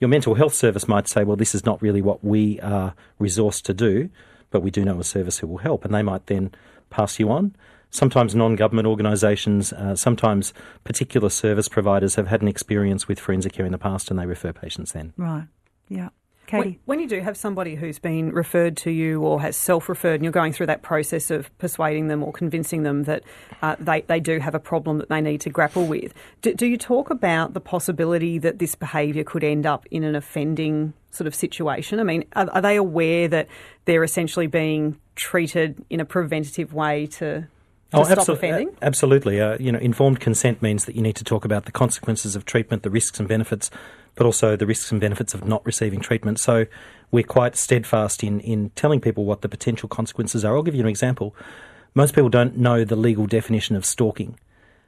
Your 0.00 0.08
mental 0.08 0.34
health 0.34 0.54
service 0.54 0.88
might 0.88 1.08
say, 1.08 1.22
well, 1.22 1.36
this 1.36 1.54
is 1.54 1.64
not 1.64 1.80
really 1.80 2.02
what 2.02 2.24
we 2.24 2.60
are 2.60 2.94
resourced 3.20 3.62
to 3.62 3.74
do, 3.74 4.10
but 4.50 4.60
we 4.60 4.70
do 4.70 4.84
know 4.84 4.98
a 4.98 5.04
service 5.04 5.38
who 5.38 5.46
will 5.46 5.58
help, 5.58 5.84
and 5.84 5.94
they 5.94 6.02
might 6.02 6.26
then 6.26 6.50
pass 6.90 7.20
you 7.20 7.30
on. 7.30 7.54
Sometimes 7.90 8.34
non 8.34 8.56
government 8.56 8.88
organisations, 8.88 9.72
uh, 9.74 9.94
sometimes 9.94 10.54
particular 10.82 11.28
service 11.28 11.68
providers 11.68 12.14
have 12.14 12.26
had 12.26 12.40
an 12.40 12.48
experience 12.48 13.06
with 13.06 13.20
Forensicare 13.20 13.66
in 13.66 13.72
the 13.72 13.78
past 13.78 14.10
and 14.10 14.18
they 14.18 14.24
refer 14.24 14.50
patients 14.50 14.92
then. 14.92 15.12
Right, 15.18 15.46
yeah. 15.90 16.08
Katie? 16.52 16.80
When, 16.84 17.00
you 17.00 17.08
do 17.08 17.20
have 17.20 17.36
somebody 17.36 17.74
who's 17.74 17.98
been 17.98 18.30
referred 18.30 18.76
to 18.78 18.90
you 18.90 19.22
or 19.22 19.40
has 19.40 19.56
self 19.56 19.88
referred 19.88 20.16
and 20.16 20.24
you're 20.24 20.32
going 20.32 20.52
through 20.52 20.66
that 20.66 20.82
process 20.82 21.30
of 21.30 21.56
persuading 21.58 22.08
them 22.08 22.22
or 22.22 22.32
convincing 22.32 22.82
them 22.82 23.04
that 23.04 23.22
uh, 23.62 23.76
they, 23.78 24.02
they 24.02 24.20
do 24.20 24.38
have 24.38 24.54
a 24.54 24.60
problem 24.60 24.98
that 24.98 25.08
they 25.08 25.20
need 25.20 25.40
to 25.42 25.50
grapple 25.50 25.86
with, 25.86 26.12
do, 26.42 26.54
do 26.54 26.66
you 26.66 26.76
talk 26.76 27.10
about 27.10 27.54
the 27.54 27.60
possibility 27.60 28.38
that 28.38 28.58
this 28.58 28.74
behaviour 28.74 29.24
could 29.24 29.42
end 29.42 29.64
up 29.64 29.86
in 29.90 30.04
an 30.04 30.14
offending 30.14 30.92
sort 31.10 31.26
of 31.26 31.34
situation? 31.34 31.98
I 31.98 32.02
mean, 32.02 32.24
are, 32.34 32.50
are 32.50 32.60
they 32.60 32.76
aware 32.76 33.28
that 33.28 33.48
they're 33.86 34.04
essentially 34.04 34.46
being 34.46 34.98
treated 35.14 35.84
in 35.90 36.00
a 36.00 36.04
preventative 36.04 36.74
way 36.74 37.06
to 37.06 37.48
oh, 37.92 38.06
absolutely, 38.06 38.68
absolutely. 38.80 39.40
Uh, 39.40 39.56
you 39.58 39.72
know, 39.72 39.78
informed 39.78 40.20
consent 40.20 40.62
means 40.62 40.84
that 40.86 40.94
you 40.94 41.02
need 41.02 41.16
to 41.16 41.24
talk 41.24 41.44
about 41.44 41.66
the 41.66 41.72
consequences 41.72 42.36
of 42.36 42.44
treatment, 42.44 42.82
the 42.82 42.90
risks 42.90 43.18
and 43.18 43.28
benefits 43.28 43.70
but 44.14 44.26
also 44.26 44.56
the 44.56 44.66
risks 44.66 44.92
and 44.92 45.00
benefits 45.00 45.34
of 45.34 45.44
not 45.44 45.64
receiving 45.64 46.00
treatment. 46.00 46.38
So 46.38 46.66
we're 47.10 47.22
quite 47.22 47.56
steadfast 47.56 48.22
in, 48.22 48.40
in 48.40 48.70
telling 48.70 49.00
people 49.00 49.24
what 49.24 49.42
the 49.42 49.48
potential 49.48 49.88
consequences 49.88 50.44
are. 50.44 50.56
I'll 50.56 50.62
give 50.62 50.74
you 50.74 50.82
an 50.82 50.88
example. 50.88 51.34
Most 51.94 52.14
people 52.14 52.28
don't 52.28 52.56
know 52.56 52.84
the 52.84 52.96
legal 52.96 53.26
definition 53.26 53.76
of 53.76 53.84
stalking. 53.84 54.38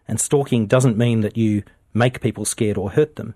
And 0.06 0.20
stalking 0.20 0.66
doesn't 0.66 0.98
mean 0.98 1.20
that 1.20 1.36
you 1.36 1.62
make 1.94 2.20
people 2.20 2.44
scared 2.44 2.76
or 2.76 2.90
hurt 2.90 3.16
them. 3.16 3.34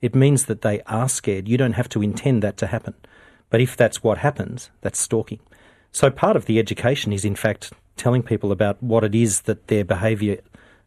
It 0.00 0.14
means 0.14 0.46
that 0.46 0.62
they 0.62 0.80
are 0.82 1.08
scared. 1.08 1.48
You 1.48 1.56
don't 1.56 1.72
have 1.72 1.88
to 1.90 2.02
intend 2.02 2.42
that 2.42 2.56
to 2.58 2.68
happen. 2.68 2.94
But 3.50 3.60
if 3.60 3.76
that's 3.76 4.02
what 4.02 4.18
happens, 4.18 4.70
that's 4.80 5.00
stalking. 5.00 5.40
So 5.90 6.10
part 6.10 6.36
of 6.36 6.46
the 6.46 6.58
education 6.58 7.12
is, 7.12 7.24
in 7.24 7.34
fact, 7.34 7.72
telling 7.98 8.22
people 8.22 8.52
about 8.52 8.82
what 8.82 9.04
it 9.04 9.14
is 9.14 9.42
that 9.42 9.66
their 9.66 9.84
behaviour 9.84 10.38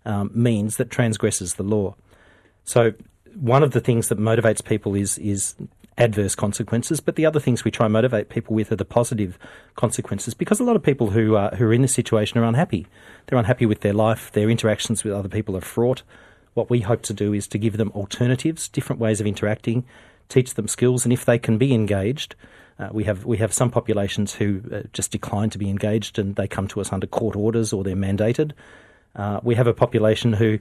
um, 0.05 0.31
means 0.33 0.77
that 0.77 0.89
transgresses 0.89 1.55
the 1.55 1.63
law. 1.63 1.95
So 2.63 2.93
one 3.35 3.63
of 3.63 3.71
the 3.71 3.79
things 3.79 4.09
that 4.09 4.19
motivates 4.19 4.63
people 4.63 4.95
is 4.95 5.17
is 5.17 5.55
adverse 5.97 6.35
consequences, 6.35 6.99
but 6.99 7.15
the 7.15 7.25
other 7.25 7.39
things 7.39 7.63
we 7.63 7.71
try 7.71 7.85
and 7.85 7.93
motivate 7.93 8.29
people 8.29 8.55
with 8.55 8.71
are 8.71 8.77
the 8.77 8.85
positive 8.85 9.37
consequences 9.75 10.33
because 10.33 10.59
a 10.59 10.63
lot 10.63 10.75
of 10.75 10.81
people 10.81 11.11
who 11.11 11.35
are, 11.35 11.49
who 11.55 11.65
are 11.65 11.73
in 11.73 11.81
this 11.81 11.93
situation 11.93 12.39
are 12.39 12.45
unhappy. 12.45 12.87
They're 13.27 13.37
unhappy 13.37 13.65
with 13.65 13.81
their 13.81 13.93
life, 13.93 14.31
their 14.31 14.49
interactions 14.49 15.03
with 15.03 15.13
other 15.13 15.29
people 15.29 15.55
are 15.55 15.61
fraught. 15.61 16.01
What 16.53 16.69
we 16.69 16.79
hope 16.81 17.01
to 17.03 17.13
do 17.13 17.33
is 17.33 17.47
to 17.49 17.57
give 17.57 17.77
them 17.77 17.91
alternatives, 17.91 18.67
different 18.67 18.99
ways 18.99 19.21
of 19.21 19.27
interacting, 19.27 19.85
teach 20.27 20.55
them 20.55 20.67
skills, 20.67 21.05
and 21.05 21.13
if 21.13 21.23
they 21.23 21.37
can 21.37 21.57
be 21.57 21.73
engaged, 21.73 22.35
uh, 22.81 22.89
we 22.91 23.03
have 23.03 23.25
we 23.25 23.37
have 23.37 23.53
some 23.53 23.69
populations 23.69 24.33
who 24.33 24.61
uh, 24.73 24.81
just 24.91 25.11
decline 25.11 25.51
to 25.51 25.59
be 25.59 25.69
engaged 25.69 26.17
and 26.17 26.35
they 26.35 26.47
come 26.47 26.67
to 26.67 26.81
us 26.81 26.91
under 26.91 27.05
court 27.05 27.35
orders 27.35 27.71
or 27.71 27.83
they're 27.83 27.95
mandated. 27.95 28.53
Uh, 29.15 29.39
we 29.43 29.53
have 29.55 29.67
a 29.67 29.73
population 29.73 30.33
who 30.33 30.57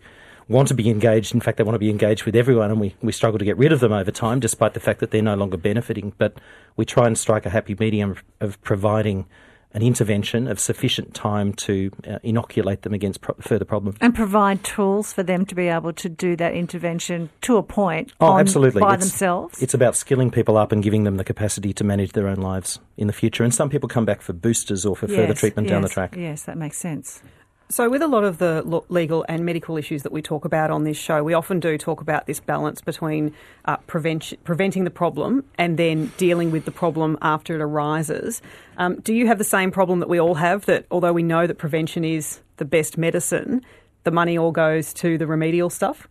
want 0.49 0.69
to 0.69 0.75
be 0.75 0.91
engaged. 0.91 1.33
In 1.33 1.41
fact, 1.41 1.57
they 1.57 1.65
want 1.65 1.77
to 1.77 1.81
be 1.81 1.89
engaged 1.89 2.25
with 2.25 2.37
everyone, 2.37 2.71
and 2.71 2.81
we, 2.81 2.95
we 3.01 3.13
struggle 3.13 3.39
to 3.39 3.45
get 3.45 3.57
rid 3.57 3.73
of 3.73 3.81
them 3.81 3.93
over 3.93 4.11
time, 4.11 4.41
despite 4.41 4.75
the 4.75 4.81
fact 4.81 4.99
that 5.01 5.13
they're 5.13 5.23
no 5.23 5.37
longer 5.37 5.57
benefiting. 5.57 6.13
But 6.19 6.39
we 6.77 6.85
try 6.85 7.07
and 7.07 7.17
strike 7.17 7.47
a 7.47 7.51
happy 7.51 7.77
medium 7.79 8.11
of, 8.11 8.25
of 8.41 8.63
providing 8.63 9.27
an 9.73 9.83
intervention 9.83 10.49
of 10.49 10.59
sufficient 10.59 11.15
time 11.15 11.53
to 11.53 11.91
uh, 12.09 12.19
inoculate 12.23 12.83
them 12.83 12.93
against 12.93 13.21
pro- 13.21 13.37
further 13.41 13.65
problems. 13.65 13.97
And 14.01 14.15
provide 14.15 14.65
tools 14.65 15.13
for 15.13 15.23
them 15.23 15.47
to 15.47 15.55
be 15.55 15.69
able 15.69 15.93
to 15.93 16.09
do 16.09 16.35
that 16.37 16.55
intervention 16.55 17.31
to 17.43 17.57
a 17.57 17.63
point 17.63 18.13
Oh, 18.21 18.27
on- 18.33 18.41
absolutely. 18.41 18.81
by 18.81 18.95
It's- 18.95 19.09
themselves. 19.11 19.63
It's 19.63 19.75
about 19.75 19.95
skilling 19.97 20.31
people 20.31 20.57
up 20.57 20.73
and 20.73 20.83
giving 20.83 21.05
them 21.05 21.17
the 21.19 21.25
capacity 21.25 21.73
to 21.75 21.85
manage 21.85 22.13
their 22.13 22.27
own 22.27 22.39
lives 22.39 22.81
in 22.97 23.07
the 23.07 23.13
future. 23.13 23.45
And 23.45 23.55
some 23.55 23.71
people 23.71 23.89
come 23.89 24.05
back 24.05 24.23
for 24.23 24.33
boosters 24.33 24.85
or 24.85 24.97
for 24.97 25.07
further 25.07 25.29
Yes, 25.29 25.39
treatment 25.41 25.69
down 25.69 25.83
the 25.83 25.89
yes, 25.89 25.95
track. 25.95 26.17
Yes, 26.17 26.43
that 26.45 26.59
makes 26.59 26.77
sense. 26.79 27.23
So, 27.71 27.89
with 27.89 28.03
a 28.03 28.09
lot 28.09 28.25
of 28.25 28.39
the 28.39 28.83
legal 28.89 29.25
and 29.29 29.47
medical 29.47 29.77
issues 29.77 30.03
that 30.03 30.11
we 30.11 30.23
talk 30.23 30.45
about 30.45 30.73
on 30.73 30.83
this 30.83 30.97
show, 30.97 31.23
we 31.23 31.35
often 31.35 31.61
do 31.61 31.79
talk 31.79 32.01
about 32.01 32.27
this 32.27 32.41
balance 32.41 32.81
between 32.81 33.33
uh, 33.65 33.77
preventing 33.87 34.83
the 34.83 34.91
problem 34.91 35.45
and 35.57 35.79
then 35.79 36.11
dealing 36.17 36.51
with 36.51 36.65
the 36.65 36.73
problem 36.73 37.17
after 37.23 37.55
it 37.55 37.61
arises. 37.61 38.43
Um, 38.77 38.97
do 38.97 39.15
you 39.15 39.29
have 39.29 39.39
the 39.39 39.45
same 39.45 39.71
problem 39.71 40.01
that 40.01 40.09
we 40.09 40.19
all 40.19 40.35
have 40.35 40.67
that 40.67 40.85
although 40.91 41.13
we 41.13 41.23
know 41.23 41.47
that 41.47 41.59
prevention 41.59 42.05
is 42.05 42.41
the 42.57 42.65
best 42.65 42.99
medicine, 42.99 43.65
the 44.03 44.11
money 44.11 44.37
all 44.37 44.51
goes 44.51 44.93
to 44.95 45.17
the 45.17 45.29
remedial 45.29 45.71
stuff? 45.71 46.09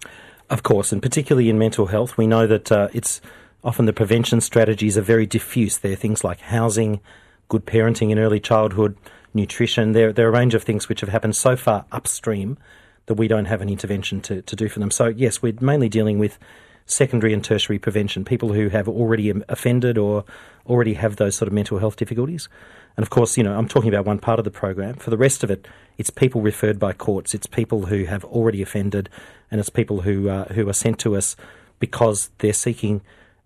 Of 0.49 0.63
course, 0.63 0.93
and 0.93 1.01
particularly 1.01 1.49
in 1.49 1.59
mental 1.59 1.87
health, 1.87 2.17
we 2.17 2.25
know 2.25 2.47
that 2.47 2.71
uh, 2.71 2.87
it's 2.93 3.19
often 3.65 3.83
the 3.83 3.91
prevention 3.91 4.39
strategies 4.39 4.97
are 4.97 5.01
very 5.01 5.25
diffuse. 5.25 5.79
There 5.79 5.91
are 5.91 5.97
things 5.97 6.23
like 6.23 6.39
housing, 6.39 7.01
good 7.49 7.65
parenting 7.65 8.11
in 8.11 8.17
early 8.17 8.39
childhood, 8.39 8.95
nutrition. 9.33 9.93
There, 9.93 10.11
there 10.11 10.25
are 10.25 10.29
a 10.29 10.33
range 10.33 10.53
of 10.53 10.63
things 10.63 10.89
which 10.89 11.01
have 11.01 11.09
happened 11.09 11.35
so 11.35 11.55
far 11.55 11.85
upstream 11.91 12.57
that 13.05 13.15
we 13.15 13.27
don't 13.27 13.45
have 13.45 13.61
an 13.61 13.69
intervention 13.69 14.21
to, 14.21 14.41
to 14.43 14.55
do 14.55 14.69
for 14.69 14.79
them. 14.79 14.91
So, 14.91 15.07
yes, 15.07 15.41
we're 15.41 15.53
mainly 15.59 15.89
dealing 15.89 16.19
with 16.19 16.37
secondary 16.85 17.33
and 17.33 17.43
tertiary 17.43 17.79
prevention, 17.79 18.25
people 18.25 18.53
who 18.53 18.69
have 18.69 18.87
already 18.87 19.31
um, 19.31 19.43
offended 19.47 19.97
or 19.97 20.25
already 20.65 20.95
have 20.95 21.15
those 21.15 21.35
sort 21.35 21.47
of 21.47 21.53
mental 21.53 21.79
health 21.79 21.95
difficulties. 21.95 22.49
And 22.97 23.03
of 23.03 23.09
course, 23.09 23.37
you 23.37 23.43
know, 23.43 23.57
I'm 23.57 23.67
talking 23.67 23.89
about 23.89 24.05
one 24.05 24.19
part 24.19 24.39
of 24.39 24.45
the 24.45 24.51
program. 24.51 24.95
For 24.95 25.09
the 25.09 25.17
rest 25.17 25.43
of 25.43 25.51
it, 25.51 25.67
it's 25.97 26.09
people 26.09 26.41
referred 26.41 26.79
by 26.79 26.93
courts, 26.93 27.33
it's 27.33 27.47
people 27.47 27.85
who 27.85 28.05
have 28.05 28.25
already 28.25 28.61
offended, 28.61 29.09
and 29.51 29.59
it's 29.59 29.69
people 29.69 30.01
who 30.01 30.29
uh, 30.29 30.45
who 30.45 30.67
are 30.67 30.73
sent 30.73 30.99
to 30.99 31.15
us 31.15 31.35
because 31.79 32.29
they're 32.39 32.53
seeking 32.53 33.01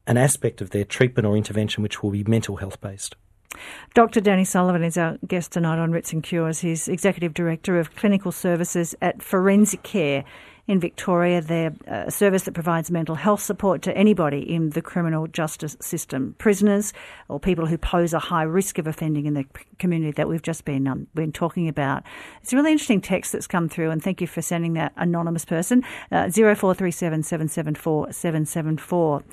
an 0.08 0.18
aspect 0.18 0.60
of 0.62 0.72
their 0.72 0.84
treatment 0.84 1.26
or 1.26 1.38
intervention 1.38 1.84
which 1.84 2.02
will 2.02 2.12
be 2.12 2.24
mental 2.24 2.58
health 2.58 2.82
based. 2.82 3.16
Dr. 3.94 4.22
Danny 4.22 4.46
Sullivan 4.46 4.84
is 4.84 4.98
our 4.98 5.18
guest 5.28 5.52
tonight 5.52 5.80
on 5.80 5.92
Writs 5.92 6.14
and 6.14 6.24
Cures. 6.24 6.60
He's 6.60 6.88
Executive 6.88 7.34
Director 7.34 7.80
of 7.80 7.96
Clinical 7.96 8.32
Services 8.32 8.96
at 9.02 9.20
Forensicare 9.20 10.24
in 10.68 10.80
Victoria. 10.80 11.42
They're 11.42 11.74
a 11.88 12.12
service 12.12 12.44
that 12.44 12.54
provides 12.54 12.90
mental 12.90 13.16
health 13.16 13.42
support 13.42 13.82
to 13.84 13.98
anybody 13.98 14.40
in 14.40 14.70
the 14.70 14.82
criminal 14.82 15.28
justice 15.28 15.76
system, 15.82 16.36
prisoners 16.38 16.94
or 17.28 17.40
people 17.40 17.66
who 17.66 17.78
pose 17.78 18.14
a 18.14 18.20
high 18.20 18.44
risk 18.44 18.78
of 18.78 18.88
offending 18.88 19.26
in 19.26 19.34
the 19.34 19.46
community 19.78 20.12
that 20.14 20.30
we've 20.30 20.42
just 20.42 20.64
been 20.64 20.88
um, 20.88 21.08
been 21.14 21.32
talking 21.32 21.68
about. 21.68 22.04
It's 22.42 22.54
a 22.54 22.56
really 22.56 22.72
interesting 22.72 23.02
text 23.02 23.34
that's 23.34 23.48
come 23.48 23.68
through, 23.68 23.92
and 23.92 24.02
thank 24.02 24.22
you 24.22 24.28
for 24.28 24.42
sending 24.42 24.74
that 24.74 24.94
anonymous 24.96 25.46
person. 25.46 25.84
Uh, 26.12 26.30
0437 26.30 27.24
774 27.24 28.14
774. 28.14 29.24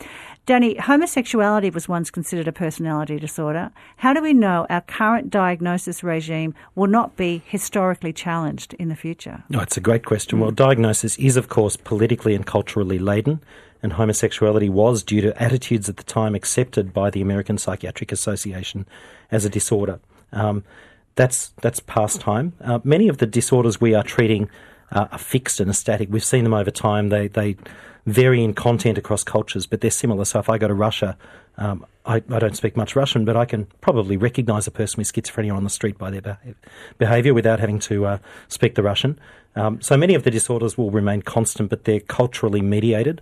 Danny, 0.47 0.75
homosexuality 0.77 1.71
was 1.71 1.89
once 1.89 2.11
considered 2.11 2.49
a 2.49 2.53
personality 2.53 3.19
disorder. 3.19 3.71
How 3.99 4.13
do 4.13 4.23
we 4.23 4.33
know 4.33 4.67
our 4.69 4.81
current 4.81 5.31
diagnosis 5.31 6.03
regime 6.03 6.55
will 6.75 6.89
not 6.89 7.17
be 7.17 7.43
historically 7.47 8.13
challenged 8.13 8.75
in 8.75 8.89
the 8.89 8.97
future? 8.97 9.45
No, 9.49 9.61
it's 9.61 9.77
a 9.77 9.81
great 9.81 10.05
question. 10.05 10.41
Well, 10.41 10.51
diagnosis 10.51 11.17
is, 11.19 11.37
of 11.37 11.49
course, 11.49 11.77
politically 11.77 12.35
and 12.35 12.45
culturally 12.45 12.99
laden, 12.99 13.41
and 13.83 13.93
homosexuality 13.93 14.69
was, 14.69 15.03
due 15.03 15.21
to 15.21 15.43
attitudes 15.43 15.89
at 15.89 15.99
the 15.99 16.03
time, 16.03 16.35
accepted 16.35 16.93
by 16.93 17.11
the 17.11 17.21
American 17.21 17.57
Psychiatric 17.57 18.11
Association 18.11 18.87
as 19.31 19.45
a 19.45 19.49
disorder. 19.49 20.01
Um, 20.33 20.65
that's 21.15 21.53
that's 21.61 21.81
past 21.81 22.21
time. 22.21 22.55
Uh, 22.61 22.81
many 22.83 23.09
of 23.09 23.19
the 23.19 23.27
disorders 23.27 23.81
we 23.81 23.95
are 23.95 24.03
treating 24.03 24.49
uh, 24.93 25.07
are 25.13 25.19
fixed 25.19 25.61
and 25.61 25.75
static. 25.75 26.09
We've 26.11 26.25
seen 26.25 26.45
them 26.45 26.55
over 26.55 26.71
time. 26.71 27.09
They 27.09 27.29
they 27.29 27.57
vary 28.07 28.43
in 28.43 28.55
content 28.55 28.99
across 28.99 29.25
cultures, 29.25 29.67
but 29.67 29.81
they're 29.81 29.91
similar. 29.91 30.25
So 30.25 30.39
if 30.39 30.49
I 30.49 30.59
go 30.59 30.69
to 30.69 30.75
Russia, 30.75 31.17
um, 31.59 31.85
I, 32.07 32.17
I 32.17 32.39
don't 32.39 32.57
speak 32.57 32.77
much 32.77 32.97
Russian, 32.97 33.25
but 33.25 33.37
I 33.37 33.45
can 33.45 33.67
probably 33.81 34.17
recognise 34.17 34.67
a 34.67 34.71
person 34.71 34.99
with 34.99 35.13
schizophrenia 35.13 35.55
on 35.55 35.65
the 35.65 35.71
street 35.71 35.99
by 35.99 36.11
their 36.11 36.23
behav- 36.23 36.55
behaviour 36.99 37.35
without 37.35 37.61
having 37.61 37.79
to 37.81 38.07
uh, 38.07 38.19
speak 38.49 38.75
the 38.75 38.83
Russian. 38.83 39.19
Um, 39.57 39.81
so 39.81 39.97
many 39.97 40.15
of 40.15 40.23
the 40.23 40.31
disorders 40.31 40.79
will 40.79 40.91
remain 40.91 41.23
constant, 41.23 41.71
but 41.71 41.85
they're 41.85 42.01
culturally 42.01 42.63
mediated. 42.63 43.21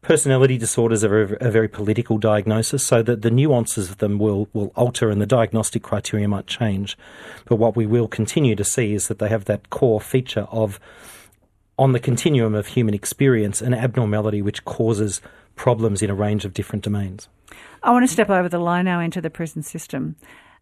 Personality 0.00 0.56
disorders 0.58 1.04
are 1.04 1.22
a, 1.22 1.48
a 1.48 1.50
very 1.50 1.68
political 1.68 2.18
diagnosis, 2.18 2.86
so 2.86 3.02
that 3.02 3.22
the 3.22 3.30
nuances 3.30 3.90
of 3.90 3.98
them 3.98 4.18
will, 4.18 4.48
will 4.52 4.72
alter 4.74 5.10
and 5.10 5.20
the 5.20 5.26
diagnostic 5.26 5.82
criteria 5.82 6.28
might 6.28 6.46
change. 6.46 6.96
But 7.44 7.56
what 7.56 7.76
we 7.76 7.86
will 7.86 8.08
continue 8.08 8.56
to 8.56 8.64
see 8.64 8.94
is 8.94 9.08
that 9.08 9.18
they 9.18 9.28
have 9.28 9.44
that 9.46 9.70
core 9.70 10.00
feature 10.00 10.46
of 10.50 10.80
on 11.78 11.92
the 11.92 12.00
continuum 12.00 12.54
of 12.54 12.66
human 12.66 12.94
experience, 12.94 13.62
an 13.62 13.74
abnormality 13.74 14.42
which 14.42 14.64
causes 14.64 15.20
problems 15.54 16.02
in 16.02 16.10
a 16.10 16.14
range 16.14 16.44
of 16.44 16.54
different 16.54 16.84
domains. 16.84 17.28
I 17.82 17.90
want 17.90 18.06
to 18.06 18.12
step 18.12 18.30
over 18.30 18.48
the 18.48 18.58
line 18.58 18.84
now 18.84 19.00
into 19.00 19.20
the 19.20 19.30
prison 19.30 19.62
system 19.62 20.16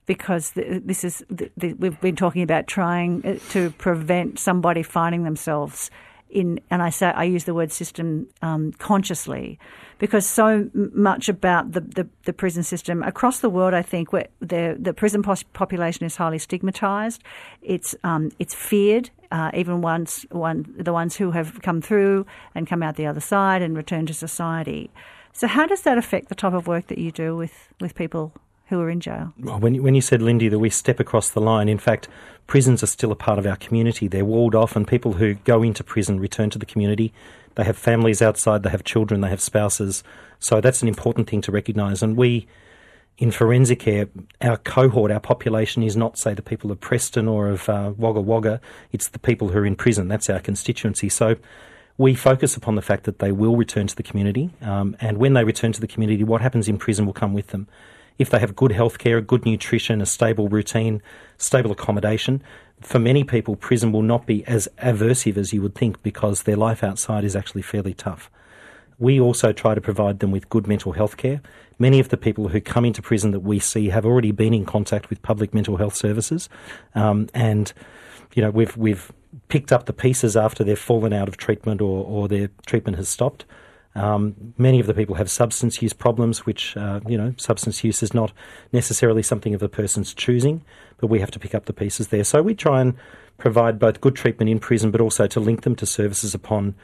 because 0.07 0.53
this 0.53 1.05
is 1.05 1.25
we've 1.57 2.01
been 2.01 2.17
talking 2.17 2.43
about 2.43 2.67
trying 2.67 3.27
uh, 3.27 3.39
to 3.51 3.71
prevent 3.71 4.39
somebody 4.39 4.83
finding 4.83 5.25
themselves 5.25 5.91
in, 6.37 6.61
and 6.70 6.83
I 6.83 6.90
say 6.90 7.07
I 7.07 7.25
use 7.25 7.44
the 7.44 7.55
word 7.55 7.72
system 7.72 8.29
um, 8.42 8.72
consciously 8.72 9.59
because 9.99 10.27
so 10.27 10.68
much 10.75 11.31
about 11.31 11.72
the, 11.72 11.81
the, 11.81 12.07
the 12.25 12.33
prison 12.35 12.62
system 12.62 13.03
across 13.03 13.40
the 13.40 13.49
world, 13.49 13.72
I 13.72 13.83
think, 13.83 14.12
where 14.12 14.29
the 14.40 14.77
the 14.79 14.92
prison 14.92 15.22
pos- 15.22 15.42
population 15.55 16.05
is 16.05 16.16
highly 16.16 16.38
stigmatized. 16.38 17.22
It's 17.62 17.94
um, 18.05 18.31
it's 18.38 18.55
feared. 18.55 19.11
Uh, 19.33 19.51
even 19.55 19.81
once 19.81 20.25
one 20.31 20.72
the 20.79 20.92
ones 20.92 21.16
who 21.16 21.33
have 21.33 21.61
come 21.62 21.81
through 21.81 22.25
and 22.55 22.68
come 22.68 22.81
out 22.81 22.94
the 22.94 23.07
other 23.07 23.20
side 23.20 23.61
and 23.62 23.77
return 23.77 24.07
to 24.07 24.14
society. 24.14 24.90
So, 25.33 25.46
how 25.46 25.66
does 25.66 25.83
that 25.83 25.99
affect 25.99 26.29
the 26.29 26.35
type 26.35 26.53
of 26.53 26.66
work 26.66 26.87
that 26.87 26.99
you 26.99 27.11
do 27.11 27.37
with, 27.37 27.72
with 27.81 27.94
people 27.94 28.33
who 28.68 28.81
are 28.81 28.88
in 28.88 29.01
jail? 29.01 29.35
Well, 29.38 29.59
when 29.59 29.75
you, 29.75 29.83
when 29.83 29.94
you 29.94 30.01
said, 30.01 30.22
Lindy, 30.22 30.49
that 30.49 30.59
we 30.59 30.70
step 30.70 30.99
across 31.01 31.31
the 31.31 31.40
line, 31.40 31.68
in 31.68 31.79
fact, 31.79 32.09
prisons 32.47 32.83
are 32.83 32.87
still 32.87 33.13
a 33.13 33.17
part 33.17 33.39
of 33.39 33.47
our 33.47 33.57
community. 33.57 34.09
They're 34.09 34.25
walled 34.25 34.55
off, 34.55 34.77
and 34.77 34.87
people 34.87 35.15
who 35.15 35.35
go 35.35 35.63
into 35.63 35.83
prison 35.83 36.21
return 36.21 36.51
to 36.51 36.59
the 36.59 36.67
community. 36.67 37.13
They 37.57 37.65
have 37.65 37.77
families 37.77 38.21
outside, 38.21 38.63
they 38.63 38.71
have 38.71 38.85
children, 38.85 39.23
they 39.23 39.31
have 39.31 39.41
spouses. 39.41 40.05
So 40.39 40.61
that's 40.61 40.83
an 40.83 40.89
important 40.89 41.29
thing 41.29 41.41
to 41.43 41.53
recognise. 41.53 42.03
And 42.03 42.17
we, 42.17 42.47
in 43.19 43.31
Forensicare, 43.31 44.09
our 44.43 44.59
cohort, 44.59 45.11
our 45.11 45.21
population 45.21 45.83
is 45.83 45.97
not, 45.97 46.19
say, 46.19 46.35
the 46.35 46.43
people 46.43 46.71
of 46.71 46.81
Preston 46.81 47.27
or 47.27 47.49
of 47.49 47.69
uh, 47.69 47.93
Wagga 47.97 48.21
Wagga. 48.21 48.61
It's 48.93 49.09
the 49.09 49.19
people 49.19 49.49
who 49.49 49.59
are 49.61 49.67
in 49.67 49.75
prison. 49.75 50.09
That's 50.09 50.29
our 50.29 50.41
constituency. 50.41 51.09
So 51.09 51.37
we 51.99 52.15
focus 52.15 52.57
upon 52.57 52.75
the 52.75 52.83
fact 52.83 53.05
that 53.05 53.21
they 53.21 53.33
will 53.33 53.57
return 53.57 53.87
to 53.87 53.97
the 53.97 54.03
community. 54.03 54.51
Um, 54.61 54.95
and 55.01 55.17
when 55.17 55.33
they 55.33 55.45
return 55.45 55.73
to 55.73 55.81
the 55.81 55.87
community, 55.87 56.25
what 56.25 56.43
happens 56.43 56.69
in 56.69 56.77
prison 56.77 57.07
will 57.07 57.15
come 57.15 57.33
with 57.33 57.49
them. 57.49 57.69
If 58.19 58.31
they 58.31 58.39
have 58.39 58.57
good 58.57 58.73
health 58.73 58.99
care, 58.99 59.21
good 59.21 59.45
nutrition, 59.45 60.01
a 60.01 60.07
stable 60.07 60.49
routine, 60.49 61.03
stable 61.39 61.73
accommodation, 61.73 62.43
for 62.81 62.99
many 62.99 63.25
people, 63.25 63.57
prison 63.57 63.93
will 63.93 64.03
not 64.03 64.27
be 64.27 64.47
as 64.47 64.69
aversive 64.83 65.37
as 65.37 65.53
you 65.53 65.63
would 65.63 65.75
think 65.75 66.03
because 66.03 66.43
their 66.43 66.57
life 66.57 66.85
outside 66.85 67.25
is 67.25 67.35
actually 67.35 67.63
fairly 67.63 67.95
tough. 67.95 68.31
We 68.99 69.21
also 69.21 69.53
try 69.53 69.75
to 69.75 69.81
provide 69.81 70.21
them 70.21 70.31
with 70.31 70.49
good 70.49 70.67
mental 70.67 70.93
health 70.93 71.17
care. 71.17 71.43
Many 71.79 72.01
of 72.01 72.09
the 72.09 72.17
people 72.17 72.49
who 72.49 72.61
come 72.61 72.85
into 72.85 73.03
prison 73.03 73.31
that 73.33 73.41
we 73.41 73.59
see 73.59 73.89
have 73.91 74.07
already 74.07 74.33
been 74.33 74.55
in 74.55 74.65
contact 74.65 75.11
with 75.11 75.21
public 75.23 75.53
mental 75.53 75.77
health 75.77 75.95
services, 75.95 76.49
um, 76.95 77.29
and 77.35 77.73
you 78.35 78.43
know 78.43 78.51
we've 78.51 78.75
we've 78.77 79.13
picked 79.49 79.71
up 79.71 79.85
the 79.85 79.93
pieces 79.93 80.37
after 80.37 80.65
they've 80.65 80.79
fallen 80.79 81.13
out 81.13 81.29
of 81.29 81.37
treatment 81.37 81.83
or, 81.83 82.05
or 82.05 82.29
their 82.29 82.49
treatment 82.65 82.97
has 82.97 83.09
stopped. 83.09 83.45
Um, 83.97 84.55
many 84.59 84.79
of 84.79 84.87
the 84.87 84.95
people 84.95 85.15
have 85.15 85.31
substance 85.31 85.81
use 85.81 85.95
problems, 85.95 86.45
which, 86.45 86.77
uh, 86.77 87.01
you 87.09 87.17
know, 87.17 87.35
substance 87.39 87.83
use 87.83 88.03
is 88.03 88.13
not 88.13 88.33
necessarily 88.73 89.23
something 89.23 89.55
of 89.55 89.61
the 89.61 89.71
person's 89.71 90.13
choosing, 90.13 90.63
but 90.99 91.07
we 91.07 91.19
have 91.21 91.31
to 91.31 91.39
pick 91.39 91.55
up 91.55 91.65
the 91.65 91.73
pieces 91.73 92.09
there. 92.09 92.23
So 92.23 92.43
we 92.43 92.55
try 92.55 92.83
and 92.83 92.95
provide 93.39 93.79
both 93.79 94.03
good 94.03 94.15
treatment 94.15 94.51
in 94.51 94.59
prison, 94.59 94.91
but 94.91 95.01
also 95.01 95.27
to 95.27 95.41
link 95.41 95.63
them 95.63 95.75
to 95.77 95.87
services 95.87 96.35
upon 96.35 96.75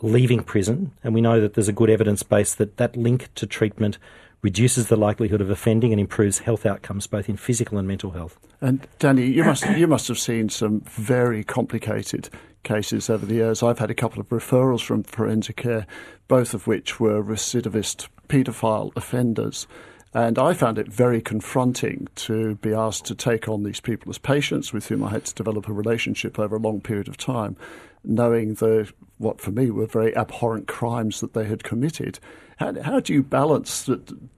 leaving 0.00 0.42
prison. 0.42 0.92
And 1.02 1.14
we 1.14 1.22
know 1.22 1.40
that 1.40 1.54
there's 1.54 1.68
a 1.68 1.72
good 1.72 1.88
evidence 1.88 2.22
base 2.22 2.54
that 2.56 2.76
that 2.76 2.96
link 2.96 3.30
to 3.36 3.46
treatment 3.46 3.98
reduces 4.42 4.88
the 4.88 4.96
likelihood 4.96 5.40
of 5.40 5.48
offending 5.48 5.92
and 5.92 6.00
improves 6.00 6.40
health 6.40 6.66
outcomes, 6.66 7.06
both 7.06 7.28
in 7.28 7.36
physical 7.36 7.78
and 7.78 7.86
mental 7.88 8.10
health. 8.10 8.38
And 8.60 8.86
Danny, 8.98 9.26
you 9.26 9.44
must 9.44 9.64
you 9.70 9.86
must 9.86 10.08
have 10.08 10.18
seen 10.18 10.48
some 10.48 10.80
very 10.80 11.44
complicated 11.44 12.28
cases 12.62 13.10
over 13.10 13.26
the 13.26 13.34
years. 13.34 13.62
I've 13.62 13.78
had 13.78 13.90
a 13.90 13.94
couple 13.94 14.20
of 14.20 14.28
referrals 14.28 14.84
from 14.84 15.04
Forensicare, 15.04 15.86
both 16.28 16.54
of 16.54 16.66
which 16.66 17.00
were 17.00 17.22
recidivist 17.22 18.08
paedophile 18.28 18.92
offenders. 18.96 19.66
And 20.14 20.38
I 20.38 20.52
found 20.52 20.78
it 20.78 20.88
very 20.88 21.22
confronting 21.22 22.06
to 22.16 22.56
be 22.56 22.74
asked 22.74 23.06
to 23.06 23.14
take 23.14 23.48
on 23.48 23.62
these 23.62 23.80
people 23.80 24.10
as 24.10 24.18
patients 24.18 24.72
with 24.72 24.88
whom 24.88 25.02
I 25.02 25.10
had 25.10 25.24
to 25.24 25.34
develop 25.34 25.68
a 25.68 25.72
relationship 25.72 26.38
over 26.38 26.56
a 26.56 26.58
long 26.58 26.80
period 26.82 27.08
of 27.08 27.16
time, 27.16 27.56
knowing 28.04 28.54
the 28.54 28.92
what 29.16 29.40
for 29.40 29.52
me 29.52 29.70
were 29.70 29.86
very 29.86 30.14
abhorrent 30.16 30.68
crimes 30.68 31.20
that 31.20 31.32
they 31.32 31.46
had 31.46 31.64
committed. 31.64 32.18
How, 32.58 32.80
how 32.82 33.00
do 33.00 33.14
you 33.14 33.22
balance 33.22 33.88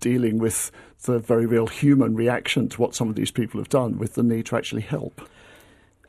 dealing 0.00 0.38
with 0.38 0.70
the 1.02 1.18
very 1.18 1.46
real 1.46 1.66
human 1.66 2.14
reaction 2.14 2.68
to 2.68 2.80
what 2.80 2.94
some 2.94 3.08
of 3.08 3.16
these 3.16 3.30
people 3.30 3.58
have 3.58 3.68
done 3.68 3.98
with 3.98 4.14
the 4.14 4.22
need 4.22 4.46
to 4.46 4.56
actually 4.56 4.82
help? 4.82 5.28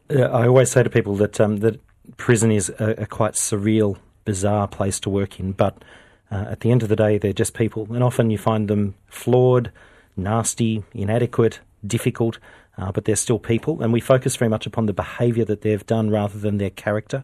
I 0.09 0.45
always 0.45 0.69
say 0.69 0.83
to 0.83 0.89
people 0.89 1.15
that 1.15 1.41
um, 1.41 1.57
that 1.57 1.79
prison 2.17 2.51
is 2.51 2.69
a, 2.79 3.03
a, 3.03 3.05
quite 3.05 3.33
surreal, 3.33 3.97
bizarre 4.25 4.67
place 4.67 4.99
to 5.01 5.09
work 5.09 5.39
in, 5.39 5.51
but 5.51 5.83
uh, 6.31 6.45
at 6.49 6.61
the 6.61 6.71
end 6.71 6.83
of 6.83 6.89
the 6.89 6.95
day, 6.95 7.17
they're 7.17 7.33
just 7.33 7.53
people, 7.53 7.87
and 7.93 8.03
often 8.03 8.29
you 8.29 8.37
find 8.37 8.67
them 8.67 8.95
flawed, 9.07 9.71
nasty, 10.17 10.83
inadequate, 10.93 11.59
difficult, 11.85 12.39
uh, 12.77 12.91
but 12.91 13.05
they're 13.05 13.15
still 13.15 13.39
people, 13.39 13.81
and 13.81 13.93
we 13.93 13.99
focus 13.99 14.35
very 14.35 14.49
much 14.49 14.65
upon 14.65 14.85
the 14.85 14.93
behaviour 14.93 15.45
that 15.45 15.61
they've 15.61 15.85
done 15.85 16.09
rather 16.09 16.37
than 16.37 16.57
their 16.57 16.69
character. 16.69 17.23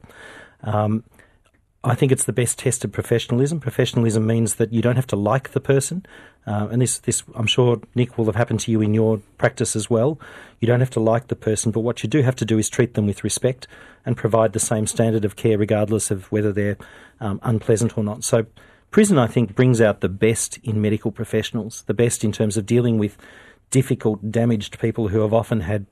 Um, 0.63 1.03
I 1.83 1.95
think 1.95 2.11
it's 2.11 2.25
the 2.25 2.33
best 2.33 2.59
test 2.59 2.85
of 2.85 2.91
professionalism. 2.91 3.59
Professionalism 3.59 4.27
means 4.27 4.55
that 4.55 4.71
you 4.71 4.83
don't 4.83 4.97
have 4.97 5.07
to 5.07 5.15
like 5.15 5.51
the 5.51 5.59
person, 5.59 6.05
uh, 6.45 6.67
and 6.71 6.81
this, 6.81 6.99
this, 6.99 7.23
I'm 7.35 7.47
sure, 7.47 7.81
Nick, 7.95 8.17
will 8.17 8.25
have 8.25 8.35
happened 8.35 8.59
to 8.61 8.71
you 8.71 8.81
in 8.81 8.93
your 8.93 9.21
practice 9.37 9.75
as 9.75 9.89
well. 9.89 10.19
You 10.59 10.67
don't 10.67 10.79
have 10.79 10.89
to 10.91 10.99
like 10.99 11.27
the 11.27 11.35
person, 11.35 11.71
but 11.71 11.81
what 11.81 12.03
you 12.03 12.09
do 12.09 12.21
have 12.21 12.35
to 12.37 12.45
do 12.45 12.57
is 12.57 12.69
treat 12.69 12.93
them 12.95 13.05
with 13.05 13.23
respect 13.23 13.67
and 14.05 14.17
provide 14.17 14.53
the 14.53 14.59
same 14.59 14.87
standard 14.87 15.23
of 15.23 15.35
care, 15.35 15.57
regardless 15.57 16.09
of 16.09 16.31
whether 16.31 16.51
they're 16.51 16.77
um, 17.19 17.39
unpleasant 17.43 17.97
or 17.97 18.03
not. 18.03 18.23
So, 18.23 18.45
prison, 18.89 19.17
I 19.19 19.27
think, 19.27 19.55
brings 19.55 19.81
out 19.81 20.01
the 20.01 20.09
best 20.09 20.57
in 20.63 20.81
medical 20.81 21.11
professionals, 21.11 21.83
the 21.85 21.93
best 21.93 22.23
in 22.23 22.31
terms 22.31 22.57
of 22.57 22.65
dealing 22.65 22.97
with 22.97 23.17
difficult, 23.69 24.31
damaged 24.31 24.79
people 24.79 25.09
who 25.09 25.21
have 25.21 25.33
often 25.33 25.61
had 25.61 25.85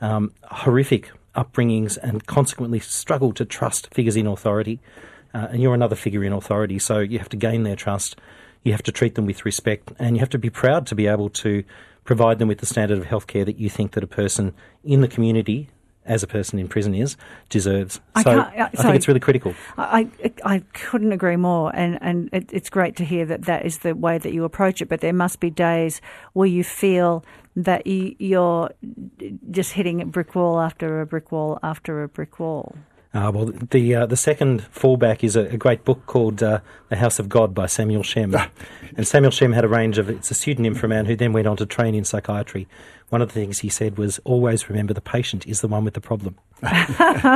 um, 0.00 0.32
horrific 0.44 1.12
upbringings 1.34 1.96
and 2.02 2.26
consequently 2.26 2.80
struggle 2.80 3.32
to 3.32 3.44
trust 3.44 3.92
figures 3.94 4.16
in 4.16 4.26
authority. 4.26 4.80
Uh, 5.34 5.48
and 5.50 5.62
you're 5.62 5.74
another 5.74 5.96
figure 5.96 6.22
in 6.24 6.32
authority, 6.32 6.78
so 6.78 6.98
you 6.98 7.18
have 7.18 7.28
to 7.30 7.36
gain 7.36 7.62
their 7.62 7.76
trust. 7.76 8.16
You 8.62 8.72
have 8.72 8.82
to 8.84 8.92
treat 8.92 9.14
them 9.14 9.26
with 9.26 9.44
respect, 9.44 9.92
and 9.98 10.16
you 10.16 10.20
have 10.20 10.30
to 10.30 10.38
be 10.38 10.50
proud 10.50 10.86
to 10.88 10.94
be 10.94 11.06
able 11.06 11.30
to 11.30 11.64
provide 12.04 12.38
them 12.38 12.48
with 12.48 12.58
the 12.58 12.66
standard 12.66 12.98
of 12.98 13.04
healthcare 13.04 13.44
that 13.44 13.58
you 13.58 13.68
think 13.68 13.92
that 13.92 14.04
a 14.04 14.08
person 14.08 14.54
in 14.84 15.00
the 15.00 15.08
community 15.08 15.68
as 16.04 16.22
a 16.22 16.26
person 16.26 16.58
in 16.58 16.68
prison 16.68 16.94
is 16.94 17.16
deserves. 17.48 18.00
I 18.14 18.22
so 18.22 18.40
uh, 18.40 18.50
I 18.56 18.68
think 18.68 18.96
it's 18.96 19.08
really 19.08 19.20
critical. 19.20 19.54
I, 19.78 20.08
I, 20.24 20.32
I 20.44 20.58
couldn't 20.72 21.12
agree 21.12 21.36
more, 21.36 21.74
and 21.74 21.98
and 22.00 22.28
it, 22.32 22.50
it's 22.52 22.70
great 22.70 22.96
to 22.96 23.04
hear 23.04 23.24
that 23.26 23.42
that 23.42 23.64
is 23.64 23.78
the 23.78 23.94
way 23.94 24.18
that 24.18 24.32
you 24.32 24.44
approach 24.44 24.82
it. 24.82 24.88
But 24.88 25.00
there 25.00 25.12
must 25.12 25.40
be 25.40 25.50
days 25.50 26.00
where 26.32 26.48
you 26.48 26.64
feel 26.64 27.24
that 27.54 27.86
you, 27.86 28.16
you're 28.18 28.70
just 29.50 29.72
hitting 29.72 30.00
a 30.00 30.06
brick 30.06 30.34
wall 30.34 30.58
after 30.58 31.00
a 31.00 31.06
brick 31.06 31.30
wall 31.30 31.58
after 31.62 32.02
a 32.02 32.08
brick 32.08 32.38
wall. 32.40 32.74
Uh, 33.14 33.30
well, 33.34 33.52
the 33.70 33.94
uh, 33.94 34.06
the 34.06 34.16
second 34.16 34.62
fallback 34.72 35.22
is 35.22 35.36
a, 35.36 35.42
a 35.42 35.56
great 35.58 35.84
book 35.84 36.06
called 36.06 36.42
uh, 36.42 36.60
The 36.88 36.96
House 36.96 37.18
of 37.18 37.28
God 37.28 37.54
by 37.54 37.66
Samuel 37.66 38.02
Shem. 38.02 38.34
and 38.96 39.06
Samuel 39.06 39.30
Shem 39.30 39.52
had 39.52 39.64
a 39.64 39.68
range 39.68 39.98
of, 39.98 40.08
it's 40.08 40.30
a 40.30 40.34
pseudonym 40.34 40.74
for 40.74 40.86
a 40.86 40.88
man 40.88 41.04
who 41.04 41.14
then 41.14 41.34
went 41.34 41.46
on 41.46 41.58
to 41.58 41.66
train 41.66 41.94
in 41.94 42.04
psychiatry. 42.04 42.66
One 43.12 43.20
of 43.20 43.28
the 43.28 43.34
things 43.34 43.58
he 43.58 43.68
said 43.68 43.98
was 43.98 44.20
always 44.24 44.70
remember 44.70 44.94
the 44.94 45.02
patient 45.02 45.46
is 45.46 45.60
the 45.60 45.68
one 45.68 45.84
with 45.84 45.92
the 45.92 46.00
problem. 46.00 46.38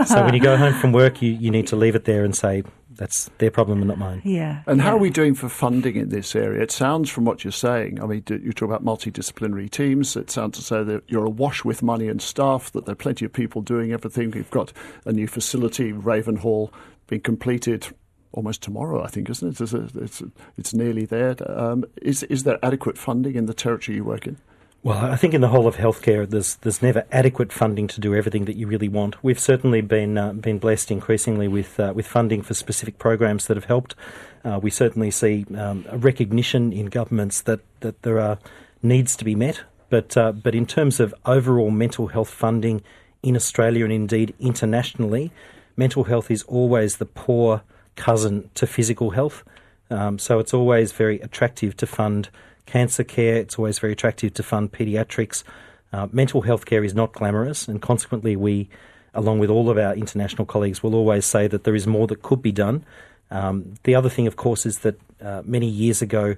so 0.07 0.25
when 0.25 0.33
you 0.33 0.41
go 0.41 0.57
home 0.57 0.73
from 0.73 0.93
work, 0.93 1.21
you, 1.21 1.33
you 1.33 1.51
need 1.51 1.67
to 1.67 1.77
leave 1.77 1.95
it 1.95 2.07
there 2.07 2.25
and 2.25 2.35
say, 2.35 2.63
that's 2.93 3.29
their 3.37 3.51
problem 3.51 3.81
and 3.81 3.89
not 3.89 3.99
mine. 3.99 4.23
Yeah. 4.25 4.63
And 4.67 4.81
how 4.81 4.97
are 4.97 4.99
we 4.99 5.11
doing 5.11 5.35
for 5.35 5.51
funding 5.51 5.97
in 5.97 6.09
this 6.09 6.35
area? 6.35 6.63
It 6.63 6.71
sounds 6.71 7.11
from 7.11 7.27
what 7.27 7.45
you're 7.45 7.53
saying, 7.53 8.03
I 8.03 8.07
mean, 8.07 8.25
you 8.27 8.55
talk 8.55 8.71
about 8.71 8.87
multidisciplinary 8.87 9.71
teams. 9.71 10.17
It 10.17 10.31
sounds 10.31 10.57
to 10.57 10.65
say 10.65 10.83
that 10.83 11.03
you're 11.09 11.27
awash 11.27 11.63
with 11.63 11.83
money 11.83 12.09
and 12.09 12.23
staff, 12.23 12.73
that 12.73 12.87
there 12.87 12.95
are 12.95 12.97
plenty 12.97 13.27
of 13.27 13.35
people 13.35 13.61
doing 13.61 13.93
everything. 13.93 14.31
We've 14.31 14.51
got 14.51 14.73
a 15.05 15.13
new 15.13 15.29
facility, 15.29 15.93
Ravenhall, 15.93 16.71
being 17.07 17.21
completed 17.21 17.89
almost 18.33 18.63
tomorrow, 18.63 19.05
I 19.05 19.09
think, 19.09 19.29
isn't 19.29 19.61
it? 19.61 19.61
It's, 19.61 19.75
it's, 19.75 20.23
it's 20.57 20.73
nearly 20.73 21.05
there. 21.05 21.37
Um, 21.47 21.85
is, 22.01 22.23
is 22.23 22.45
there 22.45 22.59
adequate 22.65 22.97
funding 22.97 23.35
in 23.35 23.45
the 23.45 23.53
territory 23.53 23.97
you 23.97 24.05
work 24.05 24.27
in? 24.27 24.39
Well, 24.83 24.99
I 24.99 25.17
think 25.17 25.35
in 25.35 25.41
the 25.41 25.49
whole 25.49 25.67
of 25.67 25.77
healthcare, 25.77 26.29
there's 26.29 26.57
there's 26.57 26.81
never 26.81 27.05
adequate 27.11 27.53
funding 27.53 27.89
to 27.89 28.01
do 28.01 28.15
everything 28.15 28.45
that 28.45 28.57
you 28.57 28.69
really 28.69 28.89
want. 28.89 29.23
We've 29.25 29.41
certainly 29.41 29.81
been 29.81 30.17
uh, 30.17 30.33
been 30.33 30.59
blessed 30.59 30.91
increasingly 30.93 31.49
with 31.49 31.81
uh, 31.81 31.93
with 31.95 32.07
funding 32.07 32.43
for 32.43 32.55
specific 32.55 32.99
programs 32.99 33.47
that 33.47 33.57
have 33.57 33.65
helped. 33.65 33.97
Uh, 34.45 34.61
we 34.63 34.71
certainly 34.71 35.11
see 35.11 35.45
um, 35.57 35.85
a 35.89 35.99
recognition 35.99 36.73
in 36.73 36.87
governments 36.87 37.41
that, 37.43 37.61
that 37.81 38.03
there 38.03 38.21
are 38.21 38.39
needs 38.81 39.17
to 39.17 39.25
be 39.25 39.35
met. 39.35 39.63
But 39.91 40.17
uh, 40.17 40.33
but 40.33 40.55
in 40.55 40.67
terms 40.67 41.01
of 41.01 41.15
overall 41.25 41.71
mental 41.71 42.09
health 42.09 42.31
funding 42.31 42.83
in 43.23 43.35
Australia 43.35 43.85
and 43.85 43.93
indeed 43.93 44.35
internationally, 44.39 45.33
mental 45.77 46.05
health 46.05 46.31
is 46.31 46.45
always 46.45 46.99
the 46.99 47.07
poor 47.07 47.63
cousin 47.97 48.51
to 48.55 48.67
physical 48.67 49.11
health. 49.11 49.43
Um, 49.91 50.19
so 50.19 50.39
it's 50.39 50.55
always 50.55 50.93
very 50.93 51.21
attractive 51.21 51.77
to 51.79 51.87
fund 51.87 52.29
cancer 52.67 53.05
care. 53.05 53.37
It's 53.37 53.59
always 53.59 53.79
very 53.79 53.93
attractive 53.93 54.35
to 54.35 54.43
fund 54.43 54.73
paediatrics. 54.73 55.45
Uh, 55.93 56.09
mental 56.13 56.43
health 56.43 56.67
care 56.67 56.85
is 56.85 56.95
not 56.95 57.13
glamorous, 57.13 57.69
and 57.69 57.81
consequently, 57.81 58.37
we, 58.37 58.69
along 59.15 59.39
with 59.39 59.51
all 59.51 59.71
of 59.71 59.79
our 59.79 59.95
international 59.95 60.45
colleagues, 60.45 60.83
will 60.83 60.95
always 60.95 61.25
say 61.25 61.47
that 61.47 61.65
there 61.65 61.75
is 61.75 61.87
more 61.87 62.07
that 62.07 62.23
could 62.23 62.43
be 62.43 62.53
done. 62.53 62.85
Um, 63.31 63.75
the 63.85 63.95
other 63.95 64.09
thing, 64.09 64.27
of 64.27 64.37
course, 64.37 64.67
is 64.67 64.81
that 64.81 65.01
uh, 65.23 65.43
many 65.45 65.67
years 65.67 66.03
ago, 66.03 66.37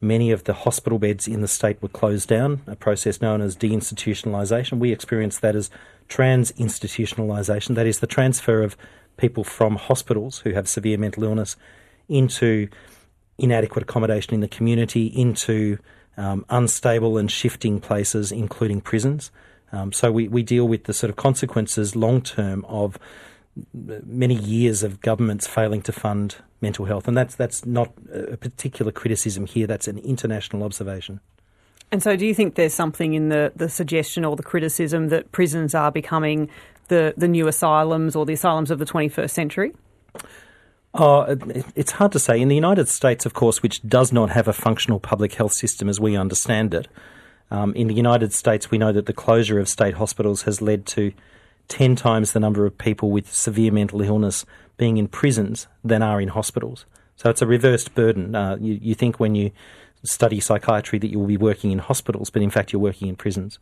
many 0.00 0.30
of 0.30 0.44
the 0.44 0.52
hospital 0.52 0.98
beds 0.98 1.26
in 1.26 1.40
the 1.40 1.48
state 1.48 1.80
were 1.82 1.88
closed 1.88 2.28
down, 2.28 2.62
a 2.66 2.76
process 2.76 3.20
known 3.20 3.40
as 3.40 3.56
deinstitutionalisation. 3.56 4.78
We 4.78 4.92
experienced 4.92 5.40
that 5.42 5.56
as 5.56 5.70
trans-institutionalisation, 6.08 7.74
that 7.74 7.86
is, 7.86 7.98
the 8.00 8.06
transfer 8.06 8.62
of 8.62 8.76
people 9.16 9.44
from 9.44 9.76
hospitals 9.76 10.40
who 10.40 10.52
have 10.52 10.68
severe 10.68 10.98
mental 10.98 11.24
illness 11.24 11.56
into 12.08 12.68
inadequate 13.38 13.82
accommodation 13.82 14.34
in 14.34 14.40
the 14.40 14.48
community 14.48 15.06
into 15.06 15.78
um, 16.16 16.44
unstable 16.50 17.18
and 17.18 17.30
shifting 17.30 17.80
places, 17.80 18.30
including 18.30 18.80
prisons. 18.80 19.30
Um, 19.72 19.92
so 19.92 20.12
we, 20.12 20.28
we 20.28 20.42
deal 20.42 20.68
with 20.68 20.84
the 20.84 20.92
sort 20.92 21.10
of 21.10 21.16
consequences 21.16 21.96
long 21.96 22.22
term 22.22 22.64
of 22.66 22.98
many 23.72 24.34
years 24.34 24.82
of 24.82 25.00
governments 25.00 25.46
failing 25.46 25.82
to 25.82 25.92
fund 25.92 26.36
mental 26.60 26.84
health, 26.84 27.08
and 27.08 27.16
that's 27.16 27.34
that's 27.34 27.64
not 27.64 27.92
a 28.12 28.36
particular 28.36 28.92
criticism 28.92 29.46
here. 29.46 29.66
That's 29.66 29.88
an 29.88 29.98
international 29.98 30.62
observation. 30.62 31.20
And 31.92 32.02
so, 32.02 32.16
do 32.16 32.26
you 32.26 32.34
think 32.34 32.56
there's 32.56 32.74
something 32.74 33.14
in 33.14 33.28
the, 33.28 33.52
the 33.54 33.68
suggestion 33.68 34.24
or 34.24 34.34
the 34.34 34.42
criticism 34.42 35.08
that 35.10 35.30
prisons 35.32 35.74
are 35.74 35.92
becoming 35.92 36.48
the, 36.88 37.14
the 37.16 37.28
new 37.28 37.46
asylums 37.46 38.16
or 38.16 38.26
the 38.26 38.32
asylums 38.32 38.70
of 38.70 38.78
the 38.78 38.84
21st 38.84 39.30
century? 39.30 39.72
Oh, 40.96 41.36
it's 41.74 41.92
hard 41.92 42.12
to 42.12 42.20
say. 42.20 42.40
In 42.40 42.46
the 42.46 42.54
United 42.54 42.88
States, 42.88 43.26
of 43.26 43.34
course, 43.34 43.62
which 43.62 43.82
does 43.88 44.12
not 44.12 44.30
have 44.30 44.46
a 44.46 44.52
functional 44.52 45.00
public 45.00 45.34
health 45.34 45.52
system 45.52 45.88
as 45.88 45.98
we 45.98 46.16
understand 46.16 46.72
it, 46.72 46.86
um, 47.50 47.74
in 47.74 47.88
the 47.88 47.94
United 47.94 48.32
States, 48.32 48.70
we 48.70 48.78
know 48.78 48.92
that 48.92 49.06
the 49.06 49.12
closure 49.12 49.58
of 49.58 49.68
state 49.68 49.94
hospitals 49.94 50.42
has 50.42 50.62
led 50.62 50.86
to 50.86 51.12
10 51.66 51.96
times 51.96 52.32
the 52.32 52.40
number 52.40 52.64
of 52.64 52.78
people 52.78 53.10
with 53.10 53.32
severe 53.32 53.72
mental 53.72 54.02
illness 54.02 54.46
being 54.76 54.96
in 54.96 55.08
prisons 55.08 55.66
than 55.82 56.00
are 56.00 56.20
in 56.20 56.28
hospitals. 56.28 56.86
So 57.16 57.28
it's 57.28 57.42
a 57.42 57.46
reversed 57.46 57.94
burden. 57.94 58.34
Uh, 58.34 58.56
you, 58.60 58.78
you 58.80 58.94
think 58.94 59.18
when 59.18 59.34
you 59.34 59.50
study 60.04 60.38
psychiatry 60.38 60.98
that 61.00 61.08
you 61.08 61.18
will 61.18 61.26
be 61.26 61.36
working 61.36 61.72
in 61.72 61.78
hospitals, 61.78 62.30
but 62.30 62.42
in 62.42 62.50
fact, 62.50 62.72
you're 62.72 62.82
working 62.82 63.08
in 63.08 63.16
prisons. 63.16 63.58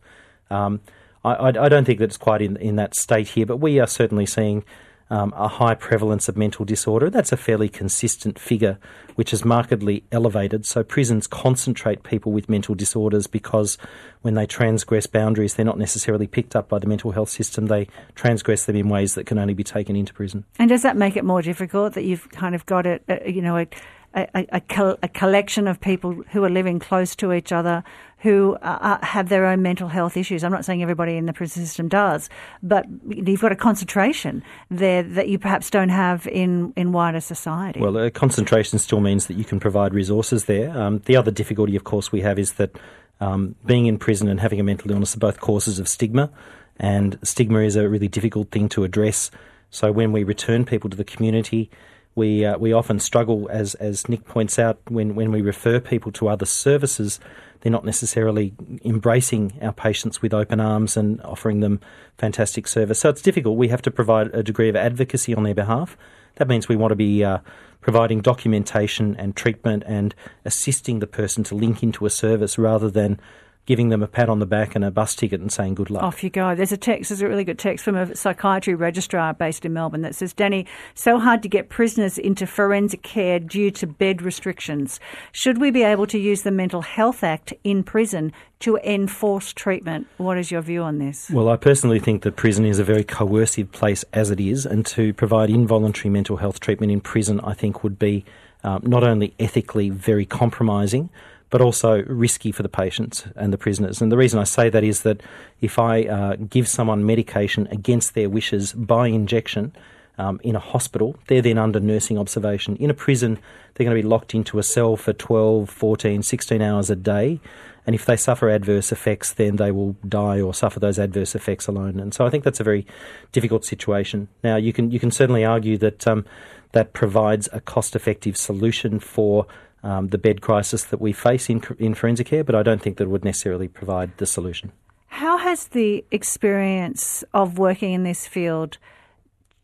Um, 0.51 0.81
I, 1.23 1.47
I, 1.47 1.69
don't 1.69 1.85
think 1.85 1.99
that 1.99 2.05
it's 2.05 2.17
quite 2.17 2.41
in, 2.41 2.57
in 2.57 2.75
that 2.75 2.95
state 2.95 3.29
here, 3.29 3.45
but 3.45 3.57
we 3.57 3.79
are 3.79 3.87
certainly 3.87 4.25
seeing 4.25 4.65
um, 5.13 5.31
a 5.37 5.47
high 5.47 5.75
prevalence 5.75 6.27
of 6.27 6.35
mental 6.35 6.65
disorder. 6.65 7.07
That's 7.07 7.31
a 7.31 7.37
fairly 7.37 7.69
consistent 7.69 8.39
figure, 8.39 8.79
which 9.13 9.31
is 9.31 9.45
markedly 9.45 10.03
elevated. 10.11 10.65
So 10.65 10.83
prisons 10.83 11.27
concentrate 11.27 12.01
people 12.01 12.31
with 12.31 12.49
mental 12.49 12.73
disorders 12.73 13.27
because 13.27 13.77
when 14.23 14.33
they 14.33 14.47
transgress 14.47 15.05
boundaries, 15.05 15.53
they're 15.53 15.67
not 15.67 15.77
necessarily 15.77 16.25
picked 16.25 16.55
up 16.55 16.67
by 16.67 16.79
the 16.79 16.87
mental 16.87 17.11
health 17.11 17.29
system. 17.29 17.67
They 17.67 17.87
transgress 18.15 18.65
them 18.65 18.75
in 18.75 18.89
ways 18.89 19.13
that 19.13 19.27
can 19.27 19.37
only 19.37 19.53
be 19.53 19.63
taken 19.63 19.95
into 19.95 20.15
prison. 20.15 20.45
And 20.57 20.67
does 20.67 20.81
that 20.81 20.97
make 20.97 21.15
it 21.15 21.23
more 21.23 21.43
difficult 21.43 21.93
that 21.93 22.05
you've 22.05 22.27
kind 22.31 22.55
of 22.55 22.65
got 22.65 22.87
it, 22.87 23.03
uh, 23.07 23.17
you 23.27 23.43
know, 23.43 23.57
a, 23.57 23.67
a, 24.13 24.27
a, 24.35 24.97
a, 25.03 25.07
collection 25.07 25.67
of 25.67 25.79
people 25.81 26.13
who 26.31 26.43
are 26.43 26.49
living 26.49 26.79
close 26.79 27.15
to 27.15 27.33
each 27.33 27.51
other 27.51 27.83
who 28.19 28.55
uh, 28.61 28.77
uh, 28.81 29.05
have 29.05 29.27
their 29.27 29.45
own 29.45 29.61
mental 29.61 29.89
health 29.89 30.15
issues. 30.15 30.43
I'm 30.43 30.51
not 30.51 30.63
saying 30.63 30.81
everybody 30.81 31.17
in 31.17 31.25
the 31.25 31.33
prison 31.33 31.65
system 31.65 31.89
does, 31.89 32.29
but 32.61 32.85
you've 33.09 33.41
got 33.41 33.51
a 33.51 33.55
concentration 33.55 34.43
there 34.71 35.03
that 35.03 35.27
you 35.27 35.37
perhaps 35.37 35.69
don't 35.69 35.89
have 35.89 36.25
in, 36.27 36.71
in 36.77 36.93
wider 36.93 37.19
society. 37.19 37.81
Well, 37.81 37.97
a 37.97 38.09
concentration 38.09 38.79
still 38.79 39.01
means 39.01 39.27
that 39.27 39.33
you 39.33 39.43
can 39.43 39.59
provide 39.59 39.93
resources 39.93 40.45
there. 40.45 40.75
Um, 40.77 40.99
the 41.05 41.17
other 41.17 41.31
difficulty, 41.31 41.75
of 41.75 41.83
course, 41.83 42.13
we 42.13 42.21
have 42.21 42.39
is 42.39 42.53
that 42.53 42.77
um, 43.19 43.55
being 43.65 43.87
in 43.87 43.97
prison 43.97 44.29
and 44.29 44.39
having 44.39 44.59
a 44.59 44.63
mental 44.63 44.91
illness 44.91 45.15
are 45.15 45.19
both 45.19 45.41
causes 45.41 45.77
of 45.77 45.89
stigma, 45.89 46.29
and 46.77 47.19
stigma 47.23 47.59
is 47.59 47.75
a 47.75 47.89
really 47.89 48.07
difficult 48.07 48.51
thing 48.51 48.69
to 48.69 48.85
address. 48.85 49.31
So 49.69 49.91
when 49.91 50.11
we 50.13 50.23
return 50.23 50.65
people 50.65 50.89
to 50.89 50.95
the 50.95 51.03
community, 51.03 51.69
we 52.15 52.45
uh, 52.45 52.57
we 52.57 52.73
often 52.73 52.99
struggle, 52.99 53.49
as 53.49 53.75
as 53.75 54.07
Nick 54.07 54.25
points 54.25 54.59
out, 54.59 54.79
when 54.89 55.15
when 55.15 55.31
we 55.31 55.41
refer 55.41 55.79
people 55.79 56.11
to 56.13 56.27
other 56.27 56.45
services, 56.45 57.19
they're 57.61 57.71
not 57.71 57.85
necessarily 57.85 58.53
embracing 58.83 59.53
our 59.61 59.71
patients 59.71 60.21
with 60.21 60.33
open 60.33 60.59
arms 60.59 60.97
and 60.97 61.21
offering 61.21 61.61
them 61.61 61.79
fantastic 62.17 62.67
service. 62.67 62.99
So 62.99 63.09
it's 63.09 63.21
difficult. 63.21 63.57
We 63.57 63.69
have 63.69 63.81
to 63.83 63.91
provide 63.91 64.27
a 64.33 64.43
degree 64.43 64.69
of 64.69 64.75
advocacy 64.75 65.33
on 65.33 65.43
their 65.43 65.55
behalf. 65.55 65.97
That 66.35 66.47
means 66.47 66.67
we 66.67 66.75
want 66.75 66.91
to 66.91 66.95
be 66.95 67.23
uh, 67.23 67.39
providing 67.79 68.21
documentation 68.21 69.15
and 69.17 69.35
treatment 69.35 69.83
and 69.85 70.13
assisting 70.45 70.99
the 70.99 71.07
person 71.07 71.43
to 71.45 71.55
link 71.55 71.83
into 71.83 72.05
a 72.05 72.09
service 72.09 72.57
rather 72.57 72.89
than 72.89 73.19
giving 73.65 73.89
them 73.89 74.03
a 74.03 74.07
pat 74.07 74.29
on 74.29 74.39
the 74.39 74.45
back 74.45 74.75
and 74.75 74.83
a 74.83 74.91
bus 74.91 75.15
ticket 75.15 75.39
and 75.39 75.51
saying 75.51 75.75
good 75.75 75.89
luck. 75.89 76.03
Off 76.03 76.23
you 76.23 76.29
go. 76.29 76.53
There's 76.53 76.71
a 76.71 76.77
text, 76.77 77.09
there's 77.09 77.21
a 77.21 77.27
really 77.27 77.43
good 77.43 77.59
text 77.59 77.85
from 77.85 77.95
a 77.95 78.15
psychiatry 78.15 78.75
registrar 78.75 79.33
based 79.33 79.65
in 79.65 79.73
Melbourne 79.73 80.01
that 80.01 80.15
says, 80.15 80.33
Danny, 80.33 80.65
so 80.93 81.17
hard 81.17 81.41
to 81.43 81.49
get 81.49 81.69
prisoners 81.69 82.17
into 82.17 82.45
Forensicare 82.45 83.45
due 83.45 83.71
to 83.71 83.87
bed 83.87 84.21
restrictions. 84.21 84.99
Should 85.31 85.59
we 85.59 85.71
be 85.71 85.83
able 85.83 86.07
to 86.07 86.19
use 86.19 86.41
the 86.41 86.51
Mental 86.51 86.81
Health 86.81 87.23
Act 87.23 87.53
in 87.63 87.83
prison 87.83 88.33
to 88.59 88.77
enforce 88.77 89.53
treatment? 89.53 90.07
What 90.17 90.37
is 90.37 90.51
your 90.51 90.61
view 90.61 90.81
on 90.81 90.97
this? 90.97 91.29
Well, 91.29 91.49
I 91.49 91.55
personally 91.55 91.99
think 91.99 92.23
that 92.23 92.35
prison 92.35 92.65
is 92.65 92.79
a 92.79 92.83
very 92.83 93.03
coercive 93.03 93.71
place 93.71 94.03
as 94.13 94.29
it 94.29 94.39
is, 94.39 94.65
and 94.65 94.85
to 94.87 95.13
provide 95.13 95.49
involuntary 95.49 96.09
mental 96.09 96.37
health 96.37 96.59
treatment 96.59 96.91
in 96.91 97.01
prison, 97.01 97.39
I 97.41 97.53
think, 97.53 97.83
would 97.83 97.97
be 97.97 98.25
um, 98.63 98.81
not 98.83 99.03
only 99.03 99.33
ethically 99.39 99.89
very 99.89 100.25
compromising, 100.25 101.09
but 101.53 101.61
also 101.61 102.01
risky 102.05 102.51
for 102.51 102.63
the 102.63 102.67
patients 102.67 103.27
and 103.35 103.53
the 103.53 103.59
prisoners. 103.59 104.01
And 104.01 104.11
the 104.11 104.17
reason 104.17 104.39
I 104.39 104.43
say 104.43 104.69
that 104.69 104.83
is 104.83 105.03
that 105.03 105.21
if 105.61 105.77
I 105.77 106.01
uh, 106.01 106.35
give 106.37 106.67
someone 106.67 107.05
medication 107.05 107.67
against 107.69 108.15
their 108.15 108.27
wishes 108.27 108.73
by 108.73 109.09
injection 109.09 109.71
um, 110.17 110.41
in 110.43 110.55
a 110.55 110.59
hospital, 110.59 111.15
they're 111.27 111.43
then 111.43 111.59
under 111.59 111.79
nursing 111.79 112.17
observation. 112.17 112.75
In 112.77 112.89
a 112.89 112.95
prison, 112.95 113.37
they're 113.75 113.85
going 113.85 113.95
to 113.95 114.01
be 114.01 114.07
locked 114.07 114.33
into 114.33 114.57
a 114.57 114.63
cell 114.63 114.97
for 114.97 115.13
12, 115.13 115.69
14, 115.69 116.23
16 116.23 116.59
hours 116.59 116.89
a 116.89 116.95
day. 116.95 117.39
And 117.85 117.93
if 117.93 118.07
they 118.07 118.17
suffer 118.17 118.49
adverse 118.49 118.91
effects, 118.91 119.33
then 119.33 119.57
they 119.57 119.69
will 119.69 119.95
die 120.09 120.41
or 120.41 120.55
suffer 120.55 120.79
those 120.79 120.97
adverse 120.97 121.35
effects 121.35 121.67
alone. 121.67 121.99
And 121.99 122.15
so 122.15 122.25
I 122.25 122.31
think 122.31 122.45
that's 122.45 122.61
a 122.61 122.63
very 122.63 122.87
difficult 123.31 123.63
situation. 123.63 124.27
Now, 124.43 124.55
you 124.55 124.73
can 124.73 124.89
you 124.89 124.99
can 124.99 125.11
certainly 125.11 125.45
argue 125.45 125.77
that 125.77 126.07
um, 126.07 126.25
that 126.71 126.93
provides 126.93 127.47
a 127.53 127.61
cost-effective 127.61 128.37
solution 128.37 128.99
for 128.99 129.45
um, 129.83 130.07
the 130.07 130.17
bed 130.17 130.41
crisis 130.41 130.85
that 130.85 131.01
we 131.01 131.11
face 131.11 131.49
in, 131.49 131.61
in 131.77 131.93
Forensicare, 131.93 132.45
but 132.45 132.55
I 132.55 132.63
don't 132.63 132.81
think 132.81 132.97
that 132.97 133.09
would 133.09 133.25
necessarily 133.25 133.67
provide 133.67 134.17
the 134.17 134.25
solution. 134.25 134.71
How 135.07 135.37
has 135.37 135.67
the 135.67 136.03
experience 136.09 137.23
of 137.33 137.59
working 137.59 137.93
in 137.93 138.03
this 138.03 138.25
field 138.25 138.77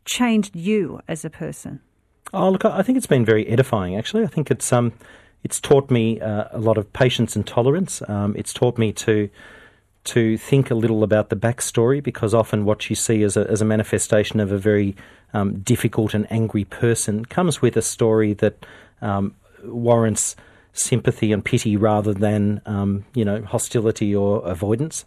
changed 0.04 0.54
you 0.54 1.00
as 1.08 1.24
a 1.24 1.30
person? 1.30 1.80
Oh, 2.32 2.50
look, 2.50 2.64
I 2.64 2.82
think 2.82 2.98
it's 2.98 3.06
been 3.06 3.24
very 3.24 3.46
edifying. 3.48 3.96
Actually, 3.96 4.22
I 4.22 4.28
think 4.28 4.50
it's 4.50 4.72
um, 4.72 4.92
it's 5.42 5.58
taught 5.58 5.90
me 5.90 6.20
uh, 6.20 6.44
a 6.52 6.58
lot 6.58 6.78
of 6.78 6.92
patience 6.92 7.34
and 7.34 7.46
tolerance. 7.46 8.02
Um, 8.08 8.36
it's 8.36 8.52
taught 8.52 8.78
me 8.78 8.92
to 8.92 9.28
to 10.02 10.38
think 10.38 10.70
a 10.70 10.74
little 10.74 11.02
about 11.02 11.28
the 11.28 11.36
backstory 11.36 12.02
because 12.02 12.32
often 12.32 12.64
what 12.64 12.88
you 12.88 12.96
see 12.96 13.22
as 13.22 13.36
a, 13.36 13.48
as 13.50 13.60
a 13.60 13.64
manifestation 13.64 14.40
of 14.40 14.50
a 14.50 14.56
very 14.56 14.96
um, 15.34 15.58
difficult 15.60 16.14
and 16.14 16.30
angry 16.32 16.64
person 16.64 17.24
comes 17.24 17.60
with 17.60 17.76
a 17.76 17.82
story 17.82 18.32
that 18.34 18.64
um, 19.02 19.34
warrants 19.64 20.36
sympathy 20.72 21.32
and 21.32 21.44
pity 21.44 21.76
rather 21.76 22.14
than 22.14 22.60
um, 22.66 23.04
you 23.14 23.24
know 23.24 23.42
hostility 23.42 24.14
or 24.14 24.44
avoidance. 24.46 25.04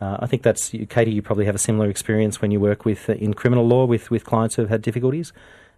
Uh, 0.00 0.18
I 0.20 0.26
think 0.26 0.42
that's 0.42 0.70
Katie. 0.88 1.12
You 1.12 1.22
probably 1.22 1.46
have 1.46 1.54
a 1.54 1.58
similar 1.58 1.88
experience 1.88 2.42
when 2.42 2.50
you 2.50 2.60
work 2.60 2.84
with 2.84 3.08
uh, 3.08 3.14
in 3.14 3.34
criminal 3.34 3.66
law 3.66 3.84
with 3.84 4.10
with 4.10 4.24
clients 4.24 4.56
who 4.56 4.62
have 4.62 4.70
had 4.70 4.82
difficulties. 4.82 5.32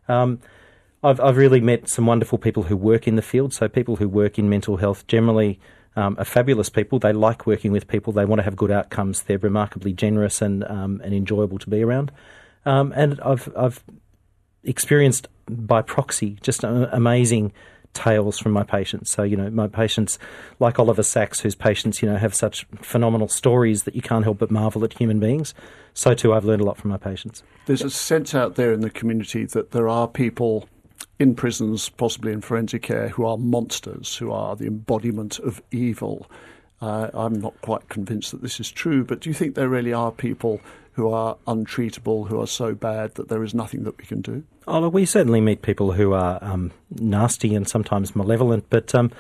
Um, 0.09 0.41
I've 1.03 1.21
I've 1.21 1.37
really 1.37 1.61
met 1.61 1.89
some 1.89 2.07
wonderful 2.07 2.39
people 2.39 2.65
who 2.65 2.77
work 2.77 3.07
in 3.07 3.17
the 3.17 3.23
field. 3.23 3.53
So 3.53 3.69
people 3.69 3.97
who 3.97 4.09
work 4.09 4.39
in 4.39 4.49
mental 4.49 4.79
health 4.79 5.07
generally 5.07 5.61
um, 5.95 6.17
are 6.19 6.25
fabulous 6.25 6.69
people. 6.69 6.99
They 6.99 7.13
like 7.13 7.47
working 7.47 7.73
with 7.73 7.89
people. 7.89 8.13
They 8.13 8.25
want 8.25 8.41
to 8.41 8.45
have 8.45 8.57
good 8.57 8.71
outcomes. 8.71 9.23
They're 9.23 9.39
remarkably 9.39 9.93
generous 9.93 10.41
and 10.43 10.65
um, 10.65 11.01
and 11.05 11.15
enjoyable 11.15 11.59
to 11.59 11.71
be 11.71 11.83
around. 11.83 12.11
Um, 12.65 12.93
and 12.97 13.21
I've 13.21 13.49
I've 13.57 13.85
experienced 14.65 15.29
by 15.49 15.81
proxy 15.81 16.39
just 16.43 16.65
amazing 16.65 17.53
tales 17.97 18.39
from 18.39 18.53
my 18.53 18.63
patients. 18.63 19.11
So, 19.11 19.23
you 19.23 19.37
know, 19.37 19.51
my 19.51 19.67
patients, 19.67 20.19
like 20.61 20.79
Oliver 20.79 21.03
Sacks, 21.03 21.41
whose 21.41 21.55
patients, 21.55 22.03
you 22.03 22.09
know, 22.09 22.17
have 22.17 22.35
such 22.35 22.67
phenomenal 22.81 23.29
stories 23.29 23.85
that 23.85 23.97
you 23.97 24.03
can't 24.03 24.25
help 24.25 24.39
but 24.39 24.51
marvel 24.51 24.85
at 24.85 24.93
human 24.93 25.19
beings. 25.19 25.55
So, 25.95 26.15
too, 26.15 26.35
I've 26.35 26.45
learned 26.45 26.61
a 26.61 26.65
lot 26.65 26.77
from 26.77 26.91
my 26.91 26.99
patients. 26.99 27.43
There's 27.65 27.83
a 27.83 27.91
sense 27.91 28.35
out 28.35 28.57
there 28.57 28.73
in 28.73 28.81
the 28.81 28.91
community 28.91 29.47
that 29.47 29.71
there 29.71 29.89
are 29.89 30.07
people 30.07 30.69
in 31.19 31.35
prisons, 31.35 31.89
possibly 31.89 32.33
in 32.33 32.43
Forensicare, 32.43 33.09
who 33.09 33.25
are 33.25 33.39
monsters, 33.39 34.17
who 34.17 34.31
are 34.31 34.55
the 34.55 34.67
embodiment 34.67 35.39
of 35.39 35.63
evil. 35.71 36.31
Uh, 36.81 37.09
I'm 37.15 37.41
not 37.41 37.61
quite 37.63 37.89
convinced 37.89 38.33
that 38.33 38.43
this 38.43 38.61
is 38.61 38.71
true, 38.71 39.05
but 39.05 39.21
do 39.21 39.31
you 39.31 39.35
think 39.35 39.55
there 39.55 39.69
really 39.69 39.93
are 39.93 40.13
people 40.13 40.61
who 40.93 41.11
are 41.11 41.37
untreatable, 41.47 42.29
who 42.29 42.41
are 42.41 42.47
so 42.47 42.75
bad 42.75 43.15
that 43.15 43.29
there 43.29 43.43
is 43.43 43.55
nothing 43.55 43.85
that 43.85 43.97
we 43.99 44.05
can 44.05 44.21
do? 44.21 44.43
Oh, 44.67 44.89
we 44.89 45.05
certainly 45.05 45.41
meet 45.41 45.63
people 45.63 45.93
who 45.93 46.13
are 46.13 46.39
um, 46.43 46.73
nasty 46.91 47.55
and 47.55 47.69
sometimes 47.69 48.17
malevolent, 48.17 48.67
but 48.69 48.95
um, 48.95 49.11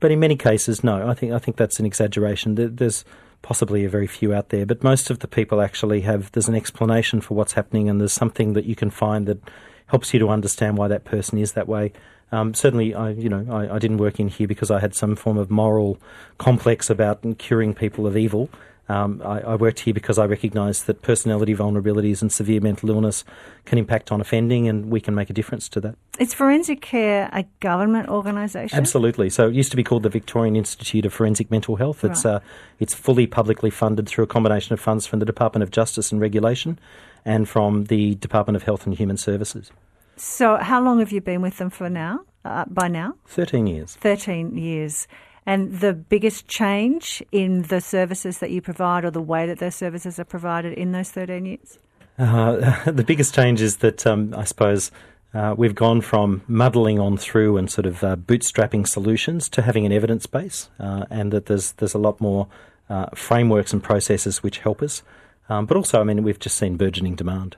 but 0.00 0.10
in 0.10 0.20
many 0.20 0.36
cases, 0.36 0.82
no. 0.82 1.08
I 1.08 1.14
think 1.14 1.32
I 1.32 1.38
think 1.38 1.56
that's 1.56 1.78
an 1.78 1.86
exaggeration. 1.86 2.56
There's 2.56 3.04
possibly 3.40 3.84
a 3.84 3.88
very 3.88 4.06
few 4.06 4.34
out 4.34 4.50
there, 4.50 4.66
but 4.66 4.82
most 4.84 5.10
of 5.10 5.20
the 5.20 5.28
people 5.28 5.60
actually 5.60 6.02
have. 6.02 6.30
There's 6.32 6.48
an 6.48 6.54
explanation 6.54 7.20
for 7.20 7.34
what's 7.34 7.52
happening, 7.52 7.88
and 7.88 8.00
there's 8.00 8.12
something 8.12 8.52
that 8.52 8.64
you 8.64 8.76
can 8.76 8.90
find 8.90 9.26
that 9.26 9.38
helps 9.86 10.12
you 10.12 10.20
to 10.20 10.28
understand 10.28 10.76
why 10.76 10.88
that 10.88 11.04
person 11.04 11.38
is 11.38 11.52
that 11.52 11.68
way. 11.68 11.92
Um, 12.32 12.54
certainly, 12.54 12.94
I 12.94 13.10
you 13.10 13.28
know 13.28 13.46
I, 13.50 13.76
I, 13.76 13.78
didn't 13.78 13.98
work 13.98 14.18
in 14.18 14.28
here 14.28 14.48
because 14.48 14.70
I 14.70 14.80
had 14.80 14.94
some 14.94 15.14
form 15.16 15.36
of 15.36 15.50
moral 15.50 15.98
complex 16.38 16.88
about 16.88 17.24
curing 17.38 17.74
people 17.74 18.06
of 18.06 18.16
evil. 18.16 18.48
Um, 18.88 19.22
I, 19.24 19.40
I, 19.40 19.54
worked 19.54 19.80
here 19.80 19.94
because 19.94 20.18
I 20.18 20.24
recognise 20.24 20.84
that 20.84 21.02
personality 21.02 21.54
vulnerabilities 21.54 22.20
and 22.20 22.32
severe 22.32 22.60
mental 22.60 22.90
illness 22.90 23.24
can 23.64 23.78
impact 23.78 24.10
on 24.10 24.20
offending, 24.20 24.66
and 24.68 24.90
we 24.90 25.00
can 25.00 25.14
make 25.14 25.30
a 25.30 25.32
difference 25.32 25.68
to 25.70 25.80
that. 25.82 25.94
Is 26.18 26.34
Forensicare 26.34 27.30
a 27.32 27.44
government 27.60 28.08
organisation? 28.08 28.76
Absolutely. 28.76 29.30
So 29.30 29.48
it 29.48 29.54
used 29.54 29.70
to 29.70 29.76
be 29.76 29.84
called 29.84 30.02
the 30.02 30.08
Victorian 30.08 30.56
Institute 30.56 31.06
of 31.06 31.12
Forensic 31.12 31.50
Mental 31.50 31.76
Health. 31.76 32.02
It's 32.02 32.24
right. 32.24 32.36
uh, 32.36 32.40
it's 32.80 32.94
fully 32.94 33.26
publicly 33.26 33.70
funded 33.70 34.08
through 34.08 34.24
a 34.24 34.26
combination 34.26 34.72
of 34.72 34.80
funds 34.80 35.06
from 35.06 35.20
the 35.20 35.26
Department 35.26 35.62
of 35.62 35.70
Justice 35.70 36.10
and 36.10 36.20
Regulation 36.20 36.78
and 37.24 37.48
from 37.48 37.84
the 37.84 38.16
Department 38.16 38.56
of 38.56 38.64
Health 38.64 38.84
and 38.84 38.96
Human 38.96 39.16
Services. 39.16 39.70
So, 40.16 40.56
how 40.56 40.82
long 40.82 40.98
have 41.00 41.12
you 41.12 41.20
been 41.20 41.42
with 41.42 41.58
them 41.58 41.70
for 41.70 41.88
now? 41.88 42.20
Uh, 42.44 42.64
by 42.66 42.88
now, 42.88 43.14
thirteen 43.26 43.66
years. 43.66 43.96
Thirteen 43.96 44.56
years. 44.56 45.06
And 45.44 45.80
the 45.80 45.92
biggest 45.92 46.46
change 46.46 47.22
in 47.32 47.62
the 47.62 47.80
services 47.80 48.38
that 48.38 48.50
you 48.50 48.60
provide 48.60 49.04
or 49.04 49.10
the 49.10 49.20
way 49.20 49.46
that 49.46 49.58
those 49.58 49.74
services 49.74 50.18
are 50.18 50.24
provided 50.24 50.74
in 50.74 50.92
those 50.92 51.10
13 51.10 51.44
years? 51.46 51.78
Uh, 52.18 52.84
the 52.90 53.02
biggest 53.04 53.34
change 53.34 53.60
is 53.60 53.78
that 53.78 54.06
um, 54.06 54.32
I 54.36 54.44
suppose 54.44 54.92
uh, 55.34 55.54
we've 55.56 55.74
gone 55.74 56.00
from 56.00 56.42
muddling 56.46 57.00
on 57.00 57.16
through 57.16 57.56
and 57.56 57.70
sort 57.70 57.86
of 57.86 58.04
uh, 58.04 58.16
bootstrapping 58.16 58.86
solutions 58.86 59.48
to 59.48 59.62
having 59.62 59.84
an 59.84 59.92
evidence 59.92 60.26
base, 60.26 60.68
uh, 60.78 61.06
and 61.10 61.32
that 61.32 61.46
there's 61.46 61.72
there's 61.72 61.94
a 61.94 61.98
lot 61.98 62.20
more 62.20 62.46
uh, 62.88 63.06
frameworks 63.14 63.72
and 63.72 63.82
processes 63.82 64.42
which 64.42 64.58
help 64.58 64.82
us. 64.82 65.02
Um, 65.48 65.66
but 65.66 65.76
also, 65.76 66.00
I 66.00 66.04
mean, 66.04 66.22
we've 66.22 66.38
just 66.38 66.56
seen 66.56 66.76
burgeoning 66.76 67.16
demand. 67.16 67.56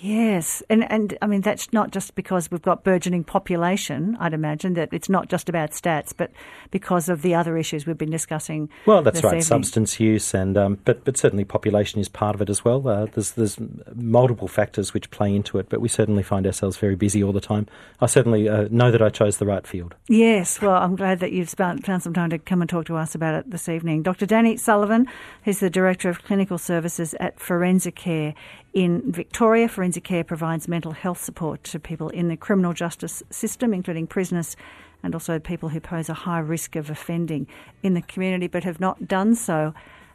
Yes, 0.00 0.62
and 0.70 0.88
and 0.92 1.18
I 1.20 1.26
mean 1.26 1.40
that's 1.40 1.72
not 1.72 1.90
just 1.90 2.14
because 2.14 2.52
we've 2.52 2.62
got 2.62 2.84
burgeoning 2.84 3.24
population. 3.24 4.16
I'd 4.20 4.32
imagine 4.32 4.74
that 4.74 4.90
it's 4.92 5.08
not 5.08 5.28
just 5.28 5.48
about 5.48 5.72
stats, 5.72 6.12
but 6.16 6.30
because 6.70 7.08
of 7.08 7.22
the 7.22 7.34
other 7.34 7.56
issues 7.56 7.84
we've 7.84 7.98
been 7.98 8.10
discussing. 8.10 8.68
Well, 8.86 9.02
that's 9.02 9.24
right, 9.24 9.30
evening. 9.30 9.42
substance 9.42 9.98
use, 9.98 10.34
and 10.34 10.56
um, 10.56 10.78
but 10.84 11.04
but 11.04 11.16
certainly 11.16 11.44
population 11.44 12.00
is 12.00 12.08
part 12.08 12.36
of 12.36 12.42
it 12.42 12.48
as 12.48 12.64
well. 12.64 12.86
Uh, 12.86 13.06
there's 13.06 13.32
there's 13.32 13.58
multiple 13.96 14.46
factors 14.46 14.94
which 14.94 15.10
play 15.10 15.34
into 15.34 15.58
it, 15.58 15.68
but 15.68 15.80
we 15.80 15.88
certainly 15.88 16.22
find 16.22 16.46
ourselves 16.46 16.76
very 16.76 16.94
busy 16.94 17.20
all 17.20 17.32
the 17.32 17.40
time. 17.40 17.66
I 18.00 18.06
certainly 18.06 18.48
uh, 18.48 18.68
know 18.70 18.92
that 18.92 19.02
I 19.02 19.08
chose 19.08 19.38
the 19.38 19.46
right 19.46 19.66
field. 19.66 19.96
Yes, 20.06 20.60
well, 20.60 20.80
I'm 20.80 20.94
glad 20.94 21.18
that 21.20 21.32
you've 21.32 21.50
found 21.50 21.84
some 21.84 22.14
time 22.14 22.30
to 22.30 22.38
come 22.38 22.60
and 22.60 22.70
talk 22.70 22.86
to 22.86 22.96
us 22.96 23.16
about 23.16 23.34
it 23.34 23.50
this 23.50 23.68
evening. 23.68 24.04
Dr. 24.04 24.26
Danny 24.26 24.56
Sullivan, 24.58 25.08
who's 25.42 25.58
the 25.58 25.70
director 25.70 26.08
of 26.08 26.22
clinical 26.22 26.56
services 26.56 27.14
at 27.18 27.40
Forensicare 27.40 28.34
in 28.72 29.10
Victoria, 29.10 29.68
Forensicare 29.68 30.26
provides 30.26 30.68
mental 30.68 30.92
health 30.92 31.22
support 31.22 31.64
to 31.64 31.78
people 31.78 32.10
in 32.10 32.28
the 32.28 32.36
criminal 32.36 32.72
justice 32.72 33.22
system, 33.30 33.72
including 33.72 34.06
prisoners 34.06 34.56
and 35.02 35.14
also 35.14 35.38
people 35.38 35.70
who 35.70 35.80
pose 35.80 36.08
a 36.08 36.14
high 36.14 36.38
risk 36.38 36.76
of 36.76 36.90
offending 36.90 37.46
in 37.82 37.94
the 37.94 38.02
community 38.02 38.46
but 38.46 38.64
have 38.64 38.80
not 38.80 39.06
done 39.06 39.34
so 39.34 39.72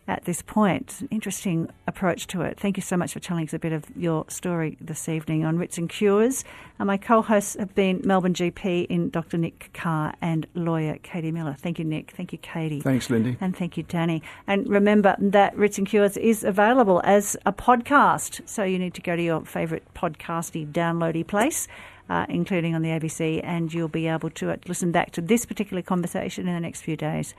at 0.07 0.25
this 0.25 0.41
point. 0.41 1.07
Interesting 1.11 1.69
approach 1.87 2.27
to 2.27 2.41
it. 2.41 2.59
Thank 2.59 2.77
you 2.77 2.83
so 2.83 2.97
much 2.97 3.13
for 3.13 3.19
telling 3.19 3.47
us 3.47 3.53
a 3.53 3.59
bit 3.59 3.71
of 3.71 3.85
your 3.95 4.25
story 4.27 4.77
this 4.81 5.07
evening 5.07 5.45
on 5.45 5.57
Writs 5.57 5.77
and 5.77 5.89
Cures. 5.89 6.43
And 6.77 6.87
my 6.87 6.97
co 6.97 7.21
hosts 7.21 7.55
have 7.57 7.73
been 7.73 8.01
Melbourne 8.03 8.33
GP 8.33 8.87
in 8.87 9.09
Dr. 9.09 9.37
Nick 9.37 9.69
Carr 9.73 10.13
and 10.21 10.45
lawyer 10.55 10.97
Katie 11.03 11.31
Miller. 11.31 11.55
Thank 11.57 11.79
you, 11.79 11.85
Nick. 11.85 12.11
Thank 12.11 12.33
you, 12.33 12.37
Katie. 12.39 12.81
Thanks, 12.81 13.09
Lindy. 13.09 13.37
And 13.39 13.55
thank 13.55 13.77
you, 13.77 13.83
Danny. 13.83 14.21
And 14.45 14.67
remember 14.67 15.15
that 15.19 15.55
Writs 15.55 15.77
and 15.77 15.87
Cures 15.87 16.17
is 16.17 16.43
available 16.43 17.01
as 17.05 17.37
a 17.45 17.53
podcast. 17.53 18.47
So 18.47 18.63
you 18.63 18.79
need 18.79 18.93
to 18.95 19.01
go 19.01 19.15
to 19.15 19.21
your 19.21 19.45
favourite 19.45 19.83
podcasty 19.93 20.69
downloady 20.69 21.25
place. 21.25 21.67
Uh, 22.09 22.25
including 22.27 22.75
on 22.75 22.81
the 22.81 22.89
ABC, 22.89 23.39
and 23.45 23.73
you'll 23.73 23.87
be 23.87 24.07
able 24.07 24.29
to 24.29 24.53
listen 24.67 24.91
back 24.91 25.11
to 25.11 25.21
this 25.21 25.45
particular 25.45 25.81
conversation 25.81 26.49
in 26.49 26.53
the 26.53 26.59
next 26.59 26.81
few 26.81 26.97
days, 26.97 27.33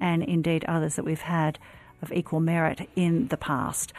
and 0.00 0.22
indeed 0.22 0.64
others 0.64 0.96
that 0.96 1.04
we've 1.04 1.20
had 1.20 1.58
of 2.02 2.12
equal 2.12 2.40
merit 2.40 2.88
in 2.96 3.28
the 3.28 3.36
past. 3.36 3.92